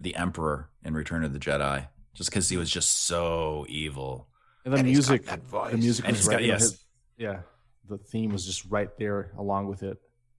[0.00, 4.28] the Emperor in Return of the Jedi, just because he was just so evil.
[4.64, 5.38] And the And music, the
[5.76, 6.34] music And was he's right.
[6.38, 6.60] got- yes.
[6.62, 6.84] his-
[7.18, 7.40] yeah,
[7.88, 9.98] the theme was just right there along with it.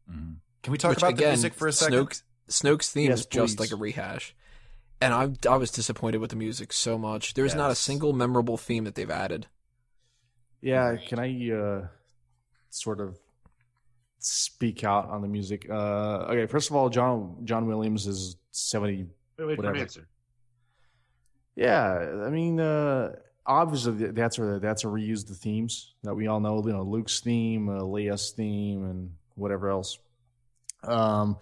[0.09, 0.35] Mhm.
[0.61, 1.93] Can we talk Which, about the music for a second?
[2.07, 4.35] Snoke's, Snoke's theme Yes, is just like a rehash.
[5.01, 7.33] And I, I was disappointed with the music so much.
[7.33, 9.47] There's not a single memorable theme that they've added.
[10.61, 11.87] Yeah, can I uh,
[12.69, 13.19] sort of
[14.19, 15.67] speak out on the music?
[15.69, 19.07] Uh, okay, first of all, John John Williams is seventy.
[19.37, 19.75] wait, wait for Whatever.
[19.75, 20.07] an answer.
[21.57, 23.15] Yeah, I mean, uh,
[23.45, 26.61] obviously that's a that's a reused the themes that we all know.
[26.65, 29.99] You know, Luke's theme, uh, Leia's theme, and whatever else.
[30.83, 31.37] Um,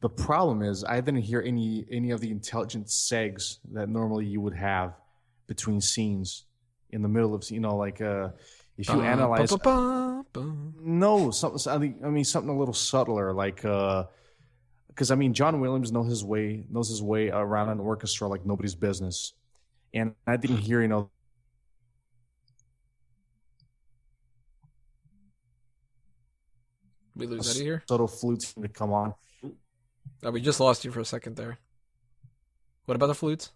[0.00, 4.40] the problem is I didn't hear any any of the intelligent segs that normally you
[4.40, 4.94] would have
[5.46, 6.44] between scenes
[6.90, 8.28] in the middle of you know like uh,
[8.76, 10.24] if you Ba, analyze ba, ba,
[10.80, 11.72] no, something.
[11.72, 16.08] I mean, I mean something a little subtler, like because I mean, John Williams knows
[16.08, 19.32] his way knows his way around an orchestra like nobody's business,
[19.92, 21.10] and I didn't hear you know
[27.16, 27.82] We lose Eddie here?
[27.88, 29.14] subtle flutes to come on.
[30.22, 31.58] Oh, we just lost you for a second there.
[32.86, 33.52] What about the flutes?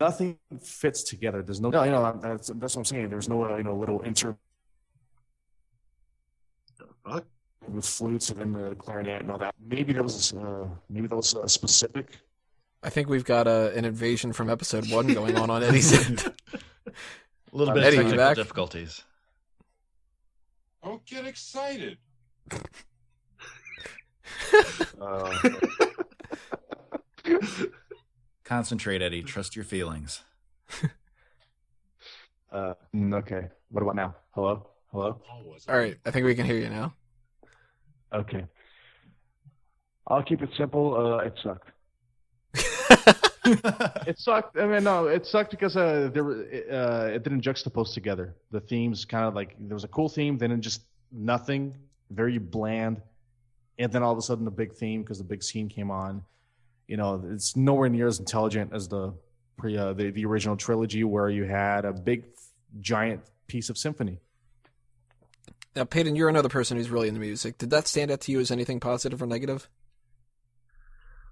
[0.00, 1.42] Nothing fits together.
[1.42, 3.08] There's no, no you know, that's that's what I'm saying.
[3.08, 4.36] There's no, uh, you know, little inter
[6.78, 7.24] The fuck?
[7.68, 9.54] with flutes and then the clarinet and all that.
[9.66, 12.18] Maybe that was uh, maybe that was uh, specific.
[12.82, 16.32] I think we've got uh, an invasion from episode one going on on Eddie's end.
[16.86, 19.02] A little bit Eddie, of you technical difficulties.
[20.84, 21.98] Don't get excited.
[25.00, 25.30] Uh,
[28.44, 29.22] Concentrate, Eddie.
[29.22, 30.22] Trust your feelings.
[32.52, 33.48] uh, mm, okay.
[33.70, 34.14] What about now?
[34.30, 35.20] Hello, hello.
[35.68, 36.94] All right, I think we can hear you now.
[38.12, 38.46] Okay.
[40.06, 40.94] I'll keep it simple.
[40.96, 41.70] Uh, it sucked.
[44.06, 44.58] It sucked.
[44.58, 48.34] I mean, no, it sucked because uh, there were, uh, it didn't juxtapose together.
[48.50, 50.82] The themes kind of like there was a cool theme, then it just
[51.12, 51.74] nothing,
[52.10, 53.02] very bland,
[53.78, 56.22] and then all of a sudden the big theme because the big scene came on.
[56.86, 59.14] You know, it's nowhere near as intelligent as the
[59.56, 62.24] pre uh, the the original trilogy where you had a big
[62.80, 64.20] giant piece of symphony.
[65.74, 67.58] Now, Peyton, you're another person who's really into music.
[67.58, 69.68] Did that stand out to you as anything positive or negative?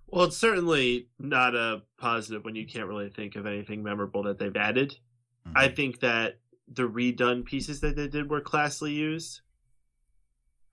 [0.07, 4.39] Well, it's certainly not a positive when you can't really think of anything memorable that
[4.39, 4.91] they've added.
[5.49, 5.57] Mm-hmm.
[5.57, 6.39] I think that
[6.73, 9.41] the redone pieces that they did were classily used.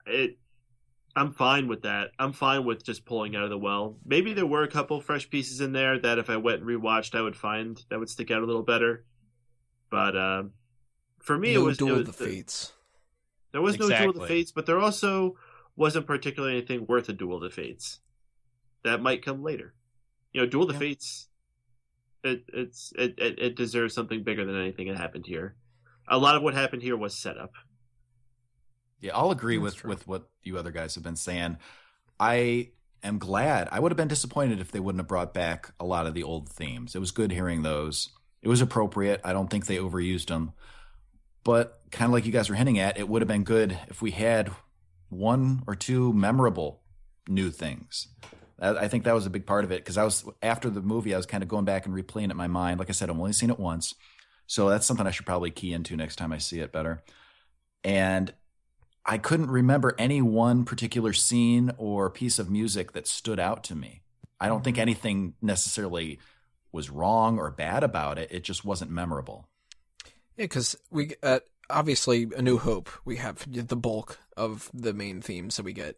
[0.06, 0.38] It,
[1.15, 2.11] I'm fine with that.
[2.18, 3.98] I'm fine with just pulling out of the well.
[4.06, 7.15] Maybe there were a couple fresh pieces in there that if I went and rewatched,
[7.15, 9.06] I would find that would stick out a little better.
[9.90, 10.44] But uh,
[11.19, 12.73] for me, no it was Duel it of was- the Fates.
[13.52, 15.36] There was no Duel of the Fates, but there also
[15.76, 17.99] wasn't particularly anything worth a Duel of the Fates.
[18.84, 19.73] That might come later.
[20.32, 20.80] You know, Duel of the Yeah.
[20.80, 21.28] Fates.
[22.23, 25.56] It it's it, it it deserves something bigger than anything that happened here.
[26.07, 27.52] A lot of what happened here was set up.
[29.02, 29.90] Yeah, I'll agree That's with true.
[29.90, 31.57] with what you other guys have been saying.
[32.19, 32.69] I
[33.03, 33.68] am glad.
[33.72, 36.23] I would have been disappointed if they wouldn't have brought back a lot of the
[36.23, 36.95] old themes.
[36.95, 38.10] It was good hearing those.
[38.41, 39.22] It was appropriate.
[39.23, 40.53] I don't think they overused them.
[41.44, 44.02] But kind of like you guys were hinting at, it would have been good if
[44.02, 44.52] we had
[45.10, 46.82] one or two memorable
[47.28, 48.07] new things.
[48.60, 51.15] I think that was a big part of it because I was after the movie,
[51.15, 52.78] I was kind of going back and replaying it in my mind.
[52.78, 53.95] Like I said, I've only seen it once,
[54.45, 57.02] so that's something I should probably key into next time I see it better.
[57.84, 58.32] And
[59.06, 63.76] I couldn't remember any one particular scene or piece of music that stood out to
[63.76, 64.03] me.
[64.40, 66.19] I don't think anything necessarily
[66.72, 68.30] was wrong or bad about it.
[68.32, 69.48] It just wasn't memorable.
[70.38, 72.90] Yeah, because we uh, obviously A New Hope.
[73.06, 75.98] We have the bulk of the main themes that we get.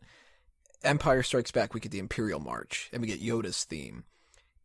[0.84, 1.74] Empire Strikes Back.
[1.74, 4.04] We get the Imperial March, and we get Yoda's theme.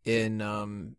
[0.04, 0.96] In um,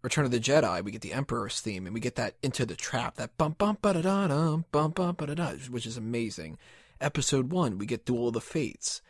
[0.00, 2.76] Return of the Jedi, we get the Emperor's theme, and we get that Into the
[2.76, 5.96] Trap, that bump bump ba da da dum bump bump ba da da, which is
[5.96, 6.56] amazing.
[7.00, 9.02] Episode one, we get Duel of the Fates.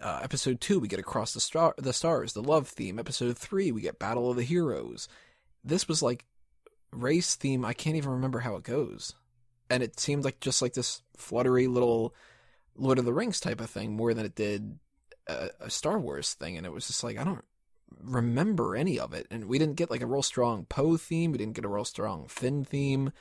[0.00, 2.98] Uh, episode two, we get Across the Star, the Stars, the Love theme.
[2.98, 5.08] Episode three, we get Battle of the Heroes.
[5.64, 6.24] This was like
[6.92, 7.64] Rey's theme.
[7.64, 9.14] I can't even remember how it goes,
[9.68, 12.14] and it seemed like just like this fluttery little
[12.76, 14.78] Lord of the Rings type of thing more than it did
[15.26, 16.56] a, a Star Wars thing.
[16.56, 17.44] And it was just like I don't
[18.02, 21.32] remember any of it, and we didn't get like a real strong Poe theme.
[21.32, 23.12] We didn't get a real strong Finn theme.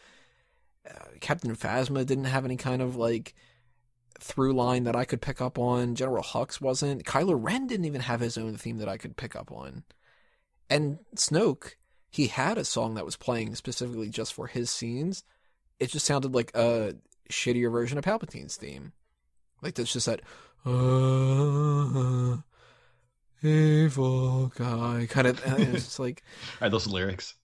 [0.90, 3.34] Uh, Captain Phasma didn't have any kind of like
[4.20, 5.96] through line that I could pick up on.
[5.96, 7.04] General Hux wasn't.
[7.04, 9.84] Kylo Ren didn't even have his own theme that I could pick up on.
[10.70, 11.74] And Snoke,
[12.10, 15.24] he had a song that was playing specifically just for his scenes.
[15.80, 16.96] It just sounded like a
[17.30, 18.94] shittier version of Palpatine's theme.
[19.62, 20.22] Like that's just that
[20.66, 22.38] uh,
[23.44, 25.42] evil guy kind of.
[25.60, 26.24] It's like
[26.62, 27.36] Are those lyrics?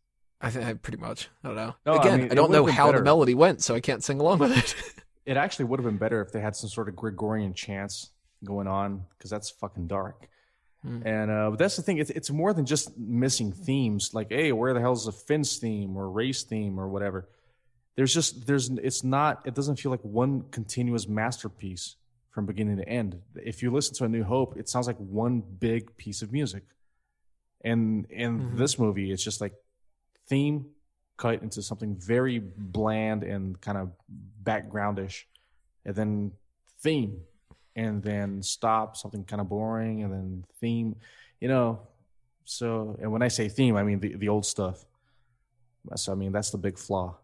[0.41, 1.30] I think I pretty much.
[1.43, 1.76] I don't know.
[1.85, 3.80] No, Again, I, mean, it don't know would've been how the melody went, so I
[3.80, 4.76] can't sing along with it.
[5.23, 8.09] It actually would have been better if they had some sort of Gregorian chants
[8.43, 10.27] going on because that's fucking dark.
[10.84, 11.05] Hmm.
[11.05, 14.11] And uh, but that's the thing; it's it's more than just missing themes.
[14.13, 17.30] Like, hey, where the hell's the Finn's theme or Rey's theme or whatever?
[17.95, 19.43] There's just there's it's not.
[19.45, 21.97] It doesn't feel like one continuous masterpiece
[22.31, 23.21] from beginning to end.
[23.35, 26.63] If you listen to A New Hope, it sounds like one big piece of music.
[27.63, 28.57] And in Mhm.
[28.57, 29.53] this movie, it's just like
[30.27, 30.73] theme
[31.17, 33.91] cut into something very bland and kind of
[34.43, 35.25] backgroundish,
[35.85, 36.31] and then
[36.79, 37.21] theme,
[37.75, 40.95] and then stop something kind of boring, and then theme,
[41.39, 41.79] you know.
[42.45, 44.85] So, and when I say theme, I mean the the old stuff.
[45.95, 47.17] So, I mean that's the big flaw.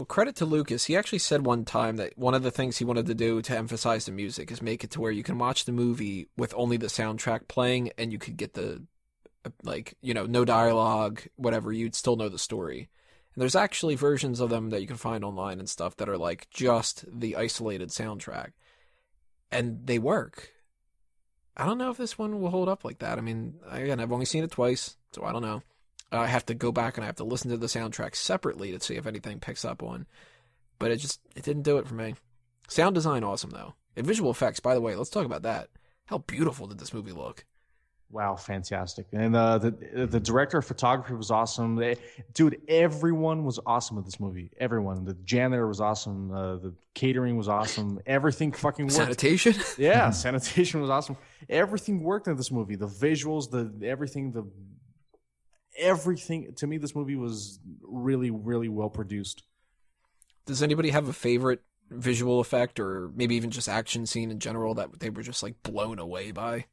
[0.00, 0.86] Well, credit to Lucas.
[0.86, 3.54] He actually said one time that one of the things he wanted to do to
[3.54, 6.78] emphasize the music is make it to where you can watch the movie with only
[6.78, 8.82] the soundtrack playing and you could get the,
[9.62, 12.88] like, you know, no dialogue, whatever, you'd still know the story.
[13.34, 16.16] And there's actually versions of them that you can find online and stuff that are
[16.16, 18.52] like just the isolated soundtrack.
[19.52, 20.50] And they work.
[21.58, 23.18] I don't know if this one will hold up like that.
[23.18, 25.62] I mean, again, I've only seen it twice, so I don't know.
[26.12, 28.80] I have to go back and I have to listen to the soundtrack separately to
[28.80, 30.06] see if anything picks up on.
[30.78, 32.14] But it just it didn't do it for me.
[32.68, 33.74] Sound design awesome though.
[33.96, 35.68] And visual effects, by the way, let's talk about that.
[36.06, 37.44] How beautiful did this movie look?
[38.12, 39.06] Wow, fantastic!
[39.12, 41.76] And uh, the the director of photography was awesome.
[41.76, 41.94] They,
[42.34, 44.50] dude, everyone was awesome with this movie.
[44.58, 46.32] Everyone, the janitor was awesome.
[46.32, 48.00] Uh, the catering was awesome.
[48.06, 48.96] Everything fucking worked.
[48.96, 49.54] Sanitation?
[49.78, 51.16] Yeah, sanitation was awesome.
[51.48, 52.74] Everything worked in this movie.
[52.74, 54.44] The visuals, the everything, the
[55.80, 56.52] everything.
[56.56, 59.42] To me, this movie was really, really well produced.
[60.46, 64.74] Does anybody have a favorite visual effect or maybe even just action scene in general
[64.74, 66.66] that they were just like blown away by?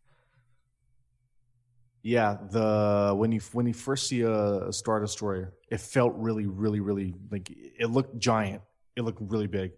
[2.04, 6.46] Yeah, the when you when you first see a, a star destroyer, it felt really,
[6.46, 8.62] really, really like it looked giant.
[8.96, 9.72] It looked really big.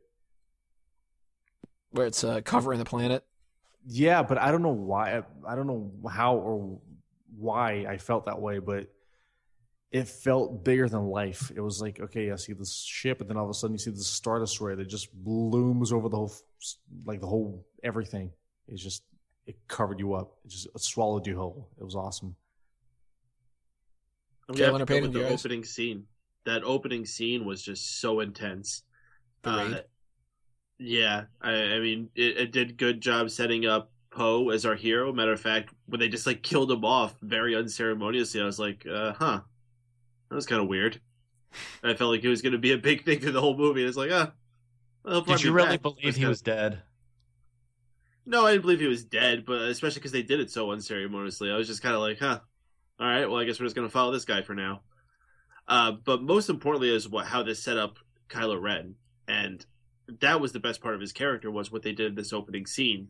[1.92, 3.26] Where it's uh, covering the planet?
[3.88, 5.24] Yeah, but I don't know why.
[5.48, 6.80] I don't know how or
[7.36, 8.88] why I felt that way, but
[9.91, 11.52] it felt bigger than life.
[11.56, 13.80] It was like, okay, I see this ship, and then all of a sudden you
[13.80, 16.34] see this star destroyer that just looms over the whole,
[17.06, 18.32] like the whole everything.
[18.68, 19.03] It's just,
[19.48, 20.38] it covered you up.
[20.45, 21.70] It just it swallowed you whole.
[21.80, 22.36] It was awesome.
[24.48, 25.45] I'm gonna have to go with the yours?
[25.45, 26.06] opening scene.
[26.45, 28.84] That opening scene was just so intense.
[29.41, 29.82] The Uh,
[30.80, 35.11] yeah, I, I mean, it, it did good job setting up Poe as our hero.
[35.11, 38.86] Matter of fact, when they just like killed him off very unceremoniously, I was like,
[38.90, 39.41] uh, huh,
[40.30, 41.02] that was kind of weird.
[41.84, 43.84] I felt like it was going to be a big thing through the whole movie.
[43.84, 44.32] It's like, ah,
[45.04, 45.82] well, Did you really back.
[45.82, 46.82] believe It's he kinda- was dead?
[48.26, 51.50] No, I didn't believe he was dead, but especially because they did it so unceremoniously,
[51.52, 52.40] I was just kind of like, huh,
[53.00, 54.82] all right, well, I guess we're just gonna follow this guy for now.
[55.68, 57.98] Uh, but most importantly is what how this set up
[58.28, 58.96] Kylo Ren,
[59.28, 59.66] and
[60.22, 62.68] that was the best part of his character was what they did in this opening
[62.68, 63.08] scene.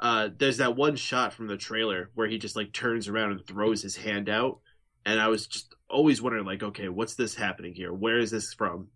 [0.00, 3.46] Uh, there's that one shot from the trailer where he just like turns around and
[3.46, 4.60] throws his hand out,
[5.06, 7.92] and I was just always wondering like, okay, what's this happening here?
[7.92, 8.88] Where is this from?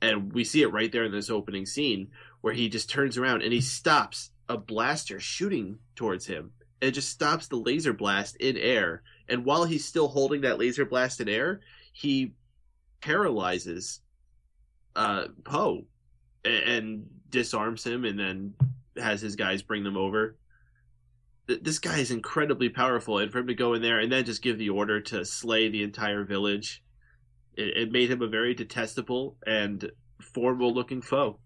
[0.00, 2.08] And we see it right there in this opening scene
[2.40, 6.52] where he just turns around and he stops a blaster shooting towards him.
[6.80, 9.02] It just stops the laser blast in air.
[9.28, 11.60] And while he's still holding that laser blast in air,
[11.92, 12.34] he
[13.00, 14.00] paralyzes
[14.96, 15.84] uh, Poe
[16.44, 18.54] and, and disarms him and then
[18.96, 20.36] has his guys bring them over.
[21.48, 24.24] Th- This guy is incredibly powerful, and for him to go in there and then
[24.24, 26.82] just give the order to slay the entire village,
[27.56, 29.90] it, it made him a very detestable and
[30.20, 31.38] formidable looking foe.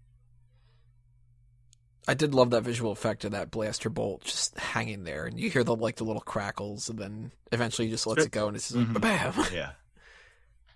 [2.07, 5.49] I did love that visual effect of that blaster bolt just hanging there, and you
[5.49, 8.55] hear the like the little crackles, and then eventually he just lets it go, and
[8.55, 8.99] it's just Mhm.
[9.01, 9.33] bam.
[9.53, 9.71] Yeah.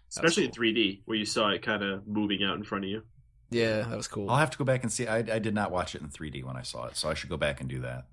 [0.10, 0.64] especially cool.
[0.64, 3.02] in 3D, where you saw it kind of moving out in front of you.
[3.50, 4.30] Yeah, that was cool.
[4.30, 5.08] I'll have to go back and see.
[5.08, 7.30] I, I did not watch it in 3D when I saw it, so I should
[7.30, 8.06] go back and do that.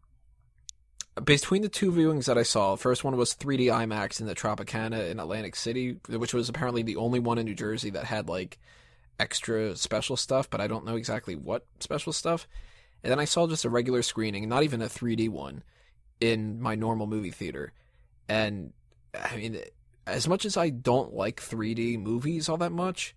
[1.24, 5.10] Between the two viewings that I saw, first one was 3D IMAX in the Tropicana
[5.10, 8.58] in Atlantic City, which was apparently the only one in New Jersey that had like
[9.18, 12.48] extra special stuff, but I don't know exactly what special stuff.
[13.02, 15.62] And then I saw just a regular screening, not even a 3D one,
[16.20, 17.72] in my normal movie theater.
[18.28, 18.72] And
[19.14, 19.60] I mean,
[20.06, 23.14] as much as I don't like 3D movies all that much,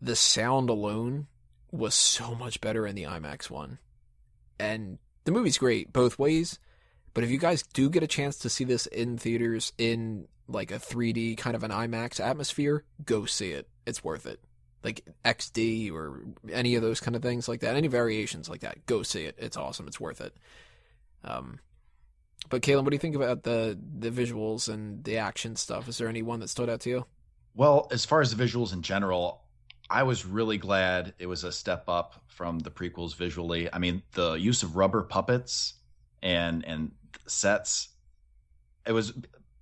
[0.00, 1.26] the sound alone
[1.70, 3.78] was so much better in the IMAX one.
[4.58, 6.58] And the movie's great both ways.
[7.18, 10.70] But if you guys do get a chance to see this in theaters in like
[10.70, 13.68] a 3D kind of an IMAX atmosphere, go see it.
[13.86, 14.38] It's worth it.
[14.84, 18.86] Like XD or any of those kind of things like that, any variations like that,
[18.86, 19.34] go see it.
[19.36, 19.88] It's awesome.
[19.88, 20.32] It's worth it.
[21.24, 21.58] Um,
[22.50, 25.88] but Caitlin, what do you think about the the visuals and the action stuff?
[25.88, 27.06] Is there any one that stood out to you?
[27.56, 29.42] Well, as far as the visuals in general,
[29.90, 33.68] I was really glad it was a step up from the prequels visually.
[33.74, 35.74] I mean, the use of rubber puppets
[36.22, 36.92] and and
[37.26, 37.88] sets,
[38.86, 39.12] it was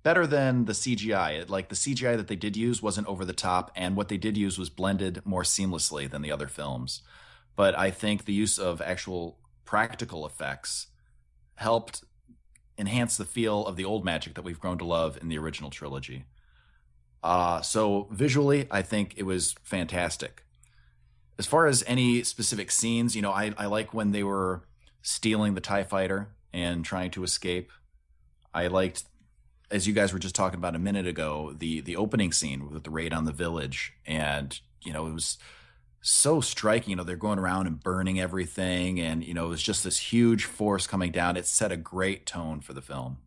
[0.03, 1.41] better than the CGI.
[1.41, 4.17] It, like the CGI that they did use wasn't over the top, and what they
[4.17, 7.01] did use was blended more seamlessly than the other films.
[7.55, 10.87] But I think the use of actual practical effects
[11.55, 12.03] helped
[12.77, 15.69] enhance the feel of the old magic that we've grown to love in the original
[15.69, 16.25] trilogy.
[17.23, 20.43] Uh, so visually, I think it was fantastic.
[21.39, 24.63] As far as any specific scenes, you know, I, I like when they were
[25.01, 27.71] stealing the TIE fighter and trying to escape.
[28.53, 29.03] I liked,
[29.69, 32.83] as you guys were just talking about a minute ago, the the opening scene with
[32.83, 33.93] the raid on the village.
[34.05, 35.37] And, you know, it was
[36.01, 36.91] so striking.
[36.91, 38.99] You know, they're going around and burning everything.
[38.99, 41.37] And, you know, it was just this huge force coming down.
[41.37, 43.17] It set a great tone for the film.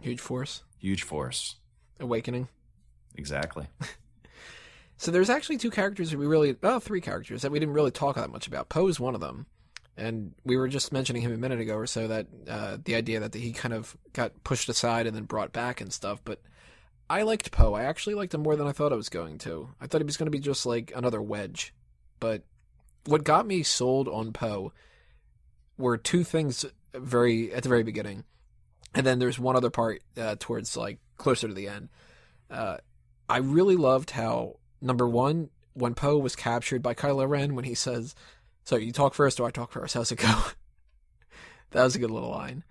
[0.00, 1.56] Huge Force Huge force.
[1.98, 2.48] Awakening.
[3.14, 3.68] Exactly.
[4.96, 7.90] So there's actually two characters that we really, oh, three characters that we didn't really
[7.90, 8.68] talk that much about.
[8.68, 9.46] Poe's one of them,
[9.96, 13.20] and we were just mentioning him a minute ago or so that uh, the idea
[13.20, 16.20] that he kind of got pushed aside and then brought back and stuff.
[16.24, 16.40] But
[17.08, 17.74] I liked Poe.
[17.74, 19.68] I actually liked him more than I thought I was going to.
[19.80, 21.74] I thought he was going to be just like another Wedge.
[22.18, 22.42] But
[23.04, 24.72] what got me sold on Poe
[25.76, 26.64] were two things
[26.94, 28.24] very at the very beginning,
[28.94, 31.88] and then there's one other part uh, towards like closer to the end.
[32.50, 32.78] Uh,
[33.28, 37.74] I really loved how number one, when Poe was captured by Kylo Ren, when he
[37.74, 38.14] says,
[38.64, 39.94] "So you talk first, or I talk first?
[39.94, 40.28] How's it go?"
[41.70, 42.64] that was a good little line.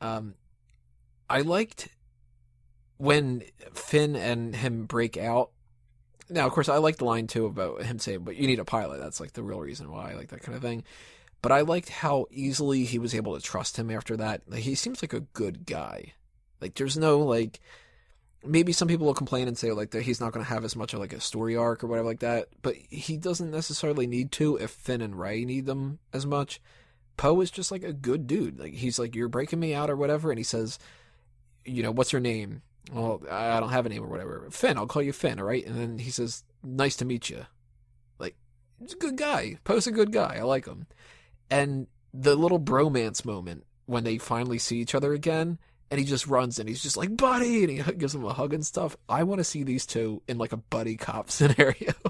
[0.00, 0.34] Um,
[1.28, 1.88] I liked
[2.98, 3.42] when
[3.72, 5.50] Finn and him break out.
[6.28, 8.64] Now, of course, I like the line too about him saying, "But you need a
[8.64, 10.84] pilot." That's like the real reason why I like that kind of thing.
[11.42, 14.42] But I liked how easily he was able to trust him after that.
[14.48, 16.14] Like, he seems like a good guy.
[16.60, 17.60] Like there's no like
[18.46, 20.76] maybe some people will complain and say like that he's not going to have as
[20.76, 24.32] much of like a story arc or whatever like that, but he doesn't necessarily need
[24.32, 26.60] to if Finn and Rey need them as much.
[27.16, 28.58] Poe is just like a good dude.
[28.58, 30.78] Like he's like you're breaking me out or whatever, and he says,
[31.64, 32.62] you know, what's your name?
[32.92, 34.46] Well, I don't have a name or whatever.
[34.50, 35.66] Finn, I'll call you Finn, all right?
[35.66, 37.46] And then he says, nice to meet you.
[38.18, 38.36] Like
[38.78, 39.58] he's a good guy.
[39.64, 40.36] Poe's a good guy.
[40.38, 40.86] I like him.
[41.50, 45.58] And the little bromance moment when they finally see each other again
[45.90, 47.64] and he just runs and he's just like buddy!
[47.64, 48.96] And he gives him a hug and stuff.
[49.08, 51.94] I want to see these two in like a buddy cop scenario.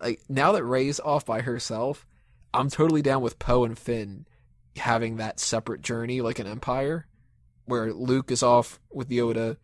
[0.00, 2.08] Like now that Rey's off by herself
[2.52, 4.26] i'm totally down with poe and finn
[4.76, 7.06] having that separate journey like an empire
[7.64, 9.56] where luke is off with yoda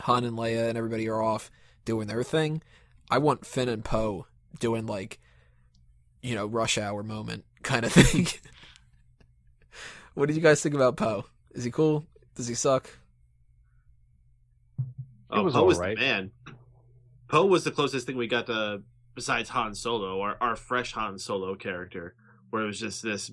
[0.00, 1.50] han and leia and everybody are off
[1.84, 2.62] doing their thing.
[3.10, 4.26] I want finn and poe
[4.58, 5.18] doing like
[6.22, 8.26] you know rush hour moment kind of thing.
[10.14, 11.24] What did you guys think about poe?
[11.52, 12.06] Is he cool
[12.36, 12.88] does he suck?
[15.28, 15.96] Oh, was Poe was alright.
[15.96, 16.30] the man.
[17.28, 18.82] Poe was the closest thing we got to
[19.16, 22.14] besides Han Solo, our, our fresh Han Solo character,
[22.50, 23.32] where it was just this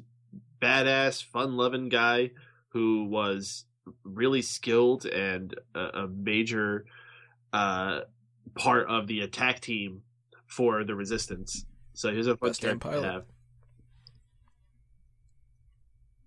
[0.59, 2.31] badass, fun-loving guy
[2.69, 3.65] who was
[4.03, 6.85] really skilled and a, a major
[7.51, 7.99] uh,
[8.55, 10.01] part of the attack team
[10.47, 11.65] for the Resistance.
[11.93, 13.13] So he was a fun Best damn character to pilot.
[13.13, 13.23] have.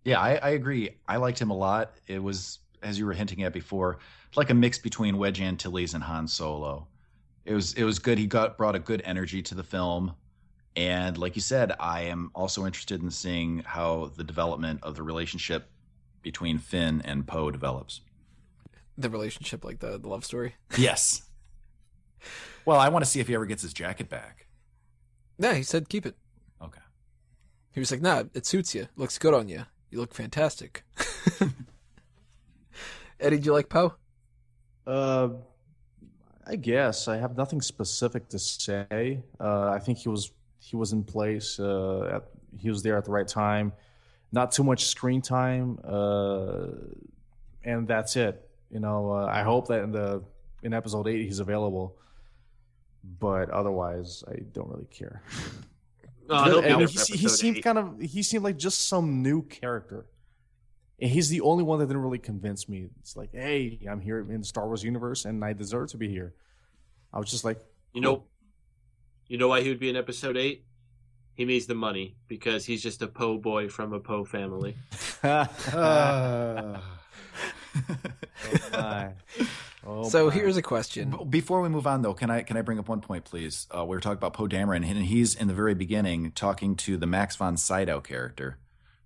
[0.05, 0.90] Yeah, I, I agree.
[1.09, 1.93] I liked him a lot.
[2.07, 3.99] It was, as you were hinting at before,
[4.37, 6.87] like a mix between Wedge Antilles and Han Solo.
[7.45, 8.19] It was it was good.
[8.19, 10.15] He got brought a good energy to the film,
[10.75, 15.03] and like you said, I am also interested in seeing how the development of the
[15.03, 15.71] relationship
[16.23, 18.01] between Finn and Poe develops.
[18.99, 20.55] The relationship, like the, the love story.
[20.77, 21.23] Yes.
[22.65, 24.47] Well, I want to see if he ever gets his jacket back.
[25.39, 26.17] Yeah, he said keep it.
[26.61, 26.81] Okay.
[27.71, 28.89] He was like, nah, it suits you.
[28.97, 29.67] Looks good on you.
[29.91, 30.83] You look fantastic.
[33.20, 33.94] Eddie, do you like Poe?
[34.86, 35.28] Uh,
[36.47, 39.22] I guess I have nothing specific to say.
[39.40, 41.59] Uh, I think he was he was in place.
[41.59, 42.28] Uh, at,
[42.59, 43.72] he was there at the right time.
[44.32, 46.66] Not too much screen time, uh,
[47.64, 48.48] and that's it.
[48.70, 50.22] You know, uh, I hope that in the
[50.62, 51.97] in episode eight he's available.
[53.18, 55.22] But otherwise, I don't really care.
[56.28, 60.06] He'll I mean, he, he seemed kind of he seemed like just some new character.
[61.01, 62.89] And he's the only one that didn't really convince me.
[63.01, 66.09] It's like, hey, I'm here in the Star Wars universe and I deserve to be
[66.09, 66.35] here.
[67.12, 67.60] I was just like,
[67.93, 68.24] You know,
[69.27, 70.64] you know why he would be in episode eight?
[71.35, 74.74] He needs the money because he's just a Poe boy from a Poe family.
[75.24, 76.81] oh
[78.73, 79.12] my.
[79.89, 80.35] Oh so my.
[80.35, 81.16] here's a question.
[81.31, 83.68] Before we move on, though, can I can I bring up one point, please?
[83.70, 86.97] Uh, we were talking about Poe Dameron, and he's in the very beginning talking to
[86.97, 88.59] the Max von Sydow character.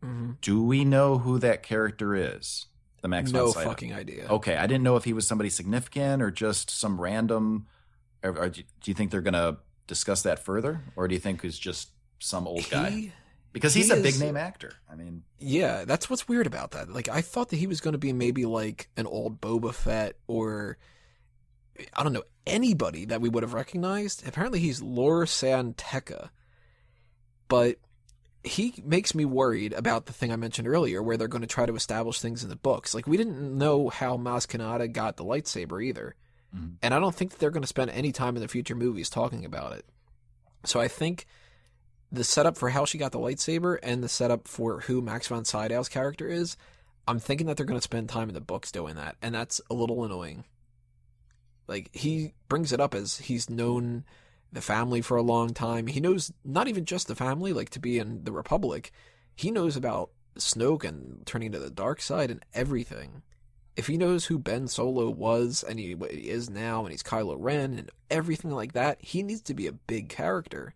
[0.05, 0.41] Mhm.
[0.41, 2.67] Do we know who that character is?
[3.03, 3.69] The Max No von Sydow.
[3.69, 4.27] fucking idea.
[4.29, 7.67] Okay, I didn't know if he was somebody significant or just some random.
[8.23, 9.57] Or, or do you think they're going to
[9.87, 12.91] discuss that further, or do you think he's just some old guy?
[12.91, 13.13] He,
[13.53, 14.73] Because he he's a big name actor.
[14.91, 16.91] I mean, yeah, that's what's weird about that.
[16.91, 20.17] Like, I thought that he was going to be maybe like an old Boba Fett
[20.27, 20.77] or
[21.95, 24.29] I don't know anybody that we would have recognized.
[24.29, 26.29] Apparently, he's Lor San Tekka,
[27.49, 27.77] but
[28.43, 31.67] he makes me worried about the thing I mentioned earlier, where they're going to try
[31.67, 32.95] to establish things in the books.
[32.95, 36.15] Like, we didn't know how Maz Kanata got the lightsaber either,
[36.57, 36.77] Mhm.
[36.83, 39.11] and I don't think that they're going to spend any time in the future movies
[39.11, 39.85] talking about it.
[40.65, 41.27] So I think
[42.11, 45.45] the setup for how she got the lightsaber and the setup for who Max von
[45.45, 46.57] Sydow's character is,
[47.07, 49.61] I'm thinking that they're going to spend time in the books doing that, and that's
[49.71, 50.45] a little annoying.
[51.69, 54.05] Like he brings it up as he's known
[54.53, 55.87] the family for a long time.
[55.87, 58.93] He knows not even just the family, like to be in the Republic.
[59.37, 63.23] He knows about Snoke and turning to the dark side and everything.
[63.77, 67.37] If he knows who Ben Solo was and he, he is now, and he's Kylo
[67.39, 70.75] Ren and everything like that, he needs to be a big character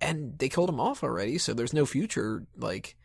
[0.00, 2.44] and they killed him off already, so there's no future.
[2.56, 2.96] Like,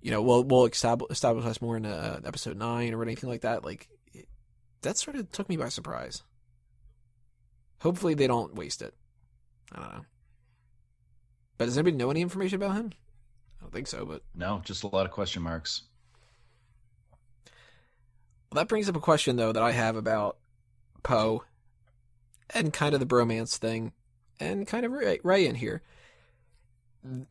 [0.00, 3.42] you know, we'll we'll establish establish us more in uh, episode nine or anything like
[3.42, 3.64] that.
[3.64, 3.88] Like,
[4.82, 6.22] that sort of took me by surprise.
[7.82, 8.94] Hopefully, they don't waste it.
[9.72, 10.04] I don't know.
[11.58, 12.92] But does anybody know any information about him?
[13.58, 14.04] I don't think so.
[14.04, 15.82] But no, just a lot of question marks.
[18.50, 20.38] well, that brings up a question though that I have about
[21.02, 21.44] Poe
[22.50, 23.92] and kind of the bromance thing,
[24.38, 25.82] and kind of Rey, Rey in here.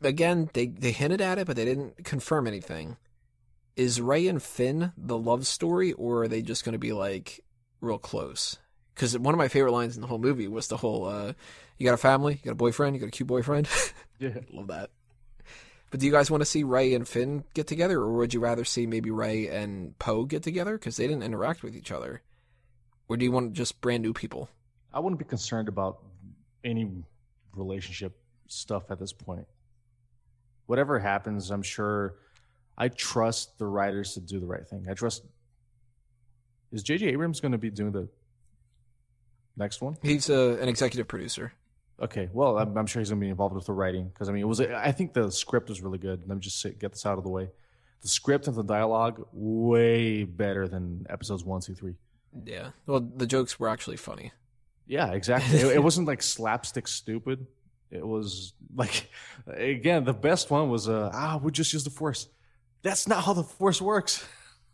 [0.01, 2.97] Again, they they hinted at it, but they didn't confirm anything.
[3.77, 7.39] Is Rey and Finn the love story, or are they just going to be like
[7.79, 8.57] real close?
[9.01, 11.33] Because one of my favorite lines in the whole movie was the whole uh,
[11.79, 13.67] "You got a family, you got a boyfriend, you got a cute boyfriend."
[14.19, 14.37] yeah.
[14.53, 14.91] Love that.
[15.89, 18.39] But do you guys want to see Rey and Finn get together, or would you
[18.39, 22.21] rather see maybe Rey and Poe get together because they didn't interact with each other?
[23.09, 24.49] Or do you want just brand new people?
[24.93, 26.03] I wouldn't be concerned about
[26.63, 26.87] any
[27.55, 28.15] relationship
[28.49, 29.47] stuff at this point.
[30.67, 32.17] Whatever happens, I'm sure
[32.77, 34.85] I trust the writers to do the right thing.
[34.87, 35.23] I trust.
[36.71, 37.07] Is J.J.
[37.07, 38.07] Abrams going to be doing the
[39.61, 39.97] next one?
[40.01, 41.53] He's uh, an executive producer.
[42.01, 44.31] Okay, well, I'm, I'm sure he's going to be involved with the writing because I
[44.31, 44.59] mean, it was.
[44.59, 46.21] I think the script was really good.
[46.27, 47.49] Let me just say, get this out of the way.
[48.01, 51.95] the script and the dialogue way better than episodes one, two, three.
[52.45, 52.71] Yeah.
[52.87, 54.31] Well, the jokes were actually funny.
[54.87, 55.59] Yeah, exactly.
[55.59, 57.45] it, it wasn't like slapstick stupid.
[57.91, 59.09] It was like,
[59.47, 62.27] again, the best one was, uh, ah, we just use the force.
[62.83, 64.25] That's not how the force works.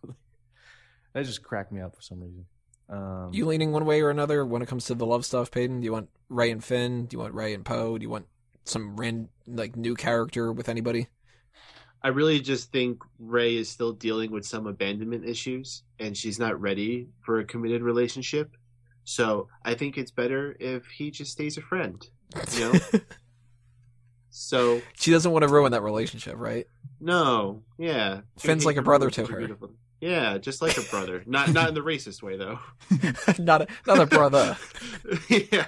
[1.14, 2.46] that just cracked me up for some reason.
[2.90, 5.82] Um, You leaning one way or another when it comes to the love stuff, Peyton?
[5.82, 7.06] Do you want Rey and Finn?
[7.06, 7.98] Do you want Rey and Poe?
[7.98, 8.28] Do you want
[8.66, 11.08] some ran like new character with anybody?
[12.04, 16.60] I really just think Rey is still dealing with some abandonment issues and she's not
[16.62, 18.56] ready for a committed relationship.
[19.04, 22.06] So I think it's better if he just stays a friend.
[22.54, 22.80] You know?
[24.30, 26.68] so she doesn't want to ruin that relationship, right?
[27.00, 28.22] no, yeah.
[28.40, 29.38] Finn's like a brother to her.
[29.38, 29.72] Beautiful.
[30.00, 31.24] Yeah, just like a brother.
[31.28, 32.60] not not in the racist way though.
[33.40, 34.58] not a, not a brother.
[35.30, 35.66] yeah.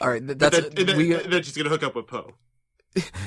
[0.00, 2.34] All right, th- that's and then, we then she's gonna hook up with Poe.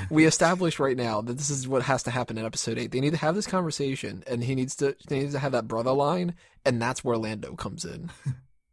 [0.09, 2.91] we established right now that this is what has to happen in episode eight.
[2.91, 5.67] They need to have this conversation, and he needs to they need to have that
[5.67, 6.35] brother line,
[6.65, 8.09] and that's where Lando comes in,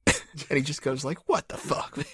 [0.06, 2.06] and he just goes like, "What the fuck, man?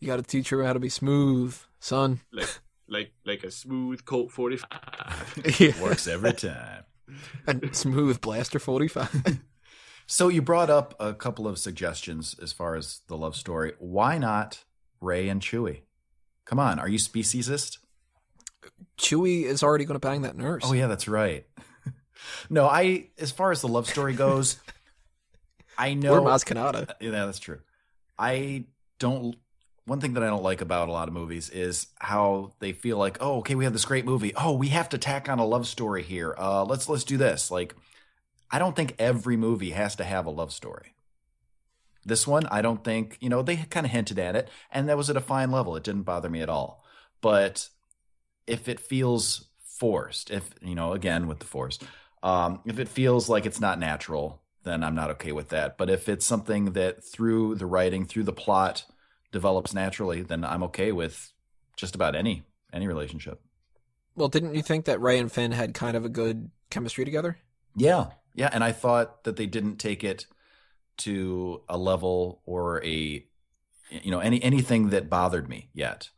[0.00, 2.48] You got to teach her how to be smooth, son." Like
[2.92, 5.42] like like a smooth Colt forty five.
[5.60, 5.80] Yeah.
[5.82, 6.84] Works every time.
[7.46, 9.40] A smooth blaster forty five.
[10.06, 13.72] So you brought up a couple of suggestions as far as the love story.
[13.78, 14.64] Why not
[15.00, 15.82] Rey and Chewie?
[16.44, 17.78] Come on, are you speciesist?
[18.98, 20.64] Chewie is already going to bang that nurse.
[20.66, 21.46] Oh yeah, that's right.
[22.50, 24.58] no, I as far as the love story goes,
[25.78, 26.92] I know Or Maz Kanata.
[27.00, 27.60] Yeah, that's true.
[28.18, 28.64] I
[28.98, 29.36] don't.
[29.84, 32.98] One thing that I don't like about a lot of movies is how they feel
[32.98, 34.32] like, oh, okay, we have this great movie.
[34.36, 36.34] Oh, we have to tack on a love story here.
[36.38, 37.50] Uh, let's let's do this.
[37.50, 37.74] Like,
[38.50, 40.94] I don't think every movie has to have a love story.
[42.04, 43.18] This one, I don't think.
[43.20, 45.74] You know, they kind of hinted at it, and that was at a fine level.
[45.74, 46.84] It didn't bother me at all.
[47.20, 47.68] But
[48.46, 51.82] if it feels forced, if you know, again with the forced,
[52.22, 55.76] um, if it feels like it's not natural, then I'm not okay with that.
[55.76, 58.84] But if it's something that through the writing, through the plot,
[59.32, 61.32] develops naturally, then I'm okay with
[61.76, 63.40] just about any any relationship.
[64.14, 67.38] Well, didn't you think that Rey and Finn had kind of a good chemistry together?
[67.76, 70.26] Yeah, yeah, and I thought that they didn't take it
[70.98, 73.24] to a level or a
[73.90, 76.10] you know any anything that bothered me yet.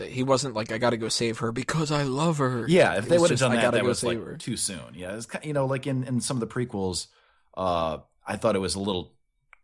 [0.00, 3.04] He wasn't like, "I got to go save her because I love her." Yeah, if
[3.06, 4.94] It they would have done that, that was like her." too soon.
[4.94, 7.08] Yeah, it's kind you know like in in some of the prequels,
[7.56, 9.12] uh, I thought it was a little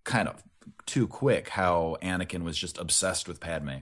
[0.05, 0.43] kind of
[0.87, 3.79] too quick how Anakin was just obsessed with Padme.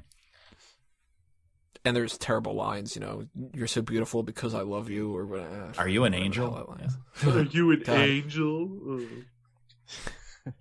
[1.85, 5.73] and there's terrible lines, you know, "You're so beautiful because I love you," or whatever.
[5.79, 6.53] Are you an angel?
[6.53, 6.97] hell that line is.
[7.37, 7.99] Are you an God.
[8.01, 9.01] angel?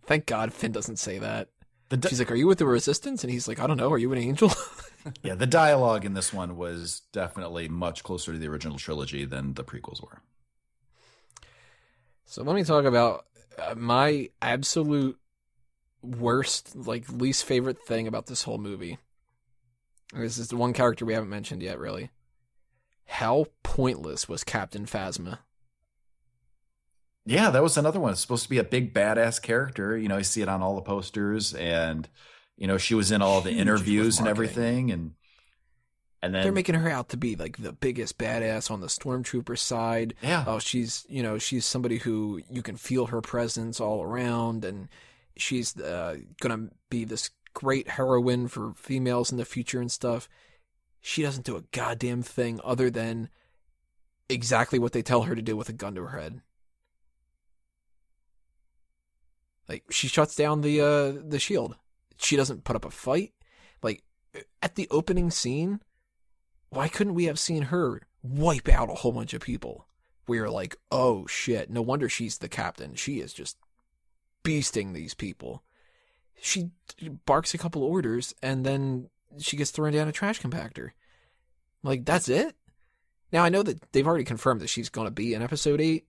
[0.05, 1.49] Thank God Finn doesn't say that.
[1.89, 3.91] The di- She's like, "Are you with the Resistance?" And he's like, "I don't know.
[3.91, 4.51] Are you an angel?"
[5.23, 9.53] yeah, the dialogue in this one was definitely much closer to the original trilogy than
[9.53, 10.21] the prequels were.
[12.25, 13.25] so let me talk about
[13.59, 15.17] uh, my absolute
[16.05, 18.97] worst, like least favorite thing about this whole movie.
[20.13, 22.11] This is the one character we haven't mentioned yet, really.
[23.05, 25.39] How pointless was Captain Phasma?
[27.25, 28.11] Yeah, that was another one.
[28.11, 29.97] It's supposed to be a big badass character.
[29.97, 32.07] You know, I see it on all the posters, and
[32.55, 35.13] you know she was in all the Huge interviews and everything, and
[36.21, 39.57] and then They're making her out to be like the biggest badass on the stormtrooper
[39.57, 40.13] side.
[40.21, 44.63] yeah, oh she's you know she's somebody who you can feel her presence all around
[44.63, 44.87] and
[45.37, 50.27] she's uh, gonna be this great heroine for females in the future and stuff.
[51.01, 53.29] She doesn't do a goddamn thing other than
[54.29, 56.41] exactly what they tell her to do with a gun to her head.
[59.69, 61.75] Like she shuts down the uh the shield.
[62.17, 63.33] She doesn't put up a fight.
[63.81, 64.03] Like
[64.61, 65.79] at the opening scene
[66.69, 69.87] why couldn't we have seen her wipe out a whole bunch of people?
[70.27, 72.95] We were like, oh shit, no wonder she's the captain.
[72.95, 73.57] She is just
[74.45, 75.63] beasting these people.
[76.39, 76.69] She
[77.25, 79.09] barks a couple orders and then
[79.39, 80.91] she gets thrown down a trash compactor.
[81.83, 82.55] Like, that's it?
[83.31, 86.07] Now, I know that they've already confirmed that she's going to be in episode 8,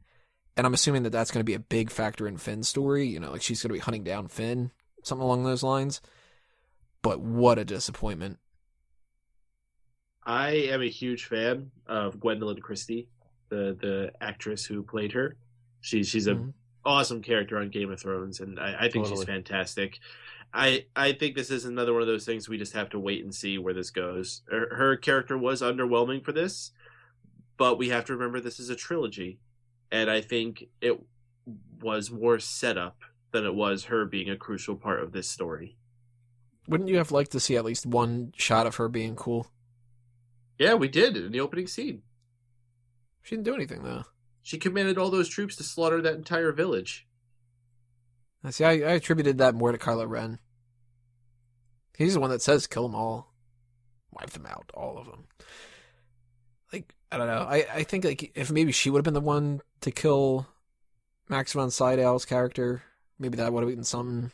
[0.57, 3.07] and I'm assuming that that's going to be a big factor in Finn's story.
[3.07, 4.71] You know, like she's going to be hunting down Finn,
[5.03, 6.01] something along those lines.
[7.03, 8.39] But what a disappointment.
[10.25, 13.09] I am a huge fan of Gwendoline Christie,
[13.49, 15.37] the the actress who played her.
[15.81, 16.53] She's she's a Mhm.
[16.87, 19.99] Awesome character on Game of Thrones, and I, I think she's fantastic.
[20.55, 23.23] I I think this is another one of those things we just have to wait
[23.23, 24.43] and see where this goes.
[24.51, 26.71] Her, her character was underwhelming for this,
[27.57, 29.39] but we have to remember this is a trilogy,
[29.91, 31.03] and I think it
[31.83, 32.99] was more setup
[33.33, 35.77] than it was her being a crucial part of this story.
[36.69, 39.49] Wouldn't you have liked to see at least one shot of her being cool?
[40.59, 42.03] Yeah, we did in the opening scene.
[43.23, 44.05] She didn't do anything though.
[44.47, 47.09] She commanded all those troops to slaughter that entire village.
[48.45, 48.65] I see.
[48.65, 50.39] I, I attributed that more to Kylo Ren.
[51.99, 53.35] He's the one that says kill them all,
[54.13, 55.25] wipe them out, all of them.
[56.73, 57.41] Like I don't know.
[57.41, 60.47] I I think like if maybe she would have been the one to kill
[61.29, 62.85] Max von Sydow's character,
[63.19, 64.31] maybe that would have been something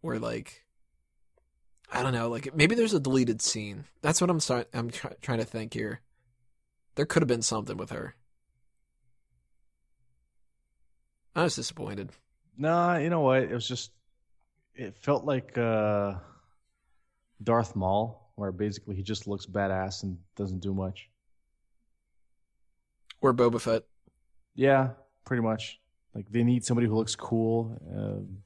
[0.00, 0.64] where like
[1.92, 2.30] I don't know.
[2.30, 3.84] Like maybe there's a deleted scene.
[4.00, 6.00] That's what I'm start, I'm try, trying to think here.
[6.94, 8.14] There could have been something with her.
[11.40, 12.10] I was disappointed.
[12.58, 13.42] Nah, you know what?
[13.42, 13.90] It was just
[14.74, 16.14] it felt like uh
[17.42, 21.08] Darth Maul, where basically he just looks badass and doesn't do much.
[23.22, 23.84] Or Boba Fett.
[24.54, 24.90] Yeah,
[25.24, 25.80] pretty much.
[26.14, 28.38] Like they need somebody who looks cool, um,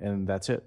[0.00, 0.64] and that's it.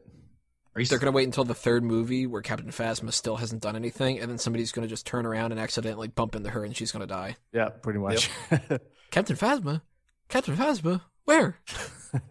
[0.76, 3.76] Are you They're gonna wait until the third movie where Captain Phasma still hasn't done
[3.76, 6.92] anything, and then somebody's gonna just turn around and accidentally bump into her, and she's
[6.92, 7.38] gonna die.
[7.52, 8.30] Yeah, pretty much.
[9.12, 9.82] Captain Phasma,
[10.30, 11.58] Captain Phasma, where?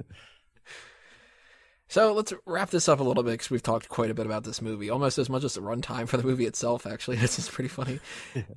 [1.88, 4.44] so let's wrap this up a little bit because we've talked quite a bit about
[4.44, 6.86] this movie, almost as much as the runtime for the movie itself.
[6.86, 8.00] Actually, this is pretty funny.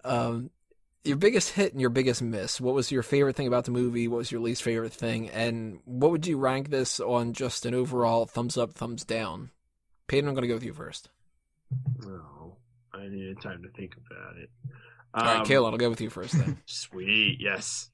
[0.04, 0.50] Um,
[1.06, 2.60] your biggest hit and your biggest miss.
[2.60, 4.08] What was your favorite thing about the movie?
[4.08, 5.30] What was your least favorite thing?
[5.30, 9.52] And what would you rank this on just an overall thumbs up, thumbs down?
[10.08, 11.10] Peyton, I'm going to go with you first.
[12.00, 12.58] No,
[12.94, 14.50] I needed time to think about it.
[15.14, 16.58] All right, Um, Kayla, I'll go with you first then.
[16.66, 17.90] Sweet, yes.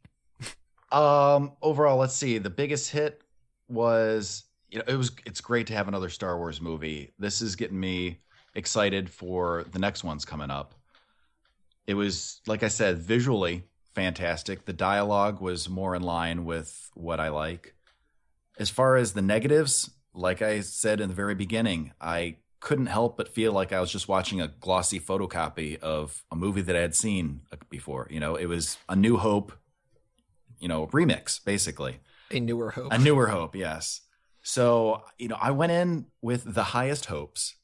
[0.91, 2.37] Um, overall, let's see.
[2.37, 3.21] The biggest hit
[3.67, 7.13] was you know it was it's great to have another Star Wars movie.
[7.17, 8.19] This is getting me
[8.53, 10.75] excited for the next ones coming up.
[11.87, 13.63] It was like I said, visually
[13.93, 14.65] fantastic.
[14.65, 17.75] The dialogue was more in line with what I like.
[18.57, 23.17] As far as the negatives, like I said in the very beginning, I couldn't help
[23.17, 26.79] but feel like I was just watching a glossy photocopy of a movie that I
[26.79, 28.07] had seen before.
[28.09, 29.53] You know, it was A New Hope
[30.59, 31.99] you know, remix basically.
[32.31, 32.91] A newer hope.
[32.91, 34.01] A newer hope, yes.
[34.41, 37.55] So, you know, I went in with the highest hopes.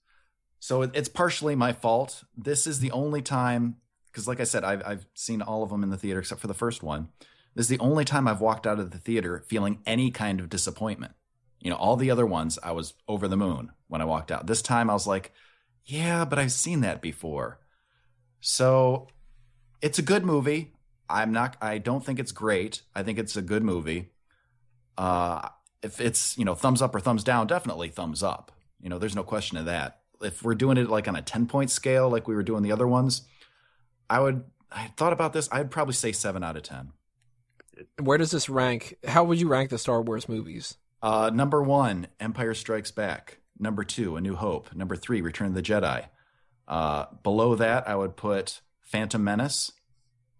[0.59, 2.23] So it's partially my fault.
[2.37, 3.77] This is the only time,
[4.07, 6.47] because like I said, I've, I've seen all of them in the theater except for
[6.47, 7.09] the first one.
[7.55, 10.49] This is the only time I've walked out of the theater feeling any kind of
[10.49, 11.13] disappointment.
[11.59, 14.47] You know, all the other ones, I was over the moon when I walked out.
[14.47, 15.31] This time I was like,
[15.85, 17.59] yeah, but I've seen that before.
[18.39, 19.07] So
[19.81, 20.73] it's a good movie.
[21.11, 21.57] I'm not.
[21.61, 22.81] I don't think it's great.
[22.95, 24.11] I think it's a good movie.
[24.97, 25.49] Uh,
[25.83, 28.51] if it's you know thumbs up or thumbs down, definitely thumbs up.
[28.81, 29.99] You know, there's no question of that.
[30.21, 32.71] If we're doing it like on a ten point scale, like we were doing the
[32.71, 33.23] other ones,
[34.09, 34.43] I would.
[34.71, 35.49] I thought about this.
[35.51, 36.93] I'd probably say seven out of ten.
[37.99, 38.97] Where does this rank?
[39.05, 40.77] How would you rank the Star Wars movies?
[41.01, 43.39] Uh, number one, Empire Strikes Back.
[43.59, 44.73] Number two, A New Hope.
[44.73, 46.05] Number three, Return of the Jedi.
[46.67, 49.71] Uh, below that, I would put Phantom Menace.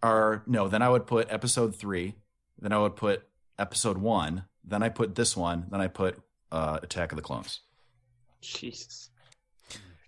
[0.04, 2.16] Or no, then I would put Episode three.
[2.60, 3.24] Then I would put
[3.60, 4.46] Episode one.
[4.64, 5.68] Then I put this one.
[5.70, 6.20] Then I put
[6.52, 7.62] uh, Attack of the Clones.
[8.42, 9.10] Jesus.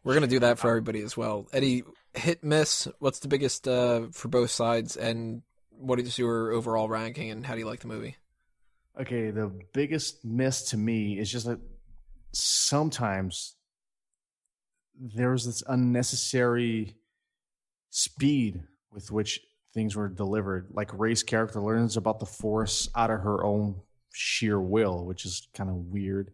[0.04, 1.48] We're gonna do that for everybody as well.
[1.54, 1.84] Eddie,
[2.14, 2.88] hit miss.
[3.00, 7.54] What's the biggest uh, for both sides, and what is your overall ranking, and how
[7.54, 8.18] do you like the movie?
[9.00, 11.60] Okay, the biggest miss to me is just that
[12.32, 13.56] sometimes
[15.00, 16.96] there's this unnecessary
[17.90, 18.62] speed
[18.92, 19.40] with which
[19.74, 20.68] things were delivered.
[20.72, 23.76] Like Rey's character learns about the Force out of her own
[24.14, 26.32] sheer will, which is kind of weird.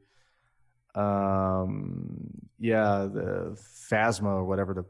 [0.95, 2.29] Um,
[2.59, 3.57] yeah, the
[3.89, 4.85] Phasma or whatever the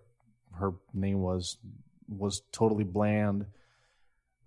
[0.55, 1.57] her name was
[2.07, 3.45] was totally bland.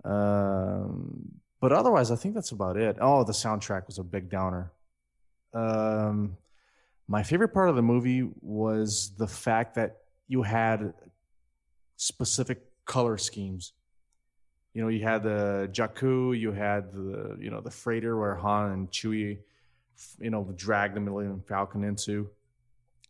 [0.04, 2.96] Um, but otherwise, I think that's about it.
[3.00, 4.72] Oh, the soundtrack was a big downer.
[5.54, 6.36] Um,
[7.06, 10.92] my favorite part of the movie was the fact that you had
[11.96, 13.72] specific color schemes.
[14.74, 18.72] You know, you had the Jakku, you had the you know the freighter where Han
[18.72, 19.38] and Chewie,
[20.18, 22.30] you know, dragged the Millennium Falcon into.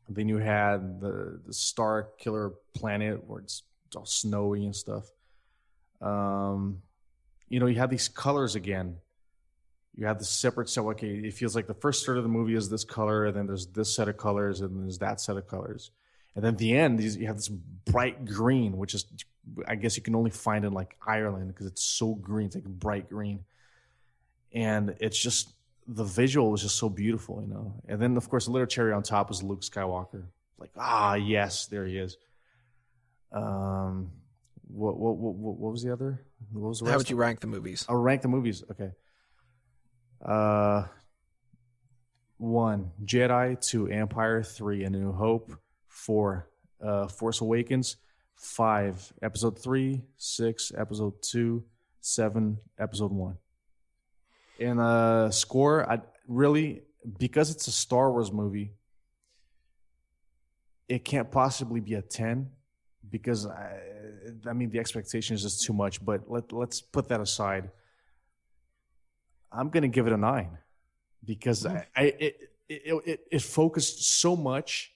[0.08, 3.62] Then you had the the Star Killer planet where it's
[3.94, 5.10] all snowy and stuff.
[6.00, 6.82] Um,
[7.48, 8.96] you know, you have these colors again.
[9.94, 12.54] You have the separate so okay, it feels like the first third of the movie
[12.54, 15.46] is this color, and then there's this set of colors, and there's that set of
[15.46, 15.90] colors.
[16.34, 19.04] And then at the end, you have this bright green, which is,
[19.66, 22.46] I guess, you can only find in like Ireland because it's so green.
[22.46, 23.44] It's like bright green,
[24.52, 25.52] and it's just
[25.86, 27.74] the visual was just so beautiful, you know.
[27.88, 30.24] And then, of course, the little cherry on top was Luke Skywalker.
[30.58, 32.16] Like, ah, yes, there he is.
[33.32, 34.12] Um,
[34.68, 36.24] what what what, what was the other?
[36.52, 37.84] What was the How would you rank the movies?
[37.88, 38.62] I'll rank the movies.
[38.70, 38.92] Okay.
[40.24, 40.84] Uh,
[42.38, 45.52] one Jedi, two Empire, three A New Hope,
[45.88, 46.48] four
[46.80, 47.96] uh, Force Awakens,
[48.42, 51.64] five Episode three, six Episode two,
[52.00, 53.38] seven, episode one.
[54.60, 56.82] And uh, score, I really
[57.18, 58.72] because it's a Star Wars movie.
[60.88, 62.50] It can't possibly be a ten
[63.08, 63.78] because I,
[64.46, 66.04] I mean the expectation is just too much.
[66.04, 67.70] But let let's put that aside.
[69.50, 70.58] I'm gonna give it a nine
[71.24, 72.36] because I, I it,
[72.68, 74.91] it it it focused so much,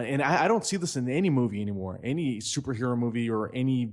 [0.00, 3.92] and I, I don't see this in any movie anymore, any superhero movie or any,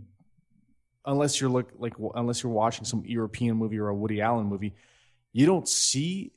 [1.06, 4.74] unless you're look like unless you're watching some European movie or a Woody Allen movie,
[5.32, 6.32] you don't see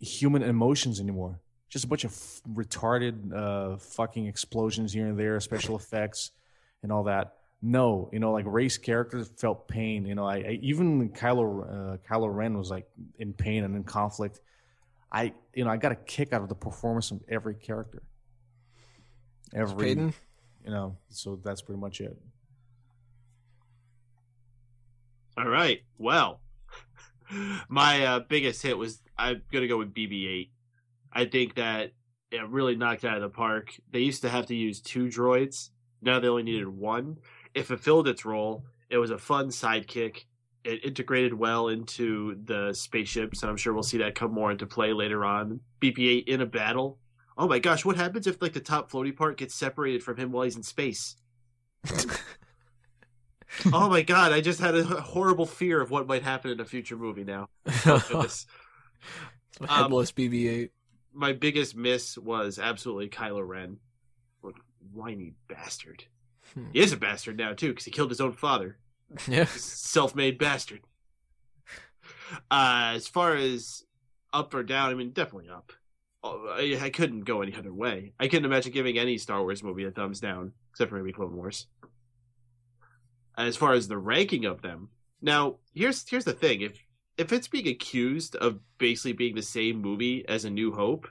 [0.00, 1.40] human emotions anymore.
[1.68, 6.30] Just a bunch of f- retarded uh, fucking explosions here and there, special effects,
[6.82, 7.34] and all that.
[7.62, 10.04] No, you know, like race characters felt pain.
[10.04, 12.86] You know, I, I even Kylo uh, Kylo Ren was like
[13.18, 14.40] in pain and in conflict.
[15.10, 18.02] I, you know, I got a kick out of the performance of every character.
[19.52, 20.14] Every, Peyton?
[20.64, 22.16] you know, so that's pretty much it.
[25.36, 25.80] All right.
[25.98, 26.40] Well,
[27.68, 30.50] my uh, biggest hit was I'm gonna go with BB-8.
[31.12, 31.92] I think that
[32.30, 33.74] it really knocked it out of the park.
[33.90, 35.70] They used to have to use two droids.
[36.02, 37.18] Now they only needed one.
[37.54, 38.64] It fulfilled its role.
[38.90, 40.24] It was a fun sidekick.
[40.64, 44.66] It integrated well into the spaceships, and I'm sure we'll see that come more into
[44.66, 45.60] play later on.
[45.80, 46.98] BB-8 in a battle.
[47.36, 50.30] Oh my gosh, what happens if like the top floaty part gets separated from him
[50.30, 51.16] while he's in space?
[53.72, 56.64] oh my god, I just had a horrible fear of what might happen in a
[56.64, 57.48] future movie now.
[57.86, 58.46] Oh, goodness.
[59.60, 60.70] Um, BB-8.
[61.12, 63.76] My biggest miss was absolutely Kylo Ren.
[64.40, 64.54] What
[64.92, 66.02] whiny bastard.
[66.54, 66.70] Hmm.
[66.72, 68.78] He is a bastard now too, because he killed his own father.
[69.28, 69.44] Yeah.
[69.44, 70.80] Self-made bastard.
[72.50, 73.84] Uh, as far as
[74.32, 75.72] up or down, I mean, definitely up.
[76.26, 78.14] Oh, I, I couldn't go any other way.
[78.18, 81.36] I couldn't imagine giving any Star Wars movie a thumbs down, except for maybe Clone
[81.36, 81.66] Wars.
[83.36, 84.88] As far as the ranking of them,
[85.20, 86.78] now here's here's the thing: if
[87.18, 91.06] if it's being accused of basically being the same movie as A New Hope,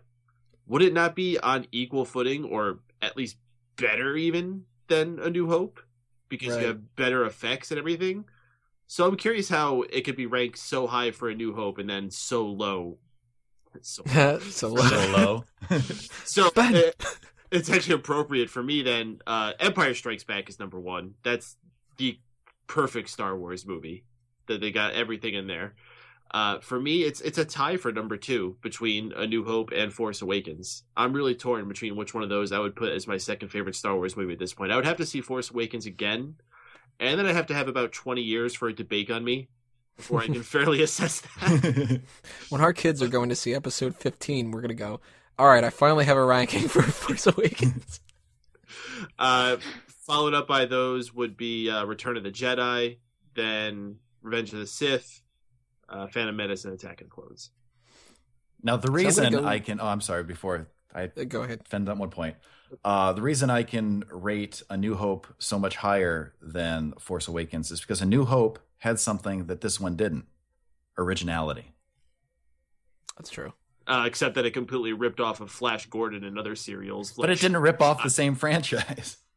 [0.66, 3.38] would it not be on equal footing, or at least
[3.76, 5.80] better even than A New Hope?
[6.28, 6.62] Because Right.
[6.62, 8.26] you have better effects and everything.
[8.88, 11.90] So I'm curious how it could be ranked so high for A New Hope and
[11.90, 12.98] then so low.
[13.82, 14.04] So
[14.40, 15.44] so So low.
[16.26, 16.76] so Ben.
[16.76, 17.04] it-
[17.52, 19.20] it's actually appropriate for me then.
[19.28, 21.14] Uh, Empire Strikes Back is number one.
[21.24, 21.56] That's
[21.98, 22.18] the
[22.66, 24.06] perfect Star Wars movie.
[24.48, 25.76] That they got everything in there.
[26.32, 29.94] Uh, for me, it's it's a tie for number two between A New Hope and
[29.94, 30.84] Force Awakens.
[30.98, 33.76] I'm really torn between which one of those I would put as my second favorite
[33.76, 34.72] Star Wars movie at this point.
[34.72, 36.36] I would have to see Force Awakens again,
[37.00, 39.48] and then I have to have about 20 years for it to bake on me
[39.98, 42.02] before I can fairly assess that.
[42.50, 45.00] when our kids are going to see episode 15, we're going to go,
[45.40, 48.00] all right, I finally have a ranking for Force Awakens.
[49.20, 49.58] Uh,
[50.06, 52.98] followed up by those would be uh, Return of the Jedi,
[53.36, 55.22] then Revenge of the Sith,
[55.90, 57.52] uh, Phantom Menace, and Attack of the Clones.
[58.62, 61.24] now the So I'm gonna reason go- I can oh I'm sorry before I Uh,
[61.28, 61.64] go ahead.
[61.64, 62.36] defend on one point.
[62.84, 67.70] Uh, the reason I can rate A New Hope so much higher than Force Awakens
[67.72, 70.26] is because A New Hope had something that this one didn't
[70.98, 71.72] originality.
[73.16, 73.54] That's true.
[73.88, 77.14] Uh, except that it completely ripped off of Flash Gordon and other serials.
[77.14, 79.18] But it didn't rip off the same franchise.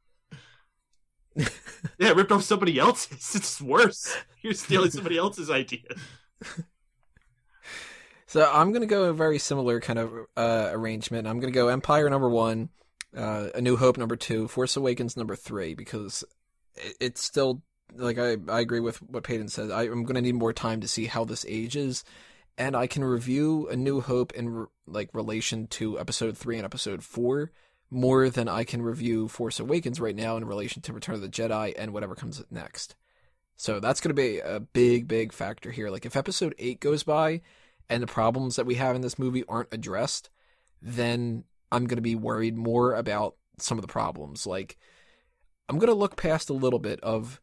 [1.98, 3.32] Yeah, it ripped off somebody else's.
[3.36, 4.16] It's worse.
[4.40, 5.82] You're stealing somebody else's idea.
[8.26, 11.28] So I'm going to go a very similar kind of uh, arrangement.
[11.28, 12.70] I'm going to go Empire number one,
[13.14, 16.24] uh, A New Hope number two, Force Awakens number three, because
[16.74, 17.62] it, it's still
[17.94, 19.70] like I, I agree with what Peyton said.
[19.70, 22.04] I, I'm going to need more time to see how this ages,
[22.58, 26.64] and I can review A New Hope in re- like relation to Episode three and
[26.64, 27.52] Episode four
[27.90, 31.28] more than I can review Force Awakens right now in relation to Return of the
[31.28, 32.96] Jedi and whatever comes next.
[33.56, 35.88] So that's going to be a big, big factor here.
[35.88, 37.42] Like if Episode eight goes by
[37.88, 40.30] and the problems that we have in this movie aren't addressed,
[40.82, 44.46] then I'm going to be worried more about some of the problems.
[44.46, 44.76] Like,
[45.68, 47.40] I'm going to look past a little bit of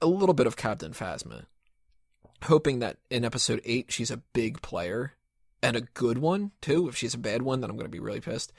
[0.00, 1.46] a, little bit of Captain Phasma,
[2.44, 5.12] hoping that in episode 8 she's a big player
[5.62, 6.88] and a good one too.
[6.88, 8.52] If she's a bad one, then I'm going to be really pissed.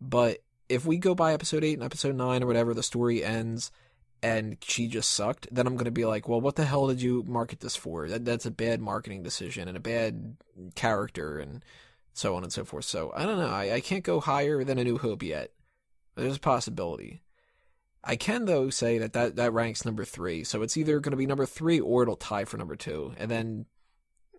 [0.00, 0.38] But
[0.68, 3.70] if we go by episode 8 and episode 9 or whatever, the story ends
[4.22, 7.00] and she just sucked, then I'm going to be like, well, what the hell did
[7.00, 8.08] you market this for?
[8.08, 10.36] That that's a bad marketing decision and a bad
[10.74, 11.64] character and
[12.14, 12.84] so on and so forth.
[12.84, 13.48] So I don't know.
[13.48, 15.52] I, I can't go higher than a New Hope yet.
[16.16, 17.22] There's a possibility.
[18.04, 20.44] I can though say that that, that ranks number three.
[20.44, 23.12] So it's either going to be number three or it'll tie for number two.
[23.18, 23.66] And then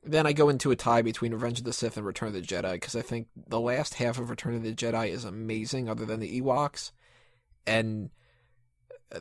[0.03, 2.41] then I go into a tie between Revenge of the Sith and Return of the
[2.41, 6.05] Jedi because I think the last half of Return of the Jedi is amazing, other
[6.05, 6.91] than the Ewoks,
[7.67, 8.09] and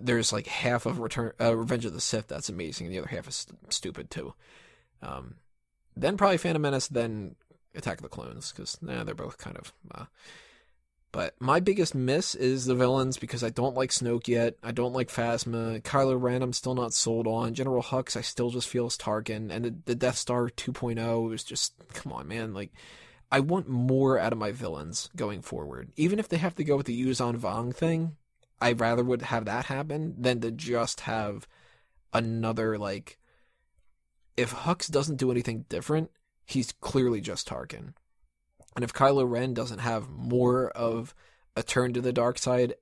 [0.01, 3.09] there's like half of Return uh, Revenge of the Sith that's amazing, and the other
[3.09, 4.35] half is st- stupid too.
[5.03, 5.37] Um,
[5.97, 7.35] then probably Phantom Menace, then
[7.75, 9.73] Attack of the Clones, because nah, they're both kind of.
[9.93, 10.05] Uh,
[11.11, 14.57] but my biggest miss is the villains because I don't like Snoke yet.
[14.63, 15.83] I don't like Phasma.
[15.83, 17.55] Kylo Ren, I'm still not sold on.
[17.55, 19.51] General Hux, I still just feel as Tarkin.
[19.51, 22.53] And the, the Death Star 2.0 is just, come on, man.
[22.53, 22.73] Like,
[23.33, 25.93] I want more out of my villains going forward.
[25.97, 28.17] Even if they have to go with the Yuuzhan Vong thing,
[28.61, 31.49] I rather would have that happen than to just have
[32.13, 33.19] another, like,
[34.37, 36.11] if Hux doesn't do anything different,
[36.45, 37.95] he's clearly just Tarkin.
[38.79, 41.13] And if Kylo Ren doesn't have more of
[41.57, 42.75] a turn to the dark side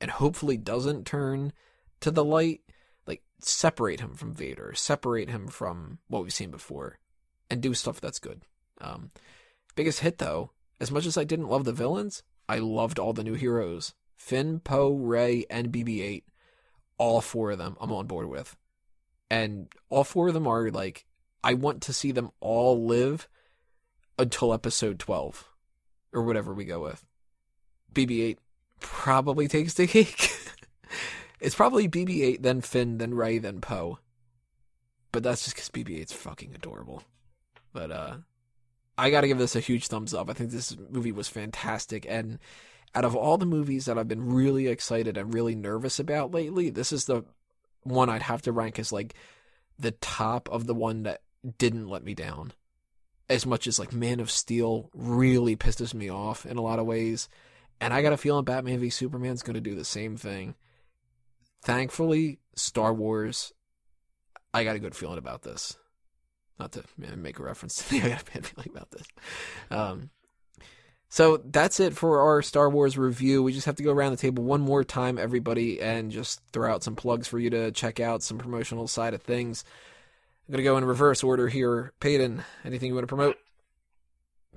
[0.00, 1.52] and hopefully doesn't turn
[1.98, 2.60] to the light,
[3.04, 7.00] like separate him from Vader, separate him from what we've seen before,
[7.50, 8.42] and do stuff that's good.
[8.80, 9.10] Um,
[9.74, 13.24] biggest hit though, as much as I didn't love the villains, I loved all the
[13.24, 13.92] new heroes.
[14.16, 16.24] Finn, Poe, Rey, and BB 8.
[16.96, 18.56] All four of them I'm on board with.
[19.28, 21.06] And all four of them are like,
[21.42, 23.26] I want to see them all live
[24.20, 25.48] until episode 12
[26.12, 27.04] or whatever we go with.
[27.94, 28.38] BB 8
[28.80, 30.30] probably takes the cake.
[31.40, 33.98] it's probably BB 8, then Finn, then Rey, then Poe.
[35.12, 37.02] But that's just because BB 8's fucking adorable.
[37.72, 38.16] But, uh,
[38.96, 40.28] I gotta give this a huge thumbs up.
[40.28, 42.06] I think this movie was fantastic.
[42.08, 42.38] And
[42.94, 46.68] out of all the movies that I've been really excited and really nervous about lately,
[46.68, 47.24] this is the
[47.82, 49.14] one I'd have to rank as like
[49.78, 51.22] the top of the one that
[51.56, 52.52] didn't let me down.
[53.30, 56.84] As much as like Man of Steel really pisses me off in a lot of
[56.84, 57.28] ways.
[57.80, 60.54] And I got a feeling Batman v Superman's going to do the same thing.
[61.62, 63.52] Thankfully, Star Wars,
[64.52, 65.76] I got a good feeling about this.
[66.58, 69.06] Not to make a reference to the I got a bad feeling about this.
[69.70, 70.10] Um,
[71.08, 73.42] so that's it for our Star Wars review.
[73.42, 76.72] We just have to go around the table one more time, everybody, and just throw
[76.72, 79.64] out some plugs for you to check out, some promotional side of things.
[80.50, 81.92] I'm going to go in reverse order here.
[82.00, 83.36] Peyton, anything you want to promote?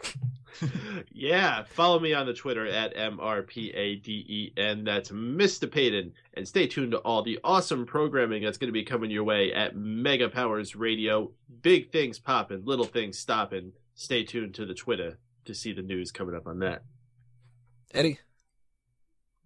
[1.11, 4.85] yeah, follow me on the Twitter at MRPADEN.
[4.85, 5.71] That's Mr.
[5.71, 6.13] Payton.
[6.33, 9.53] And stay tuned to all the awesome programming that's going to be coming your way
[9.53, 11.29] at Mega Powers Radio.
[11.61, 13.71] Big things popping, little things stopping.
[13.93, 16.81] Stay tuned to the Twitter to see the news coming up on that.
[17.93, 18.17] Eddie?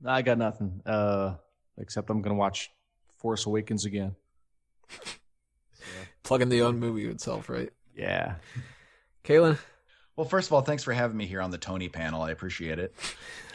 [0.05, 0.81] I got nothing.
[0.85, 1.33] Uh,
[1.77, 2.71] except I'm going to watch
[3.17, 4.15] Force Awakens again.
[6.27, 7.71] Plugging the own movie itself, right?
[7.95, 8.35] Yeah.
[9.23, 9.57] Kaylin?
[10.17, 12.21] Well, first of all, thanks for having me here on the Tony panel.
[12.21, 12.93] I appreciate it.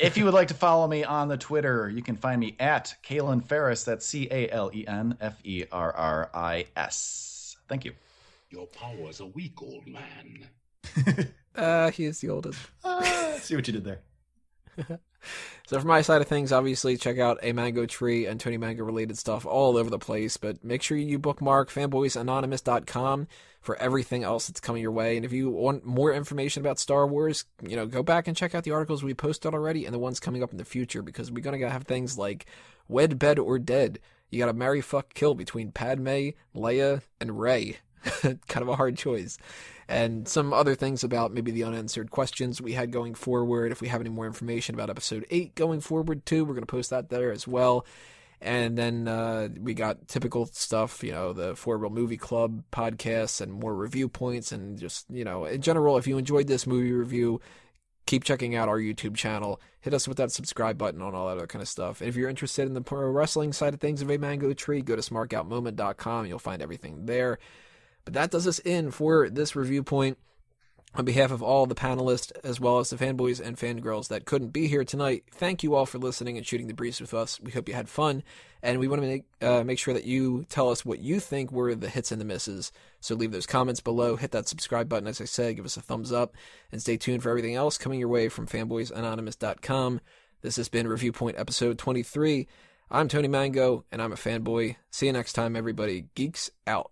[0.00, 2.94] if you would like to follow me on the Twitter, you can find me at
[3.06, 3.84] Calen Ferris.
[3.84, 7.58] That's C A L E N F E R R I S.
[7.68, 7.92] Thank you.
[8.48, 10.46] Your power's a weak old man.
[11.54, 12.58] uh, he is the oldest.
[12.82, 14.00] Uh, see what you did there.
[15.66, 18.84] so from my side of things, obviously check out a Mango Tree and Tony Mango
[18.84, 20.36] related stuff all over the place.
[20.36, 23.28] But make sure you bookmark fanboysanonymous.com
[23.60, 25.16] for everything else that's coming your way.
[25.16, 28.54] And if you want more information about Star Wars, you know, go back and check
[28.54, 31.30] out the articles we posted already and the ones coming up in the future because
[31.30, 32.46] we're gonna have things like
[32.88, 34.00] Wed, Bed, or Dead.
[34.30, 37.78] You gotta marry, fuck, kill between Padme, Leia, and Rey.
[38.22, 39.38] kind of a hard choice.
[39.92, 43.72] And some other things about maybe the unanswered questions we had going forward.
[43.72, 46.66] If we have any more information about episode 8 going forward, too, we're going to
[46.66, 47.84] post that there as well.
[48.40, 53.42] And then uh, we got typical stuff, you know, the Four Real Movie Club podcasts
[53.42, 54.50] and more review points.
[54.50, 57.42] And just, you know, in general, if you enjoyed this movie review,
[58.06, 59.60] keep checking out our YouTube channel.
[59.82, 62.00] Hit us with that subscribe button on all that other kind of stuff.
[62.00, 64.80] And if you're interested in the pro wrestling side of things of a mango tree,
[64.80, 66.24] go to smartoutmoment.com.
[66.24, 67.38] You'll find everything there.
[68.04, 70.18] But that does us in for this review point.
[70.94, 74.50] On behalf of all the panelists, as well as the fanboys and fangirls that couldn't
[74.50, 77.40] be here tonight, thank you all for listening and shooting the breeze with us.
[77.40, 78.22] We hope you had fun,
[78.62, 81.50] and we want to make uh, make sure that you tell us what you think
[81.50, 82.72] were the hits and the misses.
[83.00, 85.80] So leave those comments below, hit that subscribe button, as I said, give us a
[85.80, 86.34] thumbs up,
[86.70, 89.98] and stay tuned for everything else coming your way from fanboysanonymous.com.
[90.42, 92.46] This has been Review Point episode 23.
[92.90, 94.76] I'm Tony Mango, and I'm a fanboy.
[94.90, 96.08] See you next time, everybody.
[96.14, 96.91] Geeks out.